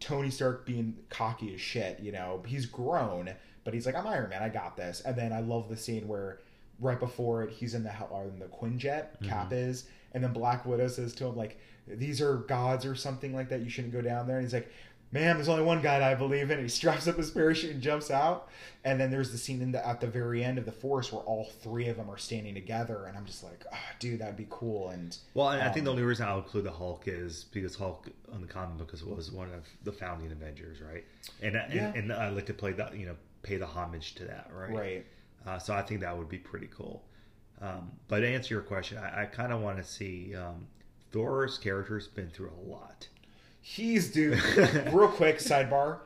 tony 0.00 0.30
stark 0.30 0.64
being 0.64 0.96
cocky 1.11 1.54
as 1.54 1.61
shit 1.61 1.98
you 2.00 2.12
know 2.12 2.42
he's 2.46 2.66
grown 2.66 3.32
but 3.64 3.74
he's 3.74 3.86
like 3.86 3.94
i'm 3.94 4.07
iron 4.07 4.30
man 4.30 4.42
i 4.42 4.49
got 4.49 4.76
this. 4.76 5.03
And 5.05 5.16
then 5.16 5.32
i 5.32 5.40
love 5.40 5.68
the 5.68 5.76
scene 5.76 6.07
where 6.09 6.40
right 6.80 6.99
before 6.99 7.42
it 7.42 7.51
he's 7.51 7.74
in 7.74 7.82
the 7.82 7.90
hell 7.90 8.28
in 8.32 8.38
the 8.38 8.46
quinjet 8.46 8.78
mm-hmm. 9.16 9.28
cap 9.28 9.53
is 9.53 9.86
and 10.12 10.22
then 10.22 10.32
black 10.32 10.64
widow 10.64 10.88
says 10.88 11.14
to 11.14 11.26
him 11.26 11.36
like 11.36 11.59
these 11.96 12.20
are 12.20 12.36
gods 12.36 12.84
or 12.84 12.94
something 12.94 13.34
like 13.34 13.49
that 13.49 13.61
you 13.61 13.70
shouldn't 13.70 13.92
go 13.92 14.01
down 14.01 14.26
there. 14.26 14.36
And 14.36 14.44
he's 14.44 14.53
like 14.53 14.70
man, 15.12 15.36
there's 15.36 15.48
only 15.48 15.62
one 15.64 15.80
guy 15.80 15.98
that 15.98 16.11
I 16.11 16.14
believe 16.14 16.44
in. 16.50 16.59
And 16.59 16.62
he 16.62 16.68
straps 16.68 17.09
up 17.09 17.16
his 17.16 17.30
parachute 17.30 17.70
and 17.72 17.80
jumps 17.82 18.11
out. 18.11 18.48
And 18.84 19.00
then 19.00 19.11
there's 19.11 19.32
the 19.32 19.38
scene 19.38 19.61
in 19.62 19.72
the, 19.72 19.86
at 19.86 20.00
the 20.00 20.06
very 20.06 20.44
end 20.44 20.59
of 20.59 20.64
the 20.64 20.72
forest 20.72 21.12
where 21.12 21.22
all 21.22 21.44
three 21.62 21.88
of 21.88 21.96
them 21.96 22.09
are 22.11 22.18
standing 22.18 22.54
together. 22.54 23.06
And 23.06 23.16
I'm 23.16 23.24
just 23.24 23.42
like, 23.42 23.64
oh, 23.72 23.76
dude, 23.98 24.20
that'd 24.20 24.36
be 24.36 24.46
cool. 24.50 24.90
And 24.90 25.16
Well, 25.34 25.50
and 25.50 25.61
I 25.62 25.66
think 25.66 25.78
Um, 25.78 25.84
the 25.86 25.90
only 25.92 26.02
reason 26.02 26.26
I'll 26.26 26.38
include 26.38 26.64
the 26.64 26.70
Hulk 26.72 27.04
is 27.06 27.44
because 27.52 27.74
Hulk 27.74 28.09
on 28.32 28.40
the 28.40 28.46
comic 28.46 28.78
book 28.78 28.92
was- 28.92 29.04
was 29.04 29.30
one 29.32 29.52
of 29.52 29.66
the 29.84 29.92
founding 29.92 30.30
Avengers, 30.32 30.80
right? 30.80 31.04
And 31.42 31.56
I- 31.56 31.68
Yeah. 31.72 31.86
and, 31.88 31.96
and 31.96 32.12
I 32.12 32.28
like 32.28 32.46
to 32.46 32.54
play 32.54 32.72
that, 32.72 32.96
you 32.96 33.06
know, 33.06 33.16
pay 33.42 33.56
the 33.56 33.66
homage 33.66 34.14
to 34.16 34.24
that, 34.24 34.50
right? 34.52 34.72
right, 34.74 35.06
Uh, 35.46 35.59
so 35.59 35.72
I 35.74 35.82
think 35.82 36.00
that 36.02 36.16
would 36.16 36.28
be 36.28 36.38
pretty 36.38 36.68
cool. 36.68 37.04
Um, 37.61 37.92
but 38.09 38.20
to 38.20 38.28
answer 38.28 38.54
your 38.54 38.62
question, 38.62 38.98
I, 38.98 39.22
I 39.22 39.26
kind 39.26 39.52
of 39.52 39.61
want 39.61 39.78
to 39.78 39.84
see 39.84 40.34
um, 40.36 40.66
Thor's 41.11 41.59
character's 41.59 42.06
been 42.06 42.30
through 42.30 42.50
a 42.50 42.68
lot. 42.70 43.09
He's 43.68 44.10
dude. 44.10 44.42
real 44.92 45.08
quick 45.08 45.38
sidebar, 45.38 45.98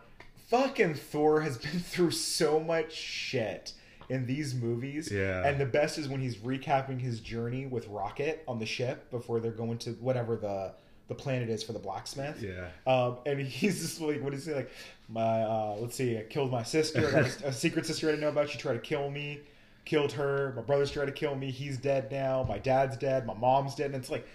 fucking 0.48 0.94
Thor 0.94 1.40
has 1.40 1.56
been 1.56 1.80
through 1.80 2.10
so 2.10 2.58
much 2.58 2.92
shit 2.92 3.72
in 4.08 4.26
these 4.26 4.54
movies. 4.54 5.10
Yeah. 5.10 5.46
And 5.46 5.60
the 5.60 5.66
best 5.66 5.98
is 5.98 6.08
when 6.08 6.20
he's 6.20 6.36
recapping 6.36 7.00
his 7.00 7.20
journey 7.20 7.66
with 7.66 7.86
Rocket 7.88 8.42
on 8.48 8.58
the 8.58 8.66
ship 8.66 9.10
before 9.10 9.40
they're 9.40 9.52
going 9.52 9.78
to 9.78 9.92
whatever 9.92 10.36
the 10.36 10.72
the 11.08 11.14
planet 11.14 11.50
is 11.50 11.62
for 11.62 11.72
the 11.72 11.78
blacksmith. 11.78 12.42
Yeah. 12.42 12.68
Um, 12.86 13.18
and 13.26 13.40
he's 13.40 13.82
just 13.82 14.00
like, 14.00 14.22
what 14.22 14.32
is 14.32 14.46
he 14.46 14.54
like? 14.54 14.70
My, 15.08 15.42
uh, 15.42 15.76
let's 15.78 15.94
see, 15.96 16.16
I 16.16 16.22
killed 16.22 16.50
my 16.50 16.62
sister. 16.62 17.30
A, 17.44 17.48
a 17.48 17.52
secret 17.52 17.84
sister 17.84 18.08
I 18.08 18.12
didn't 18.12 18.22
know 18.22 18.28
about. 18.28 18.48
She 18.48 18.56
tried 18.56 18.74
to 18.74 18.78
kill 18.78 19.10
me, 19.10 19.40
killed 19.84 20.12
her. 20.12 20.54
My 20.56 20.62
brother's 20.62 20.90
tried 20.90 21.06
to 21.06 21.12
kill 21.12 21.34
me. 21.34 21.50
He's 21.50 21.76
dead 21.76 22.10
now. 22.10 22.46
My 22.48 22.58
dad's 22.58 22.96
dead. 22.96 23.26
My 23.26 23.34
mom's 23.34 23.74
dead. 23.74 23.86
And 23.86 23.96
it's 23.96 24.10
like, 24.10 24.26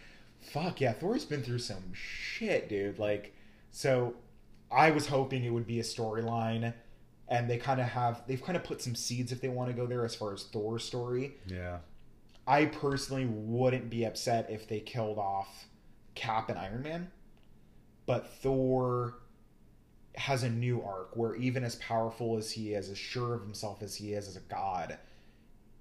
fuck 0.48 0.82
yeah, 0.82 0.94
Thor's 0.94 1.26
been 1.26 1.44
through 1.44 1.60
some 1.60 1.94
shit, 1.94 2.70
dude. 2.70 3.00
Like, 3.00 3.34
so 3.72 4.16
I 4.72 4.92
was 4.92 5.08
hoping 5.08 5.44
it 5.44 5.52
would 5.52 5.68
be 5.68 5.80
a 5.80 5.84
storyline. 5.84 6.74
And 7.30 7.50
they 7.50 7.58
kind 7.58 7.82
of 7.82 7.88
have, 7.88 8.24
they've 8.26 8.42
kind 8.42 8.56
of 8.56 8.64
put 8.64 8.82
some 8.82 8.96
seeds 8.96 9.34
if 9.34 9.42
they 9.42 9.50
want 9.50 9.70
to 9.70 9.76
go 9.76 9.86
there 9.86 10.06
as 10.06 10.16
far 10.16 10.34
as 10.34 10.44
Thor's 10.44 10.86
story. 10.86 11.34
Yeah. 11.46 11.80
I 12.48 12.66
personally 12.66 13.26
wouldn't 13.26 13.90
be 13.90 14.06
upset 14.06 14.50
if 14.50 14.68
they 14.70 14.80
killed 14.80 15.18
off 15.18 15.66
Cap 16.16 16.50
and 16.50 16.58
Iron 16.58 16.84
Man, 16.84 17.12
but 18.06 18.32
Thor 18.42 19.16
has 20.16 20.44
a 20.44 20.50
new 20.50 20.82
arc 20.82 21.18
where 21.18 21.36
even 21.36 21.66
as 21.66 21.76
powerful 21.76 22.38
as 22.38 22.52
he 22.52 22.74
is, 22.74 22.90
as 22.90 22.98
sure 22.98 23.34
of 23.34 23.42
himself 23.42 23.84
as 23.84 23.96
he 23.96 24.14
is 24.14 24.30
as 24.30 24.38
a 24.38 24.42
god, 24.42 24.98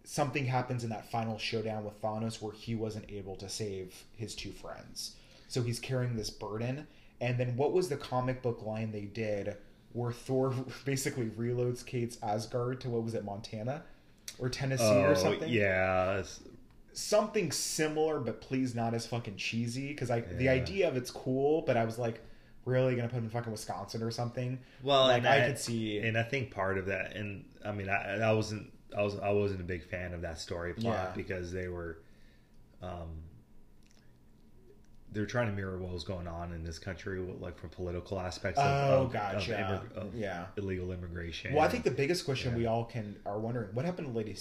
something 0.09 0.47
happens 0.47 0.85
in 0.85 0.91
that 0.91 1.11
final 1.11 1.37
showdown 1.37 1.85
with 1.85 2.01
Thanos 2.01 2.41
where 2.41 2.53
he 2.53 2.75
wasn't 2.77 3.11
able 3.11 3.35
to 3.37 3.49
save 3.49 4.05
his 4.17 4.35
two 4.37 4.53
friends. 4.53 5.17
So 5.49 5.63
he's 5.63 5.81
carrying 5.81 6.15
this 6.17 6.31
burden. 6.31 6.87
And 7.21 7.39
then 7.39 7.57
what 7.57 7.73
was 7.73 7.89
the 7.89 7.97
comic 7.97 8.41
book 8.41 8.63
line 8.63 8.93
they 8.93 9.01
did 9.07 9.57
where 9.93 10.13
Thor 10.13 10.55
basically 10.85 11.27
reloads 11.27 11.85
Kate's 11.85 12.19
Asgard 12.23 12.81
to 12.83 12.89
what 12.91 13.03
was 13.03 13.15
it, 13.15 13.25
Montana? 13.25 13.83
Or 14.39 14.49
Tennessee 14.49 14.85
or 14.85 15.09
Oh, 15.09 15.15
something? 15.15 15.49
yeah. 15.49 16.23
something 16.93 17.51
similar, 17.53 18.21
but 18.21 18.41
please 18.41 18.75
not 18.75 18.95
as 18.95 19.07
fucking 19.07 19.37
cheesy. 19.37 19.89
Because 19.89 20.11
I 20.11 20.21
the 20.21 20.49
idea 20.49 20.89
of 20.89 20.97
it's 20.97 21.11
cool, 21.11 21.63
but 21.63 21.77
I 21.77 21.85
was 21.85 21.99
like, 21.99 22.21
really 22.65 22.95
gonna 22.97 23.09
put 23.09 23.19
him 23.19 23.25
in 23.25 23.31
fucking 23.31 23.53
Wisconsin 23.53 24.03
or 24.03 24.11
something? 24.11 24.59
Well, 24.83 25.05
like 25.05 25.25
I 25.25 25.45
I- 25.45 25.49
could 25.49 25.59
see. 25.59 25.99
and 25.99 26.17
I 26.19 26.23
think 26.23 26.51
part 26.51 26.79
of 26.79 26.87
that, 26.87 27.15
and 27.17 27.45
I 27.65 27.73
mean, 27.73 27.89
I, 27.89 28.17
I 28.21 28.33
wasn't, 28.33 28.71
I 28.97 29.03
was, 29.03 29.19
I 29.19 29.31
wasn't 29.31 29.61
a 29.61 29.65
big 29.65 29.85
fan 29.85 30.15
of 30.15 30.23
that 30.23 30.39
story 30.39 30.73
plot 30.73 30.95
Yeah. 30.95 31.13
because 31.15 31.53
they 31.53 31.69
were, 31.69 31.99
um, 32.83 33.23
they're 35.13 35.27
trying 35.27 35.47
to 35.47 35.53
mirror 35.53 35.79
what 35.79 35.93
was 35.93 36.05
going 36.05 36.27
on 36.27 36.53
in 36.53 36.65
this 36.65 36.79
country, 36.79 37.21
like 37.41 37.59
from 37.59 37.71
political 37.71 38.19
aspects. 38.19 38.59
Of, 38.59 38.67
Oh, 38.67 39.03
of, 39.05 39.13
gotcha. 39.13 39.59
Of, 39.61 39.93
of 40.09 40.15
Yeah. 40.15 40.47
illegal 40.57 40.93
immigration. 40.93 41.55
well, 41.55 41.65
I 41.65 41.69
think 41.69 41.85
the 41.85 41.91
biggest 41.91 42.25
question 42.25 42.53
Yeah. 42.53 42.59
we 42.59 42.67
all 42.67 42.85
can 42.85 43.17
are 43.25 43.39
wondering 43.39 43.69
what 43.75 43.85
happened 43.85 44.09
to 44.09 44.13
Lady 44.13 44.35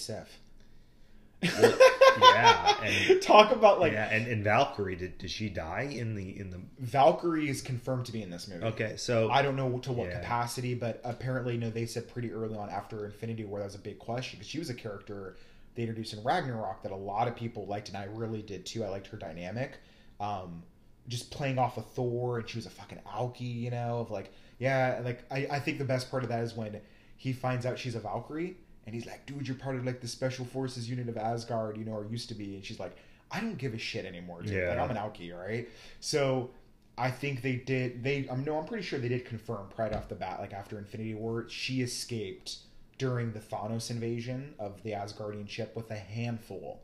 Sif. 1.42 1.78
yeah, 2.20 2.76
and 2.82 3.22
Talk 3.22 3.52
about 3.52 3.78
like 3.80 3.92
yeah, 3.92 4.08
and, 4.10 4.26
and 4.26 4.42
Valkyrie, 4.42 4.96
did, 4.96 5.18
did 5.18 5.30
she 5.30 5.48
die 5.48 5.88
in 5.92 6.14
the 6.14 6.38
in 6.38 6.50
the? 6.50 6.60
Valkyrie 6.78 7.48
is 7.48 7.60
confirmed 7.62 8.06
to 8.06 8.12
be 8.12 8.22
in 8.22 8.30
this 8.30 8.48
movie. 8.48 8.64
Okay, 8.64 8.96
so 8.96 9.30
I 9.30 9.42
don't 9.42 9.56
know 9.56 9.78
to 9.80 9.92
what 9.92 10.08
Yeah. 10.08 10.18
capacity, 10.20 10.74
but 10.74 11.00
apparently, 11.04 11.56
no, 11.56 11.70
they 11.70 11.86
said 11.86 12.08
pretty 12.08 12.32
early 12.32 12.56
on 12.56 12.70
after 12.70 13.04
Infinity 13.04 13.44
War 13.44 13.58
that 13.58 13.66
was 13.66 13.74
a 13.74 13.78
big 13.80 13.98
question 13.98 14.38
because 14.38 14.50
she 14.50 14.58
was 14.58 14.70
a 14.70 14.74
character 14.74 15.36
they 15.74 15.82
introduced 15.82 16.14
in 16.14 16.22
Ragnarok 16.24 16.82
that 16.84 16.92
a 16.92 16.96
lot 16.96 17.28
of 17.28 17.36
people 17.36 17.66
liked, 17.66 17.88
and 17.88 17.98
I 17.98 18.04
really 18.04 18.40
did 18.40 18.64
too. 18.64 18.82
I 18.82 18.88
liked 18.88 19.08
her 19.08 19.18
dynamic, 19.18 19.76
um, 20.20 20.62
just 21.06 21.30
playing 21.30 21.58
off 21.58 21.76
of 21.76 21.84
Thor, 21.90 22.38
and 22.38 22.48
she 22.48 22.56
was 22.56 22.64
a 22.64 22.70
fucking 22.70 23.00
alky, 23.06 23.60
you 23.60 23.70
know, 23.70 23.98
of 23.98 24.10
like, 24.10 24.32
yeah, 24.58 25.00
like 25.04 25.22
I, 25.30 25.46
I 25.50 25.60
think 25.60 25.76
the 25.76 25.84
best 25.84 26.10
part 26.10 26.22
of 26.22 26.30
that 26.30 26.42
is 26.42 26.54
when 26.56 26.80
he 27.18 27.34
finds 27.34 27.66
out 27.66 27.78
she's 27.78 27.94
a 27.94 28.00
Valkyrie, 28.00 28.56
and 28.86 28.94
he's 28.94 29.06
like, 29.06 29.26
dude, 29.26 29.46
you're 29.48 29.56
part 29.56 29.76
of 29.76 29.84
like 29.84 30.00
the 30.00 30.08
special 30.08 30.44
forces 30.44 30.88
unit 30.88 31.08
of 31.08 31.16
Asgard, 31.16 31.76
you 31.76 31.84
know, 31.84 31.92
or 31.92 32.06
used 32.06 32.28
to 32.28 32.34
be, 32.34 32.54
and 32.54 32.64
she's 32.64 32.78
like, 32.78 32.96
I 33.30 33.40
don't 33.40 33.58
give 33.58 33.74
a 33.74 33.78
shit 33.78 34.06
anymore, 34.06 34.42
dude. 34.42 34.52
Yeah. 34.52 34.68
Like 34.70 34.78
I'm 34.78 34.90
an 34.90 34.96
alky, 34.96 35.36
right? 35.36 35.68
So 36.00 36.50
I 36.96 37.10
think 37.10 37.42
they 37.42 37.56
did. 37.56 38.02
They, 38.02 38.28
I'm 38.30 38.44
no, 38.44 38.58
I'm 38.58 38.66
pretty 38.66 38.84
sure 38.84 38.98
they 38.98 39.08
did 39.08 39.24
confirm 39.24 39.68
right 39.76 39.92
off 39.92 40.08
the 40.08 40.14
bat, 40.14 40.40
like 40.40 40.52
after 40.52 40.78
Infinity 40.78 41.14
War, 41.14 41.46
she 41.48 41.82
escaped 41.82 42.58
during 42.98 43.32
the 43.32 43.40
Thanos 43.40 43.90
invasion 43.90 44.54
of 44.58 44.82
the 44.82 44.92
Asgardian 44.92 45.48
ship 45.48 45.76
with 45.76 45.90
a 45.90 45.96
handful 45.96 46.80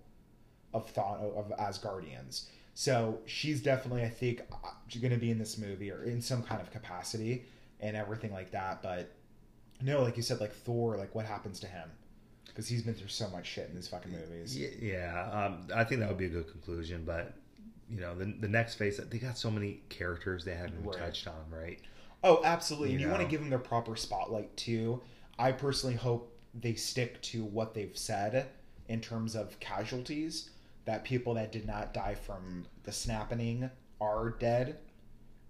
of 0.74 0.92
Thanos 0.92 1.36
of 1.36 1.52
Asgardians. 1.58 2.46
So 2.74 3.18
she's 3.26 3.62
definitely, 3.62 4.02
I 4.02 4.08
think, 4.08 4.42
uh, 4.50 4.70
going 5.00 5.12
to 5.12 5.18
be 5.18 5.30
in 5.30 5.38
this 5.38 5.58
movie 5.58 5.90
or 5.90 6.04
in 6.04 6.20
some 6.20 6.42
kind 6.42 6.60
of 6.60 6.70
capacity 6.70 7.44
and 7.80 7.96
everything 7.96 8.32
like 8.32 8.50
that. 8.52 8.82
But 8.82 9.10
no, 9.82 10.02
like 10.02 10.16
you 10.16 10.22
said, 10.22 10.40
like 10.40 10.52
Thor, 10.52 10.96
like 10.96 11.14
what 11.14 11.26
happens 11.26 11.60
to 11.60 11.66
him? 11.66 11.88
Because 12.46 12.68
he's 12.68 12.82
been 12.82 12.94
through 12.94 13.08
so 13.08 13.28
much 13.30 13.46
shit 13.46 13.68
in 13.70 13.74
these 13.74 13.88
fucking 13.88 14.12
movies. 14.12 14.56
Yeah, 14.58 15.30
um, 15.32 15.66
I 15.74 15.84
think 15.84 16.00
that 16.00 16.08
would 16.08 16.18
be 16.18 16.26
a 16.26 16.30
good 16.30 16.50
conclusion. 16.50 17.04
But 17.06 17.34
you 17.88 18.00
know, 18.00 18.14
the 18.14 18.34
the 18.40 18.48
next 18.48 18.74
phase, 18.74 18.98
they 18.98 19.18
got 19.18 19.38
so 19.38 19.50
many 19.50 19.80
characters 19.88 20.44
they 20.44 20.54
haven't 20.54 20.84
Right. 20.84 20.96
touched 20.98 21.26
on, 21.26 21.50
right? 21.50 21.80
Oh, 22.24 22.40
absolutely. 22.44 22.88
You 22.90 22.94
and 22.96 23.00
you 23.02 23.08
want 23.08 23.22
to 23.22 23.28
give 23.28 23.40
them 23.40 23.50
their 23.50 23.58
proper 23.58 23.96
spotlight 23.96 24.56
too. 24.56 25.00
I 25.38 25.52
personally 25.52 25.96
hope 25.96 26.36
they 26.54 26.74
stick 26.74 27.20
to 27.22 27.42
what 27.44 27.74
they've 27.74 27.96
said 27.96 28.48
in 28.88 29.00
terms 29.00 29.34
of 29.34 29.58
casualties. 29.60 30.50
That 30.84 31.04
people 31.04 31.34
that 31.34 31.52
did 31.52 31.66
not 31.66 31.94
die 31.94 32.16
from 32.16 32.66
the 32.82 32.92
snapping 32.92 33.70
are 34.00 34.30
dead, 34.30 34.78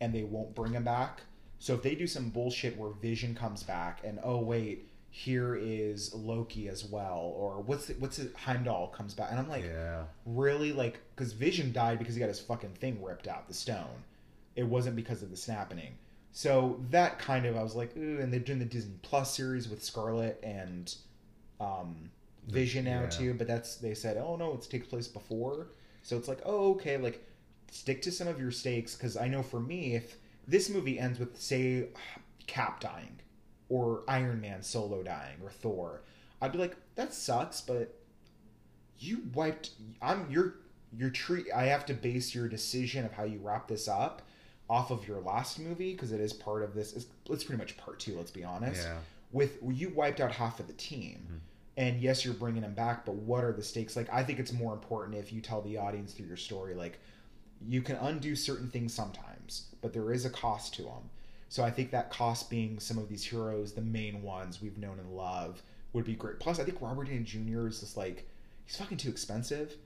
and 0.00 0.14
they 0.14 0.22
won't 0.24 0.54
bring 0.54 0.72
them 0.72 0.84
back. 0.84 1.22
So 1.62 1.74
if 1.74 1.82
they 1.82 1.94
do 1.94 2.08
some 2.08 2.30
bullshit 2.30 2.76
where 2.76 2.90
Vision 2.90 3.36
comes 3.36 3.62
back 3.62 4.00
and 4.02 4.18
oh 4.24 4.38
wait, 4.38 4.88
here 5.10 5.54
is 5.54 6.12
Loki 6.12 6.68
as 6.68 6.84
well, 6.84 7.32
or 7.36 7.60
what's 7.60 7.88
it, 7.88 8.00
what's 8.00 8.18
it, 8.18 8.34
Heimdall 8.34 8.88
comes 8.88 9.14
back, 9.14 9.28
and 9.30 9.38
I'm 9.38 9.48
like, 9.48 9.62
yeah, 9.62 10.02
really 10.26 10.72
like 10.72 10.98
because 11.14 11.32
Vision 11.34 11.72
died 11.72 12.00
because 12.00 12.16
he 12.16 12.18
got 12.18 12.26
his 12.26 12.40
fucking 12.40 12.72
thing 12.80 13.00
ripped 13.00 13.28
out, 13.28 13.46
the 13.46 13.54
stone. 13.54 14.02
It 14.56 14.64
wasn't 14.64 14.96
because 14.96 15.22
of 15.22 15.30
the 15.30 15.36
snapping. 15.36 15.98
So 16.32 16.80
that 16.90 17.20
kind 17.20 17.46
of 17.46 17.56
I 17.56 17.62
was 17.62 17.76
like, 17.76 17.96
ooh, 17.96 18.18
and 18.20 18.32
they're 18.32 18.40
doing 18.40 18.58
the 18.58 18.64
Disney 18.64 18.96
Plus 19.02 19.32
series 19.36 19.68
with 19.68 19.84
Scarlet 19.84 20.40
and 20.42 20.92
um, 21.60 22.10
Vision 22.48 22.86
now 22.86 23.02
Yeah. 23.02 23.08
too. 23.08 23.34
But 23.34 23.46
that's 23.46 23.76
they 23.76 23.94
said, 23.94 24.16
oh 24.16 24.34
no, 24.34 24.54
it 24.54 24.62
takes 24.68 24.88
place 24.88 25.06
before. 25.06 25.68
So 26.02 26.16
it's 26.16 26.26
like, 26.26 26.40
oh 26.44 26.72
okay, 26.72 26.96
like 26.96 27.24
stick 27.70 28.02
to 28.02 28.10
some 28.10 28.26
of 28.26 28.40
your 28.40 28.50
stakes 28.50 28.96
because 28.96 29.16
I 29.16 29.28
know 29.28 29.44
for 29.44 29.60
me, 29.60 29.94
if 29.94 30.16
this 30.46 30.68
movie 30.68 30.98
ends 30.98 31.18
with 31.18 31.40
say 31.40 31.86
Cap 32.46 32.80
dying 32.80 33.20
or 33.68 34.02
Iron 34.08 34.40
Man 34.40 34.62
solo 34.62 35.02
dying 35.02 35.36
or 35.42 35.50
Thor, 35.50 36.02
I'd 36.40 36.52
be 36.52 36.58
like, 36.58 36.76
that 36.96 37.14
sucks, 37.14 37.60
but 37.60 37.94
you 38.98 39.22
wiped 39.34 39.70
i'm 40.00 40.30
your 40.30 40.54
your 40.96 41.10
tree 41.10 41.50
i 41.52 41.64
have 41.64 41.84
to 41.84 41.92
base 41.94 42.34
your 42.34 42.46
decision 42.46 43.04
of 43.04 43.10
how 43.12 43.24
you 43.24 43.40
wrap 43.42 43.66
this 43.66 43.88
up 43.88 44.22
off 44.70 44.92
of 44.92 45.08
your 45.08 45.18
last 45.20 45.58
movie 45.58 45.92
because 45.92 46.12
it 46.12 46.20
is 46.20 46.32
part 46.32 46.62
of 46.62 46.72
this 46.72 46.92
it's, 46.92 47.06
it's 47.28 47.42
pretty 47.42 47.58
much 47.58 47.76
part 47.76 47.98
two 47.98 48.16
let's 48.16 48.30
be 48.30 48.44
honest. 48.44 48.84
Yeah, 48.86 48.98
with 49.32 49.58
you 49.70 49.88
wiped 49.88 50.20
out 50.20 50.30
half 50.32 50.60
of 50.60 50.66
the 50.68 50.72
team. 50.74 51.26
Mhm. 51.28 51.38
and 51.78 52.00
yes 52.00 52.24
you're 52.24 52.34
bringing 52.34 52.62
them 52.62 52.74
back 52.74 53.04
but 53.04 53.14
what 53.14 53.42
are 53.42 53.52
the 53.52 53.62
stakes? 53.62 53.96
Like 53.96 54.08
i 54.12 54.22
think 54.22 54.38
it's 54.38 54.52
more 54.52 54.72
important 54.72 55.16
if 55.16 55.32
you 55.32 55.40
tell 55.40 55.62
the 55.62 55.78
audience 55.78 56.12
through 56.12 56.26
your 56.26 56.36
story 56.36 56.74
like 56.74 57.00
you 57.68 57.82
can 57.82 57.96
undo 57.96 58.34
certain 58.34 58.68
things 58.68 58.92
sometimes 58.92 59.66
but 59.80 59.92
there 59.92 60.12
is 60.12 60.24
a 60.24 60.30
cost 60.30 60.74
to 60.74 60.82
them 60.82 61.10
so 61.48 61.62
i 61.62 61.70
think 61.70 61.90
that 61.90 62.10
cost 62.10 62.48
being 62.50 62.78
some 62.78 62.98
of 62.98 63.08
these 63.08 63.24
heroes 63.24 63.72
the 63.72 63.80
main 63.80 64.22
ones 64.22 64.60
we've 64.62 64.78
known 64.78 64.98
and 64.98 65.10
love 65.16 65.62
would 65.92 66.04
be 66.04 66.14
great. 66.14 66.38
Plus 66.40 66.58
i 66.58 66.64
think 66.64 66.80
robert 66.80 67.06
downey 67.06 67.20
jr 67.20 67.66
is 67.66 67.80
just 67.80 67.96
like 67.96 68.28
he's 68.64 68.76
fucking 68.76 68.96
too 68.96 69.10
expensive. 69.10 69.76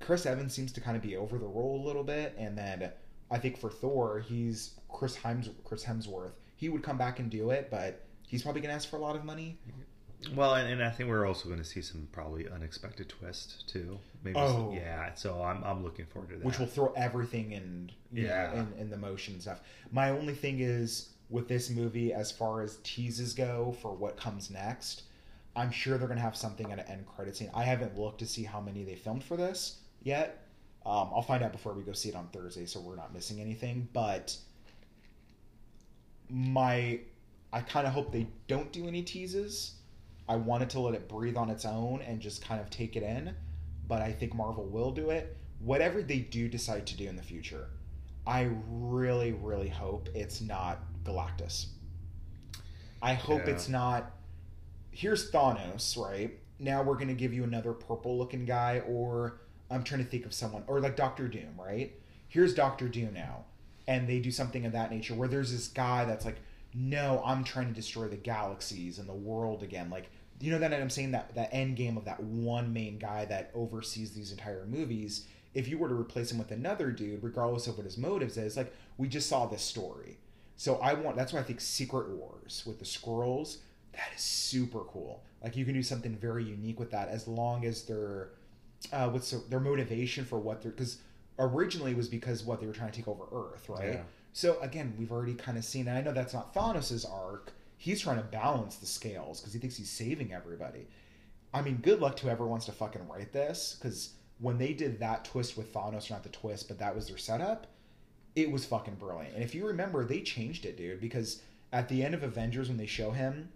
Chris 0.00 0.26
evans 0.26 0.52
seems 0.52 0.72
to 0.72 0.80
kind 0.80 0.96
of 0.96 1.02
be 1.02 1.16
over 1.16 1.38
the 1.38 1.46
role 1.46 1.80
a 1.80 1.86
little 1.86 2.02
bit 2.04 2.34
and 2.38 2.56
then 2.56 2.90
i 3.30 3.38
think 3.38 3.56
for 3.58 3.70
thor 3.70 4.20
he's 4.20 4.72
chris 4.88 5.14
Hems- 5.16 5.50
chris 5.64 5.84
hemsworth. 5.84 6.32
He 6.56 6.68
would 6.68 6.82
come 6.82 6.98
back 6.98 7.18
and 7.18 7.30
do 7.30 7.50
it 7.50 7.68
but 7.70 8.04
he's 8.26 8.42
probably 8.42 8.60
gonna 8.62 8.74
ask 8.74 8.88
for 8.88 8.96
a 8.96 9.00
lot 9.00 9.14
of 9.16 9.24
money. 9.24 9.58
Well, 10.36 10.54
and, 10.54 10.72
and 10.72 10.84
I 10.84 10.90
think 10.90 11.08
we're 11.08 11.26
also 11.26 11.48
going 11.48 11.58
to 11.58 11.64
see 11.64 11.82
some 11.82 12.06
probably 12.12 12.48
unexpected 12.48 13.08
twist 13.08 13.68
too. 13.68 13.98
Maybe, 14.24 14.38
Oh. 14.38 14.72
yeah. 14.72 15.14
So 15.14 15.42
I'm 15.42 15.62
I'm 15.64 15.82
looking 15.82 16.06
forward 16.06 16.30
to 16.30 16.36
that. 16.36 16.44
which 16.44 16.58
will 16.58 16.66
throw 16.66 16.92
everything 16.96 17.52
in 17.52 17.90
Yeah. 18.12 18.52
in, 18.52 18.72
in 18.78 18.90
the 18.90 18.96
motion 18.96 19.34
and 19.34 19.42
stuff. 19.42 19.60
My 19.90 20.10
only 20.10 20.34
thing 20.34 20.60
is 20.60 21.10
with 21.30 21.48
this 21.48 21.70
movie, 21.70 22.12
as 22.12 22.30
far 22.30 22.62
as 22.62 22.78
teases 22.84 23.32
go 23.34 23.74
for 23.80 23.92
what 23.94 24.16
comes 24.16 24.50
next, 24.50 25.02
I'm 25.56 25.70
sure 25.70 25.98
they're 25.98 26.08
gonna 26.08 26.20
have 26.20 26.36
something 26.36 26.70
at 26.70 26.78
an 26.78 26.86
end 26.86 27.06
credit 27.06 27.36
scene. 27.36 27.50
I 27.54 27.64
haven't 27.64 27.98
looked 27.98 28.18
to 28.20 28.26
see 28.26 28.44
how 28.44 28.60
many 28.60 28.84
they 28.84 28.94
filmed 28.96 29.24
for 29.24 29.36
this 29.36 29.78
yet. 30.02 30.38
Um, 30.84 31.10
I'll 31.14 31.22
find 31.22 31.42
out 31.44 31.52
before 31.52 31.72
we 31.74 31.82
go 31.82 31.92
see 31.92 32.08
it 32.08 32.16
on 32.16 32.28
Thursday, 32.28 32.66
so 32.66 32.80
we're 32.80 32.96
not 32.96 33.14
missing 33.14 33.40
anything. 33.40 33.88
But 33.92 34.36
my, 36.28 37.00
I 37.52 37.60
kind 37.60 37.86
of 37.86 37.92
hope 37.92 38.12
they 38.12 38.26
don't 38.48 38.72
do 38.72 38.86
any 38.88 39.02
teases. 39.02 39.74
I 40.28 40.36
wanted 40.36 40.70
to 40.70 40.80
let 40.80 40.94
it 40.94 41.08
breathe 41.08 41.36
on 41.36 41.50
its 41.50 41.64
own 41.64 42.00
and 42.02 42.20
just 42.20 42.44
kind 42.44 42.60
of 42.60 42.70
take 42.70 42.96
it 42.96 43.02
in, 43.02 43.34
but 43.86 44.02
I 44.02 44.12
think 44.12 44.34
Marvel 44.34 44.64
will 44.64 44.90
do 44.90 45.10
it. 45.10 45.36
Whatever 45.60 46.02
they 46.02 46.18
do 46.18 46.48
decide 46.48 46.86
to 46.88 46.96
do 46.96 47.08
in 47.08 47.16
the 47.16 47.22
future, 47.22 47.68
I 48.26 48.50
really, 48.68 49.32
really 49.32 49.68
hope 49.68 50.08
it's 50.14 50.40
not 50.40 50.80
Galactus. 51.04 51.66
I 53.00 53.14
hope 53.14 53.46
Yeah. 53.46 53.54
it's 53.54 53.68
not. 53.68 54.12
Here's 54.90 55.30
Thanos, 55.30 55.96
right? 55.96 56.38
Now 56.58 56.82
we're 56.82 56.96
gonna 56.96 57.14
give 57.14 57.32
you 57.32 57.44
another 57.44 57.72
purple 57.72 58.16
looking 58.18 58.44
guy, 58.44 58.80
or 58.80 59.40
I'm 59.70 59.82
trying 59.84 60.04
to 60.04 60.08
think 60.08 60.26
of 60.26 60.32
someone, 60.34 60.64
or 60.66 60.80
like 60.80 60.96
Doctor 60.96 61.28
Doom, 61.28 61.58
right? 61.58 61.98
Here's 62.28 62.54
Doctor 62.54 62.88
Doom 62.88 63.14
now, 63.14 63.44
and 63.86 64.08
they 64.08 64.20
do 64.20 64.30
something 64.30 64.64
of 64.66 64.72
that 64.72 64.90
nature 64.90 65.14
where 65.14 65.28
there's 65.28 65.50
this 65.52 65.68
guy 65.68 66.04
that's 66.04 66.24
like, 66.24 66.40
no, 66.74 67.22
I'm 67.24 67.42
trying 67.44 67.68
to 67.68 67.74
destroy 67.74 68.08
the 68.08 68.16
galaxies 68.16 68.98
and 68.98 69.08
the 69.08 69.14
world 69.14 69.62
again. 69.62 69.90
Like, 69.90 70.10
you 70.42 70.50
know 70.50 70.58
that 70.58 70.74
I'm 70.74 70.90
saying 70.90 71.12
that 71.12 71.36
that 71.36 71.50
end 71.52 71.76
game 71.76 71.96
of 71.96 72.04
that 72.06 72.20
one 72.20 72.72
main 72.72 72.98
guy 72.98 73.24
that 73.26 73.52
oversees 73.54 74.12
these 74.12 74.32
entire 74.32 74.66
movies. 74.66 75.28
If 75.54 75.68
you 75.68 75.78
were 75.78 75.88
to 75.88 75.94
replace 75.94 76.32
him 76.32 76.38
with 76.38 76.50
another 76.50 76.90
dude, 76.90 77.22
regardless 77.22 77.68
of 77.68 77.76
what 77.76 77.84
his 77.84 77.96
motives 77.96 78.36
is, 78.36 78.56
like 78.56 78.74
we 78.98 79.06
just 79.06 79.28
saw 79.28 79.46
this 79.46 79.62
story. 79.62 80.18
So 80.56 80.76
I 80.82 80.94
want 80.94 81.16
that's 81.16 81.32
why 81.32 81.38
I 81.38 81.44
think 81.44 81.60
Secret 81.60 82.08
Wars 82.08 82.64
with 82.66 82.80
the 82.80 82.84
Skrulls 82.84 83.58
that 83.92 84.10
is 84.16 84.20
super 84.20 84.80
cool. 84.80 85.22
Like 85.44 85.54
you 85.54 85.64
can 85.64 85.74
do 85.74 85.82
something 85.82 86.16
very 86.16 86.42
unique 86.42 86.80
with 86.80 86.90
that 86.90 87.08
as 87.08 87.28
long 87.28 87.64
as 87.64 87.84
their 87.84 88.30
uh, 88.92 89.08
what's 89.10 89.30
the, 89.30 89.44
their 89.48 89.60
motivation 89.60 90.24
for 90.24 90.40
what 90.40 90.60
they're 90.60 90.72
because 90.72 90.98
originally 91.38 91.92
it 91.92 91.96
was 91.96 92.08
because 92.08 92.42
what 92.42 92.60
they 92.60 92.66
were 92.66 92.72
trying 92.72 92.90
to 92.90 92.96
take 92.96 93.06
over 93.06 93.24
Earth, 93.32 93.68
right? 93.68 93.94
Yeah. 93.94 94.02
So 94.32 94.58
again, 94.60 94.94
we've 94.98 95.12
already 95.12 95.34
kind 95.34 95.56
of 95.56 95.64
seen, 95.64 95.86
and 95.86 95.96
I 95.96 96.00
know 96.00 96.12
that's 96.12 96.34
not 96.34 96.52
Thanos' 96.52 97.08
arc. 97.08 97.52
He's 97.82 98.00
trying 98.00 98.18
to 98.18 98.22
balance 98.22 98.76
the 98.76 98.86
scales 98.86 99.40
because 99.40 99.52
he 99.52 99.58
thinks 99.58 99.76
he's 99.76 99.90
saving 99.90 100.32
everybody. 100.32 100.86
I 101.52 101.62
mean, 101.62 101.80
good 101.82 101.98
luck 101.98 102.14
to 102.18 102.26
whoever 102.26 102.46
wants 102.46 102.66
to 102.66 102.72
fucking 102.72 103.08
write 103.08 103.32
this 103.32 103.76
because 103.76 104.10
when 104.38 104.56
they 104.56 104.72
did 104.72 105.00
that 105.00 105.24
twist 105.24 105.56
with 105.56 105.74
Thanos, 105.74 106.08
not 106.08 106.22
the 106.22 106.28
twist, 106.28 106.68
but 106.68 106.78
that 106.78 106.94
was 106.94 107.08
their 107.08 107.18
setup, 107.18 107.66
it 108.36 108.48
was 108.48 108.64
fucking 108.64 108.94
brilliant. 108.94 109.34
And 109.34 109.42
if 109.42 109.52
you 109.52 109.66
remember, 109.66 110.04
they 110.04 110.20
changed 110.20 110.64
it, 110.64 110.76
dude, 110.76 111.00
because 111.00 111.42
at 111.72 111.88
the 111.88 112.04
end 112.04 112.14
of 112.14 112.22
Avengers 112.22 112.68
when 112.68 112.78
they 112.78 112.86
show 112.86 113.10
him 113.10 113.48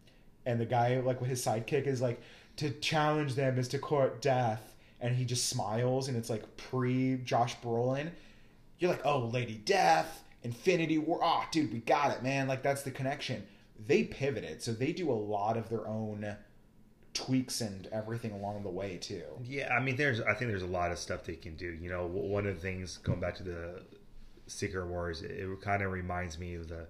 and 0.44 0.58
the 0.58 0.66
guy 0.66 0.98
like 0.98 1.20
with 1.20 1.30
his 1.30 1.44
sidekick 1.44 1.86
is 1.86 2.02
like 2.02 2.20
to 2.56 2.70
challenge 2.80 3.36
them 3.36 3.60
is 3.60 3.68
to 3.68 3.78
court 3.78 4.20
death 4.20 4.74
and 5.00 5.14
he 5.14 5.24
just 5.24 5.48
smiles 5.48 6.08
and 6.08 6.16
it's 6.16 6.30
like 6.30 6.56
pre 6.56 7.18
Josh 7.18 7.54
Brolin. 7.60 8.10
You're 8.80 8.90
like, 8.90 9.06
"Oh, 9.06 9.26
Lady 9.26 9.62
Death, 9.64 10.24
Infinity 10.42 10.98
War. 10.98 11.20
Oh, 11.22 11.44
dude, 11.52 11.72
we 11.72 11.78
got 11.78 12.10
it, 12.10 12.24
man. 12.24 12.48
Like 12.48 12.64
that's 12.64 12.82
the 12.82 12.90
connection." 12.90 13.44
They 13.84 14.04
pivoted. 14.04 14.62
So 14.62 14.72
they 14.72 14.92
do 14.92 15.10
a 15.10 15.14
lot 15.14 15.56
of 15.56 15.68
their 15.68 15.86
own 15.86 16.36
tweaks 17.14 17.60
and 17.62 17.86
everything 17.92 18.32
along 18.32 18.62
the 18.62 18.68
way 18.70 18.98
too. 18.98 19.22
Yeah, 19.42 19.72
I 19.74 19.80
mean, 19.82 19.96
there's 19.96 20.20
I 20.20 20.34
think 20.34 20.50
there's 20.50 20.62
a 20.62 20.66
lot 20.66 20.92
of 20.92 20.98
stuff 20.98 21.24
they 21.24 21.36
can 21.36 21.56
do. 21.56 21.66
You 21.72 21.88
know, 21.88 22.06
one 22.06 22.46
of 22.46 22.54
the 22.56 22.60
things 22.60 22.98
going 22.98 23.20
back 23.20 23.34
to 23.36 23.42
the 23.42 23.82
Secret 24.46 24.86
Wars, 24.86 25.22
it, 25.22 25.30
it 25.32 25.60
kind 25.62 25.82
of 25.82 25.92
reminds 25.92 26.38
me 26.38 26.54
of 26.54 26.68
the 26.68 26.86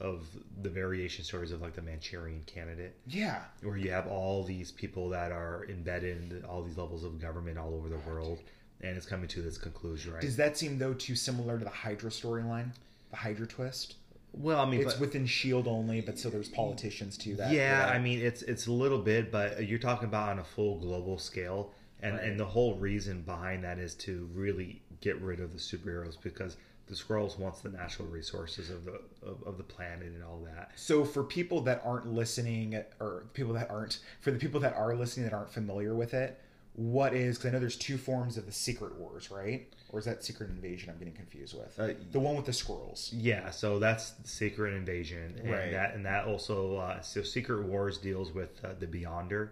of 0.00 0.24
the 0.62 0.70
variation 0.70 1.22
stories 1.24 1.52
of 1.52 1.60
like 1.60 1.74
the 1.74 1.82
Manchurian 1.82 2.42
Candidate, 2.46 2.94
Yeah. 3.06 3.42
where 3.62 3.76
you 3.76 3.90
have 3.90 4.06
all 4.06 4.42
these 4.44 4.72
people 4.72 5.10
that 5.10 5.30
are 5.30 5.66
embedded 5.68 6.32
in 6.32 6.42
all 6.46 6.62
these 6.62 6.78
levels 6.78 7.04
of 7.04 7.20
government 7.20 7.58
all 7.58 7.74
over 7.74 7.90
the 7.90 7.98
world, 8.10 8.38
and 8.80 8.96
it's 8.96 9.04
coming 9.04 9.28
to 9.28 9.42
this 9.42 9.58
conclusion, 9.58 10.14
right? 10.14 10.22
Does 10.22 10.36
that 10.36 10.56
seem 10.56 10.78
though 10.78 10.94
too 10.94 11.14
similar 11.14 11.58
to 11.58 11.64
the 11.64 11.70
Hydra 11.70 12.08
storyline? 12.10 12.70
The 13.10 13.16
Hydra 13.16 13.46
twist? 13.46 13.96
Well, 14.32 14.60
I 14.60 14.64
mean, 14.68 14.80
It's 14.80 14.94
but- 14.94 15.00
within 15.00 15.26
Shield 15.26 15.66
only, 15.66 16.00
but 16.00 16.18
so 16.18 16.30
there's 16.30 16.48
politicians 16.48 17.16
too 17.16 17.36
that 17.36 17.52
yeah, 17.52 17.90
I 17.92 17.98
mean, 17.98 18.20
it's 18.20 18.42
it's 18.42 18.66
a 18.66 18.72
little 18.72 18.98
bit, 19.00 19.30
but 19.32 19.66
you're 19.66 19.78
talking 19.78 20.08
about 20.08 20.28
on 20.30 20.38
a 20.38 20.44
full 20.44 20.78
global 20.78 21.18
scale, 21.18 21.72
and 22.02 22.14
Right. 22.16 22.24
and 22.24 22.40
the 22.40 22.46
whole 22.46 22.74
reason 22.76 23.22
behind 23.22 23.64
that 23.64 23.78
is 23.78 23.94
to 23.96 24.28
really 24.34 24.82
get 25.00 25.20
rid 25.20 25.40
of 25.40 25.52
the 25.52 25.58
superheroes 25.58 26.16
because 26.22 26.56
the 26.86 26.94
Skrulls 26.94 27.38
wants 27.38 27.60
the 27.60 27.68
natural 27.68 28.08
resources 28.08 28.68
of 28.70 28.84
the 28.84 29.00
of, 29.22 29.42
of 29.44 29.56
the 29.58 29.62
planet 29.62 30.08
and 30.08 30.22
all 30.24 30.40
that. 30.44 30.72
So 30.76 31.04
for 31.04 31.22
people 31.24 31.60
that 31.62 31.82
aren't 31.84 32.12
listening, 32.12 32.82
or 33.00 33.24
people 33.32 33.52
that 33.54 33.70
aren't, 33.70 34.00
for 34.20 34.30
the 34.30 34.38
people 34.38 34.60
that 34.60 34.74
are 34.74 34.94
listening 34.94 35.24
that 35.26 35.32
aren't 35.34 35.50
familiar 35.50 35.94
with 35.94 36.14
it, 36.14 36.40
what 36.80 37.12
is? 37.12 37.36
Because 37.36 37.50
I 37.50 37.52
know 37.52 37.60
there's 37.60 37.76
two 37.76 37.98
forms 37.98 38.38
of 38.38 38.46
the 38.46 38.52
Secret 38.52 38.94
Wars, 38.96 39.30
right? 39.30 39.66
Or 39.90 39.98
is 39.98 40.06
that 40.06 40.24
Secret 40.24 40.48
Invasion? 40.48 40.88
I'm 40.88 40.98
getting 40.98 41.12
confused 41.14 41.54
with 41.54 41.78
Uh, 41.78 41.94
the 42.10 42.20
one 42.20 42.36
with 42.36 42.46
the 42.46 42.52
Skrulls. 42.52 43.10
Yeah, 43.12 43.50
so 43.50 43.78
that's 43.78 44.14
Secret 44.24 44.72
Invasion, 44.74 45.34
and 45.42 45.50
Right. 45.50 45.72
that 45.72 45.94
and 45.94 46.06
that 46.06 46.24
also 46.24 46.76
uh, 46.76 47.00
so 47.02 47.22
Secret 47.22 47.64
Wars 47.64 47.98
deals 47.98 48.32
with 48.32 48.64
uh, 48.64 48.68
the 48.78 48.86
Beyonder. 48.86 49.50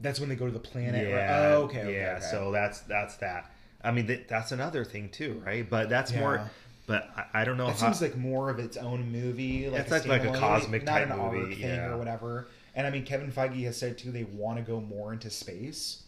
That's 0.00 0.18
when 0.18 0.28
they 0.28 0.34
go 0.34 0.46
to 0.46 0.52
the 0.52 0.58
planet. 0.58 1.06
Yeah. 1.08 1.14
right? 1.14 1.52
Oh, 1.52 1.62
okay. 1.64 1.82
okay, 1.82 1.94
yeah. 1.96 2.16
okay. 2.16 2.26
So 2.30 2.50
that's 2.50 2.80
that's 2.80 3.16
that. 3.18 3.50
I 3.84 3.92
mean, 3.92 4.06
that, 4.06 4.26
that's 4.28 4.50
another 4.50 4.84
thing 4.84 5.10
too, 5.10 5.40
right? 5.46 5.68
But 5.68 5.88
that's 5.88 6.12
more. 6.12 6.50
But 6.86 7.08
I, 7.16 7.42
I 7.42 7.44
don't 7.44 7.56
know 7.56 7.66
That 7.68 7.78
how. 7.78 7.92
seems 7.92 8.02
like 8.02 8.16
more 8.16 8.50
of 8.50 8.58
its 8.58 8.76
own 8.76 9.12
movie. 9.12 9.68
Like 9.70 9.82
It's 9.82 9.90
like- 9.90 10.06
like 10.06 10.24
a 10.24 10.32
cosmic 10.36 10.82
not 10.84 11.06
type 11.06 11.16
movie, 11.16 11.54
thing 11.54 11.64
yeah. 11.64 11.86
or 11.92 11.96
whatever. 11.98 12.48
And 12.74 12.86
I 12.86 12.90
mean, 12.90 13.04
Kevin 13.04 13.30
Feige 13.30 13.62
has 13.64 13.76
said 13.78 13.96
too 13.96 14.10
they 14.10 14.24
want 14.24 14.58
to 14.58 14.64
go 14.64 14.80
more 14.80 15.12
into 15.12 15.30
space. 15.30 16.02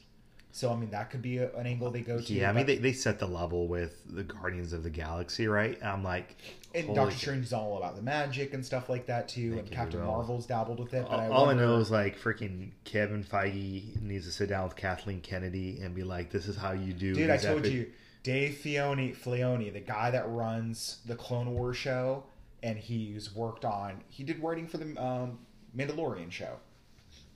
So 0.57 0.73
I 0.73 0.77
mean, 0.77 0.89
that 0.89 1.11
could 1.11 1.21
be 1.21 1.37
a, 1.37 1.55
an 1.55 1.67
angle 1.67 1.91
they 1.91 2.01
go 2.01 2.19
to. 2.19 2.33
yeah, 2.33 2.49
I 2.49 2.55
mean, 2.55 2.65
they, 2.65 2.77
they 2.77 2.95
set 2.95 3.19
the 3.19 3.27
level 3.27 3.69
with 3.69 4.01
the 4.07 4.23
Guardians 4.23 4.73
of 4.73 4.85
the 4.85 4.89
Galaxy, 4.89 5.47
right? 5.49 5.79
I'm 5.85 6.03
like, 6.03 6.35
and 6.75 6.95
Doctor 6.95 7.11
shit. 7.11 7.21
Strange 7.21 7.45
is 7.45 7.53
all 7.53 7.77
about 7.77 7.95
the 7.95 8.01
magic 8.01 8.55
and 8.55 8.65
stuff 8.65 8.89
like 8.89 9.05
that 9.05 9.29
too. 9.29 9.51
Thank 9.51 9.67
and 9.67 9.71
Captain. 9.71 10.01
Marvel's 10.01 10.47
dabbled 10.47 10.81
with 10.81 10.95
it. 10.95 11.07
But 11.11 11.21
I 11.21 11.29
all 11.29 11.51
I 11.51 11.53
know 11.53 11.77
is 11.77 11.91
like 11.91 12.19
freaking 12.19 12.71
Kevin 12.85 13.23
Feige 13.23 14.01
needs 14.01 14.25
to 14.25 14.33
sit 14.33 14.49
down 14.49 14.65
with 14.65 14.77
Kathleen 14.77 15.21
Kennedy 15.21 15.79
and 15.83 15.95
be 15.95 16.05
like, 16.05 16.31
"This 16.31 16.49
is 16.49 16.57
how 16.57 16.73
you 16.73 16.95
do." 16.95 17.13
Dude, 17.13 17.29
I 17.29 17.37
told 17.37 17.59
epic- 17.59 17.73
you, 17.75 17.91
Dave 18.23 18.55
Filoni, 18.55 19.15
Filoni, 19.15 19.71
the 19.71 19.81
guy 19.81 20.11
that 20.11 20.27
runs 20.27 21.01
the 21.05 21.17
Clone 21.17 21.53
War 21.53 21.75
show, 21.75 22.25
and 22.63 22.79
he's 22.79 23.35
worked 23.35 23.67
on. 23.67 24.01
He 24.09 24.25
did 24.25 24.43
writing 24.43 24.69
for 24.69 24.79
the 24.79 24.97
um, 25.05 25.39
Mandalorian 25.77 26.33
show. 26.33 26.57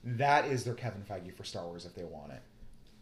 That 0.03 0.45
is 0.45 0.63
their 0.63 0.73
Kevin 0.73 1.03
Feige 1.07 1.31
for 1.35 1.43
Star 1.43 1.67
Wars 1.67 1.85
if 1.85 1.93
they 1.93 2.03
want 2.03 2.31
it. 2.31 2.41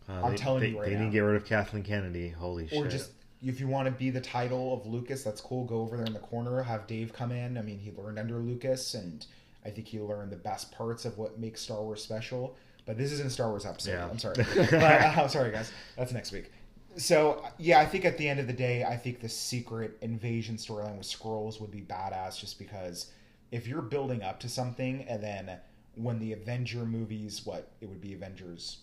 Uh, 0.10 0.26
I'm 0.26 0.32
they, 0.32 0.38
telling 0.38 0.62
they, 0.62 0.70
you 0.70 0.80
right 0.80 0.86
they 0.88 0.93
now. 0.93 0.99
didn't 0.99 1.14
get 1.14 1.20
rid 1.20 1.36
of 1.36 1.45
Kathleen 1.45 1.84
Kennedy. 1.84 2.30
Holy 2.30 2.68
shit! 2.68 2.78
Or 2.78 2.88
just 2.88 3.12
if 3.43 3.60
you 3.60 3.68
want 3.68 3.86
to 3.86 3.91
be 3.91 4.10
the 4.10 4.22
title 4.22 4.74
of 4.74 4.86
Lucas, 4.86 5.24
that's 5.24 5.39
cool. 5.39 5.66
Go 5.66 5.82
over 5.82 5.97
there 5.97 6.05
in 6.05 6.14
the 6.14 6.20
corner, 6.20 6.62
have 6.64 6.88
Dave 6.88 7.14
come 7.14 7.32
in. 7.32 7.57
I 7.57 7.62
mean, 7.62 7.80
he 7.80 7.91
learned 7.91 8.18
under 8.18 8.38
Lucas, 8.38 8.95
and 8.95 9.26
I 9.64 9.70
think 9.70 9.88
he 9.88 9.99
learned 9.99 10.32
the 10.32 10.38
best 10.38 10.72
parts 10.72 11.05
of 11.05 11.18
what 11.18 11.39
makes 11.39 11.62
Star 11.62 11.82
Wars 11.82 12.03
special. 12.03 12.57
But 12.86 12.97
this 12.97 13.12
isn't 13.12 13.28
a 13.28 13.30
Star 13.30 13.49
Wars 13.49 13.66
episode. 13.66 13.91
Yeah. 13.91 14.10
I'm 14.10 14.18
sorry. 14.18 14.36
but, 14.55 14.74
uh, 14.74 15.14
I'm 15.18 15.30
sorry, 15.30 15.51
guys. 15.51 15.72
That's 15.95 16.12
next 16.12 16.32
week. 16.32 16.51
So 16.97 17.45
yeah, 17.60 17.80
I 17.80 17.86
think 17.86 18.03
at 18.03 18.18
the 18.18 18.28
end 18.28 18.39
of 18.39 18.47
the 18.47 18.53
day, 18.53 18.84
I 18.84 18.97
think 18.97 19.22
the 19.22 19.30
secret 19.30 19.97
invasion 20.01 20.55
storyline 20.55 20.97
with 20.97 21.07
Skrulls 21.07 21.62
would 21.62 21.72
be 21.72 21.82
badass, 21.82 22.39
just 22.39 22.57
because 22.57 23.12
if 23.51 23.68
you're 23.68 23.84
building 23.84 24.24
up 24.24 24.39
to 24.39 24.49
something, 24.49 25.05
and 25.07 25.24
then 25.24 25.51
when 25.95 26.20
the 26.20 26.34
Avenger 26.34 26.86
movies, 26.86 27.45
what 27.45 27.72
it 27.80 27.88
would 27.88 28.01
be 28.01 28.14
Avengers 28.14 28.80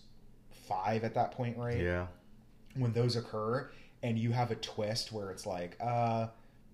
five 0.67 1.03
at 1.03 1.13
that 1.15 1.31
point, 1.31 1.57
right? 1.57 1.79
yeah. 1.79 2.07
when 2.75 2.93
those 2.93 3.15
occur 3.15 3.69
and 4.03 4.19
you 4.19 4.31
have 4.31 4.51
a 4.51 4.55
twist 4.55 5.11
where 5.11 5.31
it's 5.31 5.45
like 5.47 5.75
uh 5.81 6.27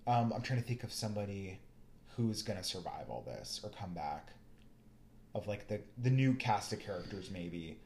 um 0.08 0.34
i'm 0.36 0.42
trying 0.42 0.62
to 0.62 0.68
think 0.68 0.84
of 0.84 0.92
somebody 0.92 1.60
who's 2.18 2.42
gonna 2.42 2.64
survive 2.64 3.10
all 3.10 3.24
this 3.26 3.62
or 3.64 3.70
come 3.70 3.94
back 3.94 4.34
of 5.34 5.48
like 5.48 5.68
the 5.68 5.80
the 6.02 6.10
new 6.10 6.34
cast 6.34 6.74
of 6.74 6.80
characters 6.80 7.30
maybe 7.32 7.78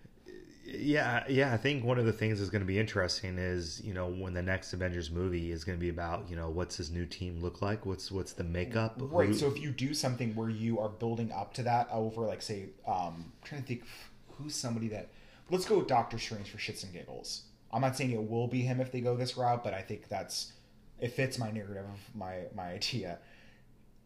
Yeah, 0.66 1.24
yeah. 1.30 1.54
I 1.54 1.58
think 1.58 1.86
one 1.86 1.98
of 1.98 2.06
the 2.06 2.12
things 2.12 2.40
that's 2.40 2.50
going 2.50 2.62
to 2.62 2.68
be 2.68 2.78
interesting 2.78 3.38
is 3.38 3.82
you 3.86 3.94
know 3.94 4.08
when 4.08 4.34
the 4.34 4.42
next 4.42 4.74
Avengers 4.74 5.10
movie 5.10 5.52
is 5.52 5.64
going 5.64 5.78
to 5.78 5.80
be 5.80 5.90
about 5.90 6.30
you 6.30 6.36
know 6.36 6.50
what's 6.50 6.76
his 6.76 6.92
new 6.92 7.06
team 7.06 7.40
look 7.42 7.62
like, 7.62 7.86
what's 7.86 8.12
what's 8.12 8.34
the 8.34 8.44
makeup, 8.44 8.96
right 9.00 9.30
Who- 9.30 9.34
so 9.34 9.48
if 9.48 9.62
you 9.62 9.72
do 9.72 9.94
something 9.94 10.36
where 10.36 10.50
you 10.50 10.80
are 10.80 10.90
building 10.90 11.32
up 11.32 11.54
to 11.54 11.64
that 11.64 11.88
over 11.92 12.22
like 12.26 12.42
say 12.42 12.70
um 12.86 13.32
I'm 13.32 13.32
trying 13.46 13.62
to 13.62 13.68
think 13.68 13.84
who's 14.32 14.56
somebody 14.56 14.90
that 14.90 15.08
let's 15.50 15.66
go 15.66 15.80
with 15.80 15.88
doctor 15.88 16.18
strange 16.18 16.50
for 16.50 16.58
shits 16.58 16.84
and 16.84 16.94
giggles 16.94 17.44
i'm 17.72 17.82
not 17.82 17.96
saying 17.96 18.12
it 18.12 18.30
will 18.30 18.48
be 18.48 18.62
him 18.62 18.80
if 18.80 18.92
they 18.92 19.02
go 19.02 19.16
this 19.16 19.38
route 19.38 19.64
but 19.64 19.74
i 19.74 19.82
think 19.82 20.08
that's 20.08 20.54
it 21.00 21.12
fits 21.12 21.38
my 21.38 21.52
narrative 21.52 21.86
my 22.16 22.42
my 22.56 22.68
idea 22.74 23.20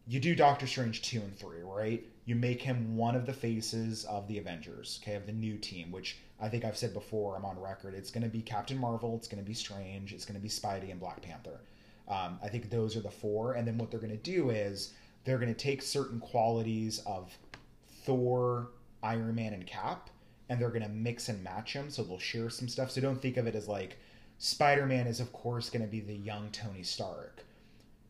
you 0.06 0.18
do 0.18 0.34
Doctor 0.34 0.66
Strange 0.66 1.02
2 1.02 1.18
and 1.20 1.38
3, 1.38 1.62
right? 1.62 2.04
You 2.24 2.34
make 2.34 2.60
him 2.60 2.96
one 2.96 3.14
of 3.14 3.26
the 3.26 3.32
faces 3.32 4.04
of 4.04 4.26
the 4.26 4.38
Avengers, 4.38 5.00
okay, 5.02 5.14
of 5.14 5.26
the 5.26 5.32
new 5.32 5.56
team, 5.56 5.92
which 5.92 6.18
I 6.40 6.48
think 6.48 6.64
I've 6.64 6.76
said 6.76 6.92
before, 6.92 7.36
I'm 7.36 7.44
on 7.44 7.60
record. 7.60 7.94
It's 7.94 8.10
going 8.10 8.24
to 8.24 8.28
be 8.28 8.42
Captain 8.42 8.78
Marvel, 8.78 9.16
it's 9.16 9.28
going 9.28 9.42
to 9.42 9.46
be 9.46 9.54
Strange, 9.54 10.12
it's 10.12 10.24
going 10.24 10.34
to 10.34 10.42
be 10.42 10.48
Spidey, 10.48 10.90
and 10.90 10.98
Black 10.98 11.22
Panther. 11.22 11.60
Um, 12.08 12.38
I 12.42 12.48
think 12.48 12.68
those 12.68 12.96
are 12.96 13.00
the 13.00 13.10
four. 13.10 13.54
And 13.54 13.66
then 13.66 13.78
what 13.78 13.90
they're 13.90 14.00
going 14.00 14.10
to 14.10 14.16
do 14.16 14.50
is 14.50 14.92
they're 15.24 15.38
going 15.38 15.54
to 15.54 15.60
take 15.60 15.82
certain 15.82 16.18
qualities 16.18 17.00
of 17.06 17.36
Thor, 18.04 18.70
Iron 19.04 19.36
Man, 19.36 19.52
and 19.52 19.66
Cap, 19.66 20.10
and 20.52 20.60
they're 20.60 20.68
going 20.68 20.82
to 20.82 20.88
mix 20.88 21.30
and 21.30 21.42
match 21.42 21.72
them. 21.72 21.90
So 21.90 22.02
they'll 22.04 22.18
share 22.18 22.50
some 22.50 22.68
stuff. 22.68 22.90
So 22.90 23.00
don't 23.00 23.20
think 23.20 23.38
of 23.38 23.46
it 23.46 23.54
as 23.54 23.68
like 23.68 23.96
Spider 24.38 24.84
Man 24.84 25.06
is, 25.06 25.18
of 25.18 25.32
course, 25.32 25.70
going 25.70 25.82
to 25.82 25.90
be 25.90 26.00
the 26.00 26.14
young 26.14 26.50
Tony 26.50 26.82
Stark. 26.82 27.42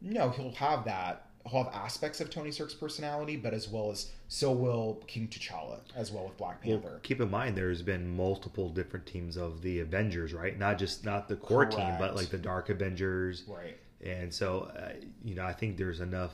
No, 0.00 0.30
he'll 0.30 0.50
have 0.52 0.84
that. 0.86 1.26
He'll 1.48 1.62
have 1.62 1.72
aspects 1.72 2.20
of 2.20 2.30
Tony 2.30 2.50
Stark's 2.50 2.74
personality, 2.74 3.36
but 3.36 3.54
as 3.54 3.68
well 3.68 3.92
as 3.92 4.10
so 4.26 4.50
will 4.50 5.02
King 5.06 5.28
T'Challa, 5.28 5.78
as 5.94 6.10
well 6.10 6.24
with 6.24 6.36
Black 6.36 6.60
Panther. 6.60 6.88
Well, 6.88 7.00
keep 7.02 7.20
in 7.20 7.30
mind, 7.30 7.56
there's 7.56 7.82
been 7.82 8.16
multiple 8.16 8.68
different 8.68 9.06
teams 9.06 9.36
of 9.36 9.62
the 9.62 9.78
Avengers, 9.78 10.34
right? 10.34 10.58
Not 10.58 10.78
just 10.78 11.04
not 11.04 11.28
the 11.28 11.36
core 11.36 11.66
team, 11.66 11.94
but 11.98 12.16
like 12.16 12.30
the 12.30 12.38
Dark 12.38 12.70
Avengers. 12.70 13.44
right. 13.46 13.78
And 14.04 14.34
so, 14.34 14.72
uh, 14.76 14.94
you 15.24 15.36
know, 15.36 15.44
I 15.44 15.52
think 15.52 15.76
there's 15.76 16.00
enough 16.00 16.32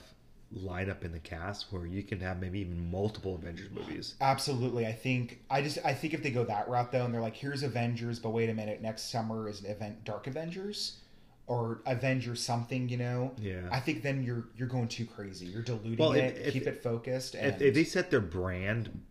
lineup 0.56 1.04
in 1.04 1.12
the 1.12 1.18
cast 1.18 1.70
where 1.72 1.84
you 1.86 2.02
can 2.02 2.20
have 2.20 2.40
maybe 2.40 2.60
even 2.60 2.90
multiple 2.90 3.34
Avengers 3.34 3.70
movies. 3.70 4.14
Absolutely. 4.20 4.86
I 4.86 4.92
think 4.92 5.40
I 5.50 5.60
just 5.62 5.78
I 5.84 5.92
think 5.94 6.14
if 6.14 6.22
they 6.22 6.30
go 6.30 6.44
that 6.44 6.68
route 6.68 6.90
though, 6.92 7.04
and 7.04 7.12
they're 7.12 7.20
like, 7.20 7.36
here's 7.36 7.62
Avengers, 7.62 8.18
but 8.18 8.30
wait 8.30 8.48
a 8.48 8.54
minute, 8.54 8.80
next 8.80 9.10
summer 9.10 9.48
is 9.48 9.60
an 9.60 9.66
event 9.70 10.04
Dark 10.04 10.26
Avengers 10.26 10.98
or 11.46 11.80
Avengers 11.86 12.42
something, 12.42 12.88
you 12.88 12.96
know. 12.96 13.32
Yeah. 13.38 13.68
I 13.70 13.80
think 13.80 14.02
then 14.02 14.22
you're 14.22 14.44
you're 14.56 14.68
going 14.68 14.88
too 14.88 15.04
crazy. 15.06 15.46
You're 15.46 15.62
diluting 15.62 15.96
Well, 15.98 16.12
if- 16.12 16.36
it. 16.36 16.46
if- 16.46 16.52
keep 16.54 16.66
it 16.66 16.82
focused. 16.82 17.34
And 17.34 17.54
If, 17.54 17.60
if 17.60 17.74
they 17.74 17.84
set 17.84 18.10
their 18.10 18.20
brand 18.20 19.02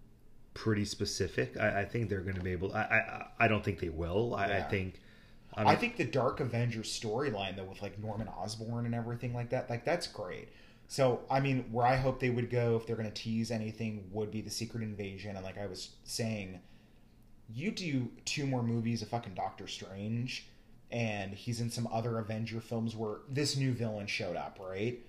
pretty 0.55 0.85
specific, 0.85 1.55
I, 1.59 1.81
I 1.81 1.85
think 1.85 2.09
they're 2.09 2.21
going 2.21 2.35
to 2.35 2.41
be 2.41 2.51
able. 2.51 2.73
I, 2.73 2.79
I 2.81 3.25
I 3.41 3.47
don't 3.47 3.63
think 3.63 3.79
they 3.79 3.89
will. 3.89 4.33
I, 4.33 4.45
I 4.57 4.61
think. 4.63 4.99
I 5.53 5.65
I 5.71 5.75
think 5.75 5.97
the 5.97 6.05
Dark 6.05 6.39
Avengers 6.39 6.87
storyline 6.99 7.55
though, 7.55 7.63
with 7.65 7.81
like 7.83 7.99
Norman 7.99 8.27
Osborn 8.27 8.85
and 8.87 8.95
everything 8.95 9.33
like 9.35 9.49
that, 9.51 9.69
like 9.69 9.85
that's 9.85 10.07
great. 10.07 10.49
So 10.87 11.21
I 11.29 11.39
mean, 11.39 11.65
where 11.71 11.85
I 11.85 11.95
hope 11.95 12.19
they 12.19 12.29
would 12.29 12.49
go 12.49 12.75
if 12.75 12.85
they're 12.85 12.95
going 12.95 13.11
to 13.11 13.21
tease 13.21 13.51
anything 13.51 14.09
would 14.11 14.31
be 14.31 14.41
the 14.41 14.49
Secret 14.49 14.83
Invasion, 14.83 15.35
and 15.35 15.43
like 15.43 15.57
I 15.57 15.67
was 15.67 15.89
saying, 16.03 16.59
you 17.53 17.71
do 17.71 18.09
two 18.25 18.45
more 18.45 18.63
movies 18.63 19.01
of 19.01 19.09
fucking 19.09 19.33
Doctor 19.33 19.67
Strange, 19.67 20.47
and 20.91 21.33
he's 21.33 21.59
in 21.59 21.69
some 21.69 21.87
other 21.91 22.19
Avenger 22.19 22.61
films 22.61 22.95
where 22.95 23.17
this 23.29 23.57
new 23.57 23.73
villain 23.73 24.07
showed 24.07 24.35
up, 24.35 24.59
right? 24.61 24.99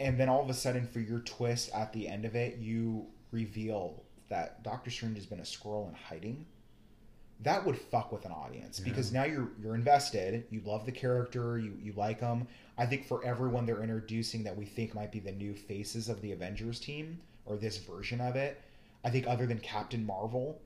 and 0.00 0.18
then 0.18 0.28
all 0.30 0.42
of 0.42 0.48
a 0.48 0.54
sudden, 0.54 0.86
for 0.86 0.98
your 0.98 1.20
twist 1.20 1.70
at 1.74 1.92
the 1.92 2.08
end 2.08 2.24
of 2.24 2.34
it, 2.34 2.56
you 2.58 3.06
reveal 3.30 4.02
that 4.30 4.62
Doctor 4.62 4.90
Strange 4.90 5.16
has 5.16 5.26
been 5.26 5.40
a 5.40 5.42
Skrull 5.42 5.88
in 5.88 5.94
hiding. 5.94 6.46
That 7.42 7.64
would 7.64 7.78
fuck 7.78 8.12
with 8.12 8.26
an 8.26 8.32
audience 8.32 8.80
because 8.80 9.12
now 9.12 9.24
you're 9.24 9.48
you're 9.62 9.74
invested. 9.74 10.44
You 10.50 10.60
love 10.64 10.84
the 10.84 10.92
character. 10.92 11.58
You 11.58 11.76
you 11.80 11.92
like 11.94 12.20
them. 12.20 12.46
I 12.76 12.86
think 12.86 13.06
for 13.06 13.24
everyone 13.24 13.64
they're 13.66 13.82
introducing 13.82 14.44
that 14.44 14.56
we 14.56 14.66
think 14.66 14.94
might 14.94 15.12
be 15.12 15.20
the 15.20 15.32
new 15.32 15.54
faces 15.54 16.08
of 16.08 16.20
the 16.20 16.32
Avengers 16.32 16.80
team 16.80 17.20
or 17.46 17.56
this 17.56 17.78
version 17.78 18.20
of 18.20 18.36
it. 18.36 18.60
I 19.04 19.10
think 19.10 19.26
other 19.26 19.46
than 19.46 19.58
Captain 19.58 20.04
Marvel, 20.04 20.60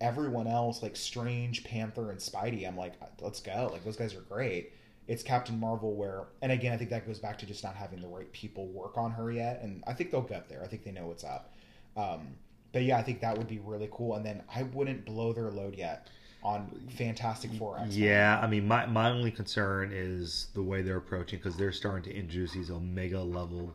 everyone 0.00 0.46
else 0.46 0.82
like 0.82 0.96
Strange, 0.96 1.64
Panther, 1.64 2.10
and 2.10 2.20
Spidey, 2.20 2.66
I'm 2.66 2.76
like, 2.76 2.94
let's 3.20 3.40
go. 3.40 3.70
Like 3.72 3.84
those 3.84 3.96
guys 3.96 4.14
are 4.14 4.20
great. 4.20 4.72
It's 5.08 5.22
Captain 5.22 5.58
Marvel 5.58 5.94
where, 5.94 6.26
and 6.42 6.52
again, 6.52 6.72
I 6.72 6.76
think 6.76 6.90
that 6.90 7.06
goes 7.06 7.18
back 7.18 7.38
to 7.38 7.46
just 7.46 7.64
not 7.64 7.74
having 7.74 8.00
the 8.00 8.08
right 8.08 8.30
people 8.32 8.66
work 8.68 8.98
on 8.98 9.10
her 9.12 9.32
yet, 9.32 9.60
and 9.62 9.82
I 9.86 9.94
think 9.94 10.10
they'll 10.10 10.20
get 10.20 10.48
there. 10.48 10.62
I 10.62 10.66
think 10.66 10.84
they 10.84 10.92
know 10.92 11.06
what's 11.06 11.24
up. 11.24 11.54
Um, 11.96 12.34
but 12.72 12.82
yeah, 12.82 12.98
I 12.98 13.02
think 13.02 13.20
that 13.20 13.36
would 13.36 13.48
be 13.48 13.58
really 13.58 13.88
cool. 13.90 14.14
And 14.16 14.24
then 14.24 14.42
I 14.54 14.64
wouldn't 14.64 15.04
blow 15.04 15.32
their 15.32 15.50
load 15.50 15.74
yet 15.76 16.08
on 16.42 16.70
Fantastic 16.96 17.52
Four. 17.54 17.78
X-Men. 17.78 17.98
Yeah, 17.98 18.40
I 18.42 18.46
mean, 18.46 18.66
my 18.66 18.86
my 18.86 19.10
only 19.10 19.30
concern 19.30 19.90
is 19.92 20.48
the 20.54 20.62
way 20.62 20.82
they're 20.82 20.98
approaching 20.98 21.38
because 21.38 21.56
they're 21.56 21.72
starting 21.72 22.10
to 22.10 22.16
introduce 22.16 22.52
these 22.52 22.70
omega 22.70 23.20
level 23.20 23.74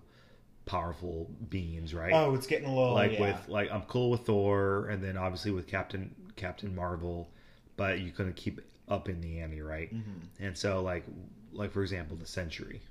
powerful 0.66 1.30
beings, 1.50 1.94
right? 1.94 2.14
Oh, 2.14 2.34
it's 2.36 2.48
getting 2.48 2.70
a 2.70 2.76
little 2.76 2.94
like 2.94 3.14
yeah. 3.14 3.22
with 3.22 3.50
like 3.50 3.72
I'm 3.72 3.84
cool 3.84 4.12
with 4.12 4.22
Thor, 4.22 4.88
and 4.88 5.04
then 5.04 5.18
obviously 5.18 5.52
with 5.52 5.68
Captain 5.68 6.14
Captain 6.36 6.74
Marvel, 6.74 7.30
but 7.76 8.00
you 8.00 8.12
couldn't 8.12 8.36
keep 8.36 8.62
up 8.90 9.10
in 9.10 9.22
the 9.22 9.40
ante, 9.40 9.62
right? 9.62 9.94
Mm-hmm. 9.94 10.46
And 10.46 10.58
so 10.58 10.82
like 10.82 11.06
like 11.52 11.72
for 11.72 11.82
example, 11.82 12.16
the 12.18 12.26
Sentry, 12.26 12.82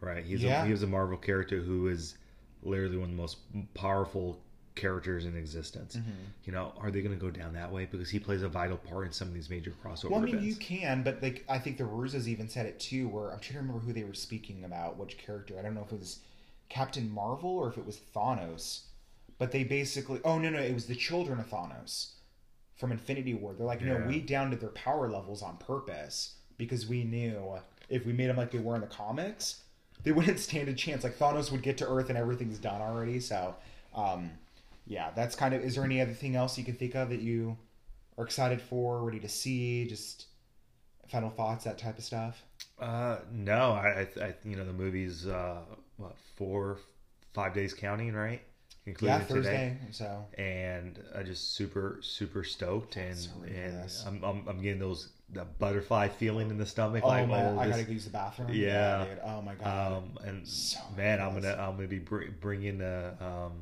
right? 0.00 0.24
He's 0.24 0.42
Yeah. 0.42 0.62
a, 0.62 0.66
he 0.66 0.72
was 0.72 0.82
a 0.82 0.86
Marvel 0.86 1.16
character 1.16 1.60
who 1.60 1.88
is 1.88 2.16
literally 2.62 2.96
one 2.96 3.10
of 3.10 3.16
the 3.16 3.20
most 3.20 3.38
powerful 3.74 4.40
characters 4.74 5.24
in 5.24 5.36
existence. 5.36 5.96
Mm-hmm. 5.96 6.10
You 6.44 6.52
know, 6.52 6.72
are 6.78 6.90
they 6.90 7.00
going 7.00 7.16
to 7.16 7.20
go 7.20 7.30
down 7.30 7.52
that 7.54 7.70
way 7.70 7.86
because 7.90 8.10
he 8.10 8.18
plays 8.18 8.42
a 8.42 8.48
vital 8.48 8.76
part 8.76 9.06
in 9.06 9.12
some 9.12 9.28
of 9.28 9.34
these 9.34 9.48
major 9.50 9.72
crossover 9.84 10.10
Well, 10.10 10.20
I 10.20 10.24
mean, 10.24 10.34
events? 10.36 10.46
you 10.46 10.56
can, 10.56 11.02
but 11.02 11.22
like 11.22 11.44
I 11.48 11.58
think 11.58 11.78
the 11.78 11.84
Russos 11.84 12.26
even 12.26 12.48
said 12.48 12.66
it 12.66 12.80
too. 12.80 13.08
Where 13.08 13.30
I'm 13.32 13.38
trying 13.40 13.54
to 13.54 13.58
remember 13.60 13.80
who 13.80 13.92
they 13.92 14.04
were 14.04 14.14
speaking 14.14 14.64
about, 14.64 14.96
which 14.98 15.18
character. 15.18 15.56
I 15.58 15.62
don't 15.62 15.74
know 15.74 15.84
if 15.86 15.92
it 15.92 15.98
was 16.00 16.18
Captain 16.68 17.10
Marvel 17.10 17.50
or 17.50 17.68
if 17.68 17.78
it 17.78 17.86
was 17.86 18.00
Thanos. 18.14 18.80
But 19.36 19.50
they 19.50 19.64
basically, 19.64 20.20
oh 20.24 20.38
no, 20.38 20.50
no, 20.50 20.60
it 20.60 20.72
was 20.74 20.86
the 20.86 20.94
children 20.94 21.40
of 21.40 21.48
Thanos 21.50 22.12
from 22.76 22.92
Infinity 22.92 23.34
War. 23.34 23.52
They're 23.54 23.66
like, 23.66 23.82
no, 23.82 23.98
Yeah. 23.98 24.06
we 24.06 24.20
downed 24.20 24.52
their 24.54 24.68
power 24.70 25.08
levels 25.10 25.42
on 25.42 25.56
purpose 25.56 26.34
because 26.56 26.86
we 26.86 27.02
knew 27.04 27.58
if 27.88 28.06
we 28.06 28.12
made 28.12 28.28
them 28.28 28.36
like 28.36 28.50
they 28.52 28.58
were 28.60 28.76
in 28.76 28.80
the 28.80 28.86
comics, 28.86 29.62
they 30.04 30.12
wouldn't 30.12 30.38
stand 30.38 30.68
a 30.68 30.72
chance. 30.74 31.02
Like 31.04 31.18
Thanos 31.18 31.50
would 31.50 31.62
get 31.62 31.78
to 31.78 31.88
Earth 31.88 32.08
and 32.10 32.18
everything's 32.18 32.58
done 32.58 32.80
already. 32.80 33.18
So, 33.20 33.56
um, 33.94 34.30
yeah, 34.86 35.10
that's 35.14 35.34
kind 35.34 35.54
of. 35.54 35.62
Is 35.62 35.74
there 35.76 35.84
any 35.84 36.00
other 36.00 36.12
thing 36.12 36.36
else 36.36 36.58
you 36.58 36.64
can 36.64 36.74
think 36.74 36.94
of 36.94 37.08
that 37.10 37.20
you 37.20 37.56
are 38.18 38.24
excited 38.24 38.60
for, 38.60 39.02
ready 39.02 39.20
to 39.20 39.28
see? 39.28 39.86
Just 39.86 40.26
final 41.10 41.30
thoughts, 41.30 41.64
that 41.64 41.78
type 41.78 41.98
of 41.98 42.04
stuff. 42.04 42.42
Uh, 42.78 43.18
no, 43.32 43.72
I, 43.72 44.06
I, 44.18 44.24
I, 44.24 44.34
you 44.44 44.56
know, 44.56 44.64
the 44.64 44.72
movie's 44.72 45.26
uh, 45.26 45.60
what 45.96 46.16
four, 46.36 46.78
five 47.32 47.54
days 47.54 47.72
counting, 47.74 48.12
right? 48.14 48.42
Including 48.86 49.18
yeah, 49.18 49.24
Thursday. 49.24 49.78
So 49.92 50.26
and 50.36 51.02
I 51.16 51.22
just 51.22 51.54
super, 51.54 51.98
super 52.02 52.44
stoked, 52.44 52.96
and 52.96 53.16
So 53.16 53.30
and. 53.46 53.90
I'm, 54.06 54.22
I'm, 54.22 54.48
I'm 54.48 54.60
getting 54.60 54.80
those 54.80 55.08
the 55.30 55.44
butterfly 55.58 56.08
feeling 56.08 56.50
in 56.50 56.58
the 56.58 56.66
stomach, 56.66 57.02
oh 57.02 57.08
like 57.08 57.28
man, 57.28 57.56
oh, 57.56 57.60
I 57.60 57.68
this- 57.68 57.76
gotta 57.78 57.92
use 57.92 58.04
the 58.04 58.10
bathroom. 58.10 58.50
Yeah. 58.52 59.06
dude. 59.06 59.20
Oh 59.24 59.40
my 59.40 59.54
god. 59.54 59.92
um, 59.92 60.18
and 60.26 60.46
So 60.46 60.80
man, 60.96 61.20
I'm 61.22 61.32
gonna 61.32 61.54
I'm 61.58 61.76
gonna 61.76 61.88
be 61.88 61.98
br- 61.98 62.24
bringing 62.40 62.82
a 62.82 63.16
um, 63.20 63.52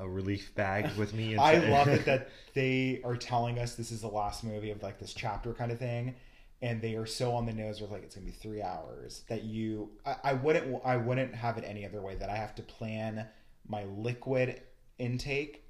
a 0.00 0.08
relief 0.08 0.54
bag 0.54 0.96
with 0.96 1.14
me. 1.14 1.36
I 1.36 1.58
love 1.58 1.88
it 1.88 2.04
that 2.04 2.30
they 2.54 3.00
are 3.04 3.16
telling 3.16 3.58
us 3.58 3.74
this 3.74 3.90
is 3.90 4.00
the 4.00 4.08
last 4.08 4.44
movie 4.44 4.70
of 4.70 4.82
like 4.82 4.98
this 4.98 5.12
chapter 5.12 5.52
kind 5.52 5.72
of 5.72 5.78
thing, 5.78 6.14
and 6.62 6.80
they 6.80 6.94
are 6.94 7.06
so 7.06 7.32
on 7.32 7.46
the 7.46 7.52
nose 7.52 7.80
with 7.80 7.90
like 7.90 8.02
it's 8.02 8.14
gonna 8.14 8.26
be 8.26 8.32
three 8.32 8.62
hours 8.62 9.22
that 9.28 9.44
you 9.44 9.90
I, 10.06 10.16
I 10.24 10.32
wouldn't 10.34 10.80
I 10.84 10.96
wouldn't 10.96 11.34
have 11.34 11.58
it 11.58 11.64
any 11.66 11.84
other 11.84 12.00
way 12.00 12.14
that 12.16 12.30
I 12.30 12.36
have 12.36 12.54
to 12.56 12.62
plan 12.62 13.26
my 13.66 13.84
liquid 13.84 14.60
intake 14.98 15.64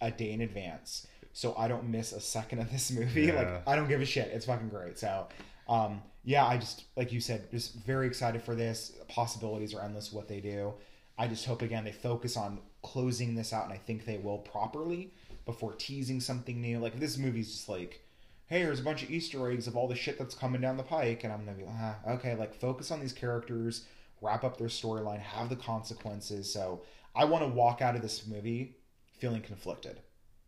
a 0.00 0.10
day 0.10 0.32
in 0.32 0.40
advance 0.40 1.06
so 1.32 1.54
I 1.56 1.68
don't 1.68 1.88
miss 1.88 2.12
a 2.12 2.20
second 2.20 2.60
of 2.60 2.70
this 2.70 2.90
movie. 2.90 3.26
Yeah. 3.26 3.34
Like 3.34 3.68
I 3.68 3.76
don't 3.76 3.88
give 3.88 4.00
a 4.00 4.06
shit. 4.06 4.28
It's 4.32 4.46
fucking 4.46 4.68
great. 4.68 4.98
So 4.98 5.28
um 5.68 6.02
yeah, 6.22 6.46
I 6.46 6.58
just 6.58 6.84
like 6.96 7.12
you 7.12 7.20
said, 7.20 7.50
just 7.50 7.74
very 7.74 8.06
excited 8.06 8.42
for 8.42 8.54
this. 8.54 8.92
Possibilities 9.08 9.74
are 9.74 9.82
endless 9.82 10.12
what 10.12 10.28
they 10.28 10.40
do. 10.40 10.74
I 11.18 11.28
just 11.28 11.46
hope 11.46 11.62
again 11.62 11.84
they 11.84 11.92
focus 11.92 12.36
on 12.36 12.60
closing 12.82 13.34
this 13.34 13.52
out 13.52 13.64
and 13.64 13.72
I 13.72 13.76
think 13.76 14.04
they 14.04 14.18
will 14.18 14.38
properly 14.38 15.12
before 15.44 15.74
teasing 15.74 16.20
something 16.20 16.60
new. 16.60 16.78
Like 16.78 16.98
this 16.98 17.18
movie's 17.18 17.52
just 17.52 17.68
like 17.68 18.02
hey, 18.50 18.58
here's 18.58 18.80
a 18.80 18.82
bunch 18.84 19.04
of 19.04 19.10
Easter 19.10 19.48
eggs 19.48 19.68
of 19.68 19.76
all 19.76 19.86
the 19.86 19.94
shit 19.94 20.18
that's 20.18 20.34
coming 20.34 20.60
down 20.60 20.76
the 20.76 20.82
pike, 20.82 21.22
and 21.22 21.32
I'm 21.32 21.44
gonna 21.44 21.56
be 21.56 21.64
ah, 21.68 21.96
okay, 22.08 22.34
like 22.34 22.52
focus 22.52 22.90
on 22.90 23.00
these 23.00 23.12
characters, 23.12 23.86
wrap 24.20 24.44
up 24.44 24.58
their 24.58 24.68
storyline, 24.68 25.20
have 25.20 25.48
the 25.48 25.56
consequences. 25.56 26.52
So 26.52 26.82
I 27.14 27.24
want 27.24 27.44
to 27.44 27.48
walk 27.48 27.80
out 27.80 27.96
of 27.96 28.02
this 28.02 28.26
movie 28.26 28.76
feeling 29.18 29.40
conflicted 29.40 30.00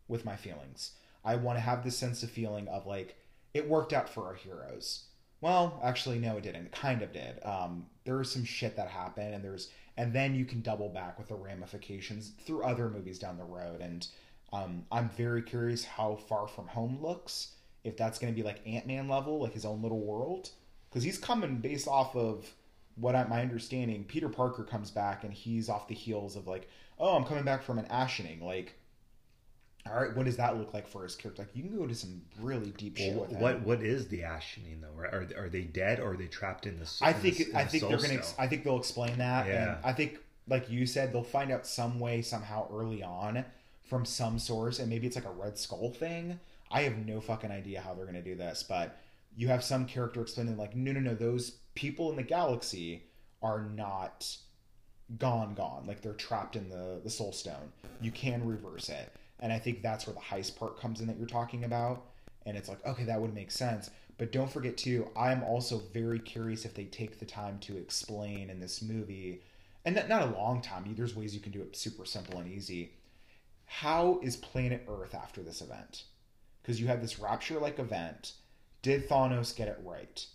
with 0.07 0.25
my 0.25 0.35
feelings. 0.35 0.91
I 1.23 1.35
want 1.35 1.57
to 1.57 1.61
have 1.61 1.83
this 1.83 1.97
sense 1.97 2.23
of 2.23 2.29
feeling 2.29 2.67
of 2.67 2.85
like 2.85 3.15
it 3.53 3.67
worked 3.67 3.93
out 3.93 4.09
for 4.09 4.25
our 4.25 4.35
heroes. 4.35 5.05
Well, 5.39 5.79
actually, 5.83 6.19
no, 6.19 6.37
it 6.37 6.43
didn't. 6.43 6.67
It 6.67 6.71
kind 6.71 7.01
of 7.01 7.11
did. 7.11 7.43
Um, 7.43 7.87
there 8.05 8.17
was 8.17 8.31
some 8.31 8.45
shit 8.45 8.77
that 8.77 8.87
happened, 8.87 9.33
and 9.33 9.43
there's, 9.43 9.69
and 9.97 10.13
then 10.13 10.35
you 10.35 10.45
can 10.45 10.61
double 10.61 10.89
back 10.89 11.17
with 11.17 11.27
the 11.27 11.35
ramifications 11.35 12.31
through 12.45 12.63
other 12.63 12.89
movies 12.89 13.19
down 13.19 13.37
the 13.37 13.43
road. 13.43 13.81
And 13.81 14.07
um, 14.51 14.85
I'm 14.91 15.09
very 15.09 15.41
curious 15.41 15.83
how 15.83 16.15
Far 16.15 16.47
From 16.47 16.67
Home 16.67 16.99
looks. 17.01 17.55
If 17.83 17.97
that's 17.97 18.17
going 18.17 18.33
to 18.33 18.37
be 18.37 18.45
like 18.45 18.61
Ant 18.65 18.87
Man 18.87 19.07
level, 19.07 19.41
like 19.41 19.53
his 19.53 19.65
own 19.65 19.81
little 19.81 19.99
world, 19.99 20.49
because 20.89 21.03
he's 21.03 21.17
coming 21.17 21.57
based 21.57 21.87
off 21.87 22.15
of 22.15 22.53
what 22.95 23.15
I, 23.15 23.25
my 23.25 23.41
understanding. 23.41 24.05
Peter 24.05 24.29
Parker 24.29 24.63
comes 24.63 24.91
back, 24.91 25.23
and 25.23 25.33
he's 25.33 25.69
off 25.69 25.87
the 25.87 25.95
heels 25.95 26.35
of 26.35 26.47
like, 26.47 26.69
oh, 26.99 27.15
I'm 27.15 27.25
coming 27.25 27.43
back 27.43 27.63
from 27.63 27.79
an 27.79 27.87
ashening. 27.89 28.41
Like, 28.41 28.77
all 29.85 29.99
right, 30.01 30.15
what 30.15 30.25
does 30.25 30.37
that 30.37 30.57
look 30.57 30.73
like 30.73 30.87
for 30.87 31.03
his 31.03 31.15
character? 31.15 31.41
Like, 31.41 31.55
you 31.55 31.63
can 31.63 31.77
go 31.77 31.85
to 31.85 31.93
some 31.95 32.21
really 32.39 32.71
deep 32.77 32.97
shit 32.97 33.13
Well, 33.13 33.23
with 33.25 33.31
him. 33.31 33.41
what 33.41 33.61
what 33.61 33.81
is 33.81 34.07
the 34.07 34.21
ashening 34.21 34.81
though? 34.81 35.01
Are 35.01 35.27
are 35.37 35.49
they 35.49 35.63
dead 35.63 35.99
or 35.99 36.11
are 36.13 36.17
they 36.17 36.27
trapped 36.27 36.65
in 36.65 36.79
the? 36.79 36.89
I 37.01 37.11
think 37.13 37.53
I 37.53 37.65
think 37.65 37.83
they're 37.87 37.97
gonna. 37.97 38.23
stone? 38.23 38.35
I 38.37 38.47
think 38.47 38.63
they'll 38.63 38.79
explain 38.79 39.17
that. 39.17 39.45
Yeah. 39.47 39.75
And 39.75 39.85
I 39.85 39.93
think, 39.93 40.19
like 40.47 40.69
you 40.69 40.85
said, 40.85 41.11
they'll 41.13 41.23
find 41.23 41.51
out 41.51 41.67
some 41.67 41.99
way 41.99 42.21
somehow 42.21 42.67
early 42.73 43.03
on 43.03 43.43
from 43.83 44.05
some 44.05 44.39
source, 44.39 44.79
and 44.79 44.89
maybe 44.89 45.05
it's 45.07 45.15
like 45.17 45.25
a 45.25 45.31
Red 45.31 45.57
Skull 45.57 45.91
thing. 45.91 46.39
I 46.71 46.83
have 46.83 46.97
no 46.97 47.19
fucking 47.21 47.51
idea 47.51 47.81
how 47.81 47.93
they're 47.93 48.05
gonna 48.05 48.21
do 48.23 48.35
this, 48.35 48.63
but 48.63 48.97
you 49.35 49.47
have 49.49 49.63
some 49.63 49.85
character 49.85 50.21
explaining 50.21 50.57
like, 50.57 50.75
no, 50.75 50.91
no, 50.93 50.99
no, 51.01 51.13
those 51.13 51.57
people 51.75 52.09
in 52.09 52.15
the 52.15 52.23
galaxy 52.23 53.03
are 53.41 53.61
not 53.61 54.25
gone, 55.17 55.53
gone. 55.53 55.85
Like 55.85 56.01
they're 56.01 56.13
trapped 56.13 56.55
in 56.55 56.69
the 56.69 57.01
the 57.03 57.09
Soul 57.09 57.33
Stone. 57.33 57.71
You 58.01 58.11
can 58.11 58.45
reverse 58.47 58.89
it, 58.89 59.11
and 59.43 59.51
I 59.51 59.59
think 59.59 59.81
that's 59.81 60.07
where 60.07 60.13
the 60.13 60.21
heist 60.21 60.55
part 60.55 60.79
comes 60.79 61.01
in 61.01 61.07
that 61.07 61.17
you're 61.17 61.27
talking 61.27 61.65
about. 61.65 62.05
And 62.45 62.57
it's 62.57 62.69
like, 62.69 62.83
okay, 62.85 63.03
that 63.03 63.19
would 63.21 63.35
make 63.35 63.51
sense. 63.51 63.91
But 64.17 64.31
don't 64.31 64.51
forget 64.51 64.77
too, 64.77 65.09
I'm 65.17 65.43
also 65.43 65.81
very 65.93 66.19
curious 66.19 66.63
if 66.63 66.73
they 66.73 66.85
take 66.85 67.19
the 67.19 67.25
time 67.25 67.59
to 67.59 67.77
explain 67.77 68.49
in 68.49 68.61
this 68.61 68.81
movie, 68.81 69.43
and 69.85 70.01
not, 70.07 70.23
a 70.23 70.37
long 70.37 70.61
time. 70.61 70.85
There's 70.95 71.15
ways 71.15 71.35
you 71.35 71.41
can 71.41 71.51
do 71.51 71.61
it 71.61 71.75
super 71.75 72.05
simple 72.05 72.39
and 72.39 72.49
easy. 72.49 72.93
How 73.65 74.19
is 74.23 74.37
planet 74.37 74.85
Earth 74.87 75.13
after 75.13 75.41
this 75.43 75.61
event? 75.61 76.05
Because 76.61 76.79
you 76.79 76.87
had 76.87 77.01
this 77.01 77.19
rapture-like 77.19 77.79
event. 77.79 78.33
Did 78.81 79.09
Thanos 79.09 79.53
get 79.53 79.67
it 79.67 79.81
right? 79.83 80.25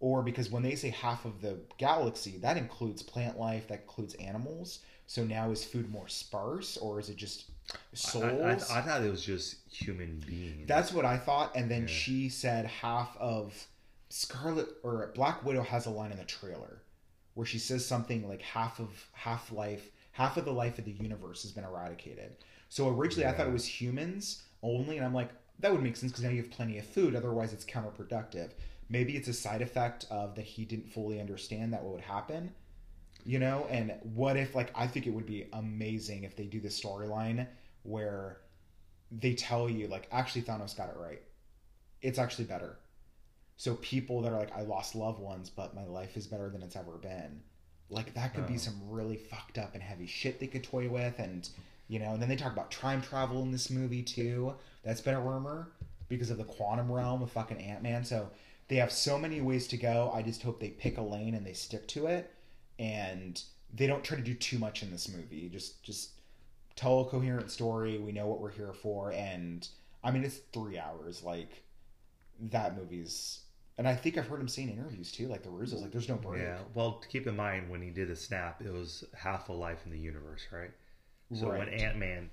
Or 0.00 0.22
because 0.22 0.50
when 0.50 0.64
they 0.64 0.74
say 0.74 0.90
half 0.90 1.24
of 1.24 1.42
the 1.42 1.58
galaxy, 1.78 2.38
that 2.38 2.56
includes 2.56 3.02
plant 3.04 3.38
life, 3.38 3.68
that 3.68 3.82
includes 3.82 4.14
animals. 4.14 4.80
So 5.06 5.22
now 5.22 5.52
is 5.52 5.64
food 5.64 5.90
more 5.92 6.08
sparse, 6.08 6.76
or 6.76 6.98
is 6.98 7.08
it 7.08 7.16
just 7.16 7.44
souls? 7.92 8.70
I, 8.70 8.78
I 8.78 8.82
thought 8.82 9.02
it 9.02 9.10
was 9.10 9.24
just 9.24 9.56
human 9.70 10.22
beings. 10.26 10.66
That's 10.66 10.92
what 10.92 11.04
I 11.04 11.16
thought. 11.18 11.54
And 11.56 11.70
then 11.70 11.82
Yeah. 11.82 11.86
she 11.94 12.28
said 12.28 12.66
half 12.66 13.16
of 13.18 13.66
Scarlet 14.08 14.68
or 14.82 15.10
Black 15.14 15.44
Widow 15.44 15.62
has 15.62 15.86
a 15.86 15.90
line 15.90 16.12
in 16.12 16.18
the 16.18 16.24
trailer 16.24 16.82
where 17.34 17.46
she 17.46 17.58
says 17.58 17.84
something 17.84 18.28
like 18.28 18.42
half 18.42 18.78
of 18.80 18.88
half 19.12 19.52
life, 19.52 19.90
half 20.12 20.36
of 20.36 20.44
the 20.44 20.52
life 20.52 20.78
of 20.78 20.84
the 20.84 20.92
universe 20.92 21.42
has 21.42 21.52
been 21.52 21.64
eradicated. 21.64 22.36
So 22.68 22.88
originally 22.88 23.26
I 23.28 23.32
thought 23.32 23.46
it 23.46 23.52
was 23.52 23.66
humans 23.66 24.42
only, 24.62 24.96
and 24.96 25.04
I'm 25.06 25.14
like, 25.14 25.30
that 25.60 25.72
would 25.72 25.82
make 25.82 25.96
sense 25.96 26.12
because 26.12 26.24
now 26.24 26.30
you 26.30 26.42
have 26.42 26.50
plenty 26.50 26.78
of 26.78 26.86
food. 26.86 27.14
Otherwise, 27.14 27.52
it's 27.52 27.64
counterproductive. 27.64 28.50
Maybe 28.88 29.16
it's 29.16 29.28
a 29.28 29.32
side 29.32 29.62
effect 29.62 30.06
of 30.10 30.34
that 30.36 30.44
he 30.44 30.64
didn't 30.64 30.92
fully 30.92 31.20
understand 31.20 31.72
that 31.72 31.82
what 31.82 31.92
would 31.94 32.02
happen. 32.02 32.52
You 33.26 33.40
know, 33.40 33.66
and 33.68 33.92
what 34.14 34.36
if 34.36 34.54
like 34.54 34.70
I 34.76 34.86
think 34.86 35.08
it 35.08 35.10
would 35.10 35.26
be 35.26 35.48
amazing 35.52 36.22
if 36.22 36.36
they 36.36 36.44
do 36.44 36.60
this 36.60 36.80
storyline 36.80 37.44
where 37.82 38.38
they 39.10 39.34
tell 39.34 39.68
you 39.68 39.88
like 39.88 40.06
actually 40.12 40.42
Thanos 40.42 40.76
got 40.76 40.90
it 40.90 40.96
right. 40.96 41.20
It's 42.02 42.20
actually 42.20 42.44
better. 42.44 42.78
So 43.56 43.74
people 43.76 44.22
that 44.22 44.32
are 44.32 44.38
like 44.38 44.56
I 44.56 44.62
lost 44.62 44.94
loved 44.94 45.18
ones, 45.18 45.50
but 45.50 45.74
my 45.74 45.84
life 45.86 46.16
is 46.16 46.28
better 46.28 46.48
than 46.50 46.62
it's 46.62 46.76
ever 46.76 46.98
been. 46.98 47.42
like 47.88 48.14
that 48.14 48.34
could 48.34 48.46
be 48.46 48.54
oh. 48.54 48.58
some 48.58 48.80
really 48.88 49.16
fucked 49.16 49.58
up 49.58 49.74
and 49.74 49.82
heavy 49.82 50.06
shit 50.06 50.38
they 50.40 50.46
could 50.46 50.64
toy 50.64 50.88
with, 50.88 51.18
and 51.18 51.48
you 51.88 51.98
know, 51.98 52.12
and 52.12 52.22
then 52.22 52.28
they 52.28 52.36
talk 52.36 52.52
about 52.52 52.70
time 52.70 53.00
travel 53.02 53.42
in 53.42 53.50
this 53.52 53.70
movie 53.70 54.02
too. 54.02 54.54
That's 54.84 55.00
been 55.00 55.14
a 55.14 55.20
rumor 55.20 55.72
because 56.08 56.30
of 56.30 56.38
the 56.38 56.44
quantum 56.44 56.90
realm 56.90 57.22
of 57.22 57.30
fucking 57.32 57.58
Ant 57.58 57.82
Man. 57.82 58.04
So 58.04 58.30
they 58.68 58.76
have 58.76 58.92
so 58.92 59.18
many 59.18 59.40
ways 59.40 59.66
to 59.68 59.76
go. 59.76 60.10
I 60.14 60.22
just 60.22 60.42
hope 60.42 60.60
they 60.60 60.70
pick 60.70 60.98
a 60.98 61.02
lane 61.02 61.34
and 61.34 61.46
they 61.46 61.52
stick 61.52 61.86
to 61.88 62.06
it, 62.06 62.32
and 62.78 63.42
they 63.74 63.86
don't 63.86 64.04
try 64.04 64.16
to 64.16 64.22
do 64.22 64.34
too 64.34 64.58
much 64.58 64.82
in 64.82 64.90
this 64.90 65.08
movie. 65.08 65.48
Just 65.48 65.82
just 65.82 66.10
tell 66.74 67.00
a 67.00 67.04
coherent 67.04 67.50
story. 67.50 67.98
We 67.98 68.12
know 68.12 68.26
what 68.26 68.40
we're 68.40 68.50
here 68.50 68.72
for, 68.72 69.12
and 69.12 69.66
I 70.04 70.10
mean 70.10 70.24
it's 70.24 70.38
three 70.52 70.78
hours. 70.78 71.22
Like 71.22 71.64
that 72.50 72.76
movie's, 72.76 73.40
and 73.78 73.88
I 73.88 73.94
think 73.94 74.18
I've 74.18 74.26
heard 74.26 74.40
him 74.40 74.48
say 74.48 74.62
in 74.62 74.70
interviews 74.70 75.10
too. 75.12 75.28
Like 75.28 75.42
the 75.42 75.48
Russos, 75.48 75.82
like 75.82 75.92
there's 75.92 76.08
no 76.08 76.16
break. 76.16 76.42
Yeah. 76.42 76.58
Well, 76.74 77.02
keep 77.10 77.26
in 77.26 77.36
mind 77.36 77.70
when 77.70 77.82
he 77.82 77.90
did 77.90 78.08
the 78.08 78.16
snap, 78.16 78.60
it 78.60 78.72
was 78.72 79.04
half 79.14 79.48
a 79.48 79.52
life 79.52 79.80
in 79.84 79.92
the 79.92 79.98
universe, 79.98 80.42
right? 80.52 80.70
So 81.34 81.48
when 81.48 81.68
Ant 81.68 81.96
Man 81.96 82.30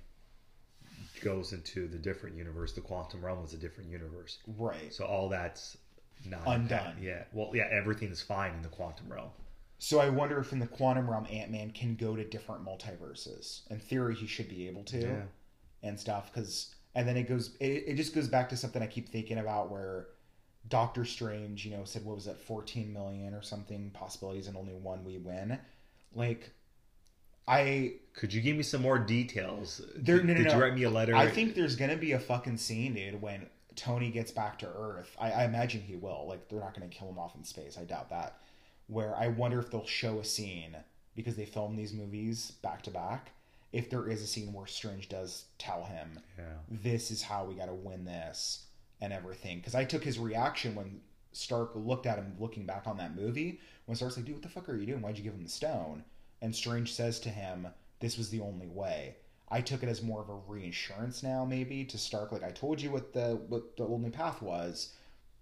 goes 1.20 1.52
into 1.52 1.88
the 1.88 1.98
different 1.98 2.36
universe, 2.36 2.72
the 2.72 2.80
quantum 2.80 3.24
realm 3.24 3.44
is 3.44 3.52
a 3.52 3.56
different 3.56 3.90
universe. 3.90 4.38
Right. 4.56 4.92
So 4.94 5.04
all 5.04 5.28
that's 5.28 5.76
not 6.24 6.42
Undone. 6.46 6.96
Yeah. 7.00 7.24
Well, 7.32 7.50
yeah, 7.54 7.68
everything 7.72 8.10
is 8.10 8.22
fine 8.22 8.54
in 8.54 8.62
the 8.62 8.68
quantum 8.68 9.12
realm. 9.12 9.30
So 9.84 10.00
I 10.00 10.08
wonder 10.08 10.38
if 10.38 10.50
in 10.50 10.60
the 10.60 10.66
quantum 10.66 11.10
realm 11.10 11.26
Ant 11.30 11.50
Man 11.50 11.70
can 11.70 11.94
go 11.94 12.16
to 12.16 12.24
different 12.24 12.64
multiverses. 12.64 13.70
In 13.70 13.78
theory, 13.78 14.14
he 14.14 14.26
should 14.26 14.48
be 14.48 14.66
able 14.66 14.82
to, 14.84 14.98
Yeah. 14.98 15.22
and 15.82 16.00
stuff. 16.00 16.32
Because 16.32 16.74
and 16.94 17.06
then 17.06 17.18
it 17.18 17.24
goes, 17.24 17.54
it, 17.60 17.84
it 17.88 17.96
just 17.96 18.14
goes 18.14 18.26
back 18.26 18.48
to 18.48 18.56
something 18.56 18.82
I 18.82 18.86
keep 18.86 19.10
thinking 19.10 19.36
about 19.36 19.70
where 19.70 20.06
Doctor 20.70 21.04
Strange, 21.04 21.66
you 21.66 21.76
know, 21.76 21.84
said 21.84 22.02
what 22.02 22.14
was 22.14 22.26
it, 22.26 22.38
fourteen 22.38 22.94
million 22.94 23.34
or 23.34 23.42
something 23.42 23.90
possibilities, 23.90 24.46
and 24.46 24.56
only 24.56 24.72
one 24.72 25.04
we 25.04 25.18
win. 25.18 25.58
Like, 26.14 26.48
I 27.46 27.96
Could 28.14 28.32
you 28.32 28.40
give 28.40 28.56
me 28.56 28.62
some 28.62 28.80
more 28.80 28.98
details? 28.98 29.82
There- 29.96 30.16
did 30.16 30.24
no, 30.24 30.32
no, 30.32 30.38
did 30.38 30.46
no. 30.46 30.54
you 30.54 30.62
write 30.62 30.74
me 30.74 30.84
a 30.84 30.90
letter? 30.90 31.14
I 31.14 31.28
think 31.28 31.54
there's 31.54 31.76
gonna 31.76 31.98
be 31.98 32.12
a 32.12 32.18
fucking 32.18 32.56
scene, 32.56 32.94
dude, 32.94 33.20
when 33.20 33.50
Tony 33.76 34.10
gets 34.10 34.30
back 34.30 34.58
to 34.60 34.66
Earth. 34.66 35.14
I, 35.20 35.30
I 35.30 35.44
imagine 35.44 35.82
he 35.82 35.96
will. 35.96 36.24
Like, 36.26 36.48
they're 36.48 36.60
not 36.60 36.72
gonna 36.72 36.88
kill 36.88 37.10
him 37.10 37.18
off 37.18 37.34
in 37.34 37.44
space. 37.44 37.76
I 37.76 37.84
doubt 37.84 38.08
that. 38.08 38.38
Where 38.86 39.16
I 39.16 39.28
wonder 39.28 39.58
if 39.58 39.70
they'll 39.70 39.86
show 39.86 40.18
a 40.18 40.24
scene 40.24 40.76
because 41.14 41.36
they 41.36 41.46
film 41.46 41.76
these 41.76 41.92
movies 41.92 42.50
back 42.62 42.82
to 42.82 42.90
back. 42.90 43.32
If 43.72 43.90
there 43.90 44.08
is 44.08 44.22
a 44.22 44.26
scene 44.26 44.52
where 44.52 44.66
Strange 44.66 45.08
does 45.08 45.46
tell 45.58 45.84
him, 45.84 46.20
Yeah. 46.38 46.58
"This 46.68 47.10
is 47.10 47.22
how 47.22 47.44
we 47.44 47.54
got 47.54 47.66
to 47.66 47.74
win 47.74 48.04
this," 48.04 48.66
and 49.00 49.12
everything. 49.12 49.58
Because 49.58 49.74
I 49.74 49.84
took 49.84 50.04
his 50.04 50.18
reaction 50.18 50.74
when 50.74 51.00
Stark 51.32 51.72
looked 51.74 52.06
at 52.06 52.18
him, 52.18 52.36
looking 52.38 52.66
back 52.66 52.86
on 52.86 52.96
that 52.98 53.16
movie, 53.16 53.58
when 53.86 53.96
Stark's 53.96 54.16
like, 54.16 54.26
"Dude, 54.26 54.36
what 54.36 54.42
the 54.42 54.48
fuck 54.48 54.68
are 54.68 54.76
you 54.76 54.86
doing? 54.86 55.00
Why'd 55.02 55.16
you 55.18 55.24
give 55.24 55.34
him 55.34 55.42
the 55.42 55.48
stone?" 55.50 56.04
And 56.40 56.54
Strange 56.54 56.92
says 56.92 57.18
to 57.20 57.30
him, 57.30 57.68
"This 58.00 58.16
was 58.18 58.30
the 58.30 58.40
only 58.40 58.68
way." 58.68 59.16
I 59.48 59.60
took 59.60 59.82
it 59.82 59.88
as 59.88 60.02
more 60.02 60.20
of 60.22 60.28
a 60.28 60.34
reinsurance 60.34 61.22
now, 61.22 61.44
maybe 61.44 61.84
to 61.86 61.98
Stark. 61.98 62.32
Like 62.32 62.42
I 62.42 62.50
told 62.50 62.80
you 62.80 62.90
what 62.90 63.12
the 63.12 63.36
what 63.48 63.76
the 63.76 63.86
only 63.86 64.10
path 64.10 64.42
was. 64.42 64.92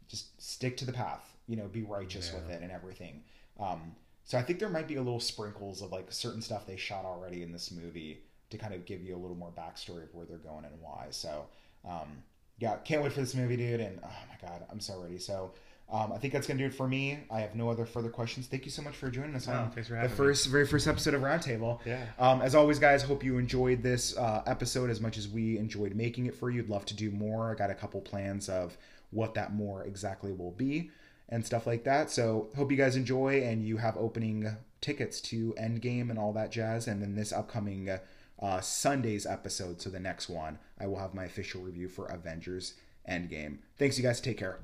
Just 0.09 0.41
stick 0.41 0.77
to 0.79 0.85
the 0.85 0.93
path. 0.93 1.37
You 1.49 1.57
know, 1.57 1.69
be 1.69 1.83
righteous 1.83 2.31
Yeah. 2.31 2.41
with 2.41 2.51
it 2.51 2.63
and 2.63 2.71
everything. 2.73 3.25
Um, 3.63 3.95
so 4.25 4.39
I 4.39 4.43
think 4.43 4.59
there 4.59 4.69
might 4.69 4.89
be 4.89 4.97
a 4.97 5.03
little 5.03 5.21
sprinkles 5.21 5.83
of 5.83 5.93
like 5.93 6.13
certain 6.13 6.43
stuff 6.43 6.67
they 6.67 6.77
shot 6.77 7.05
already 7.05 7.43
in 7.43 7.53
this 7.53 7.71
movie 7.71 8.23
to 8.51 8.59
kind 8.59 8.75
of 8.75 8.85
give 8.85 9.03
you 9.03 9.15
a 9.17 9.19
little 9.19 9.37
more 9.37 9.53
backstory 9.57 10.05
of 10.05 10.15
where 10.15 10.27
they're 10.27 10.39
going 10.39 10.65
and 10.65 10.75
why. 10.81 11.07
So 11.11 11.47
um, 11.85 12.23
yeah, 12.59 12.77
can't 12.85 13.03
wait 13.03 13.13
for 13.13 13.21
this 13.21 13.35
movie, 13.35 13.57
dude. 13.57 13.81
And 13.81 14.01
oh 14.03 14.09
my 14.29 14.49
god, 14.49 14.65
I'm 14.71 14.81
so 14.81 15.01
ready. 15.01 15.19
So. 15.19 15.53
Um, 15.91 16.11
I 16.11 16.17
think 16.17 16.33
that's 16.33 16.47
gonna 16.47 16.59
do 16.59 16.65
it 16.65 16.73
for 16.73 16.89
me. 16.89 17.19
I 17.31 17.41
have 17.41 17.55
no 17.55 17.69
other 17.69 17.85
further 17.85 18.09
questions. 18.09 18.47
Thank 18.47 18.65
you 18.65 18.71
so 18.71 18.81
much 18.81 18.97
for 18.97 19.11
joining 19.11 19.35
us 19.35 19.47
on 19.47 19.71
thanks 19.73 19.89
for 19.89 19.95
the 19.95 20.01
having 20.01 20.13
me. 20.13 20.17
first, 20.17 20.47
very 20.47 20.67
first 20.67 20.89
episode 20.89 21.13
of 21.13 21.21
Roundtable. 21.21 21.81
Yeah. 21.85 22.07
Um, 22.19 22.41
as 22.41 22.55
always, 22.55 22.79
guys, 22.79 23.03
hope 23.03 23.23
you 23.23 23.37
enjoyed 23.37 23.83
this 23.83 24.17
uh, 24.17 24.43
episode 24.47 24.89
as 24.89 25.03
much 25.03 25.19
as 25.19 25.29
we 25.29 25.59
enjoyed 25.59 25.95
making 25.95 26.27
it 26.27 26.35
for 26.35 26.51
you. 26.51 26.63
I'd 26.63 26.71
love 26.71 26.87
to 26.87 26.95
do 26.95 27.11
more. 27.11 27.51
I 27.51 27.57
got 27.57 27.69
a 27.69 27.75
couple 27.75 28.01
plans 28.01 28.49
of 28.49 28.79
what 29.11 29.35
that 29.35 29.53
more 29.53 29.83
exactly 29.83 30.33
will 30.33 30.53
be 30.53 30.91
and 31.33 31.47
stuff 31.47 31.67
like 31.67 31.83
that. 31.85 32.11
So 32.11 32.51
hope 32.55 32.71
you 32.71 32.77
guys 32.77 32.95
enjoy 32.95 33.41
and 33.43 33.67
you 33.67 33.79
have 33.79 33.97
opening 33.97 34.55
tickets 34.83 35.19
to 35.23 35.55
Endgame 35.59 36.11
and 36.11 36.19
all 36.19 36.35
that 36.35 36.53
jazz. 36.53 36.87
And 36.87 37.01
then 37.01 37.15
this 37.15 37.33
upcoming 37.33 37.89
uh, 38.39 38.61
Sunday's 38.61 39.25
episode, 39.25 39.81
so 39.81 39.89
the 39.89 39.99
next 39.99 40.29
one, 40.29 40.59
I 40.79 40.87
will 40.87 40.99
have 40.99 41.15
my 41.15 41.25
official 41.25 41.63
review 41.63 41.89
for 41.89 42.05
Avengers 42.07 42.75
Endgame. 43.11 43.59
Thanks, 43.79 43.97
you 43.97 44.05
guys. 44.05 44.21
Take 44.21 44.39
care. 44.39 44.59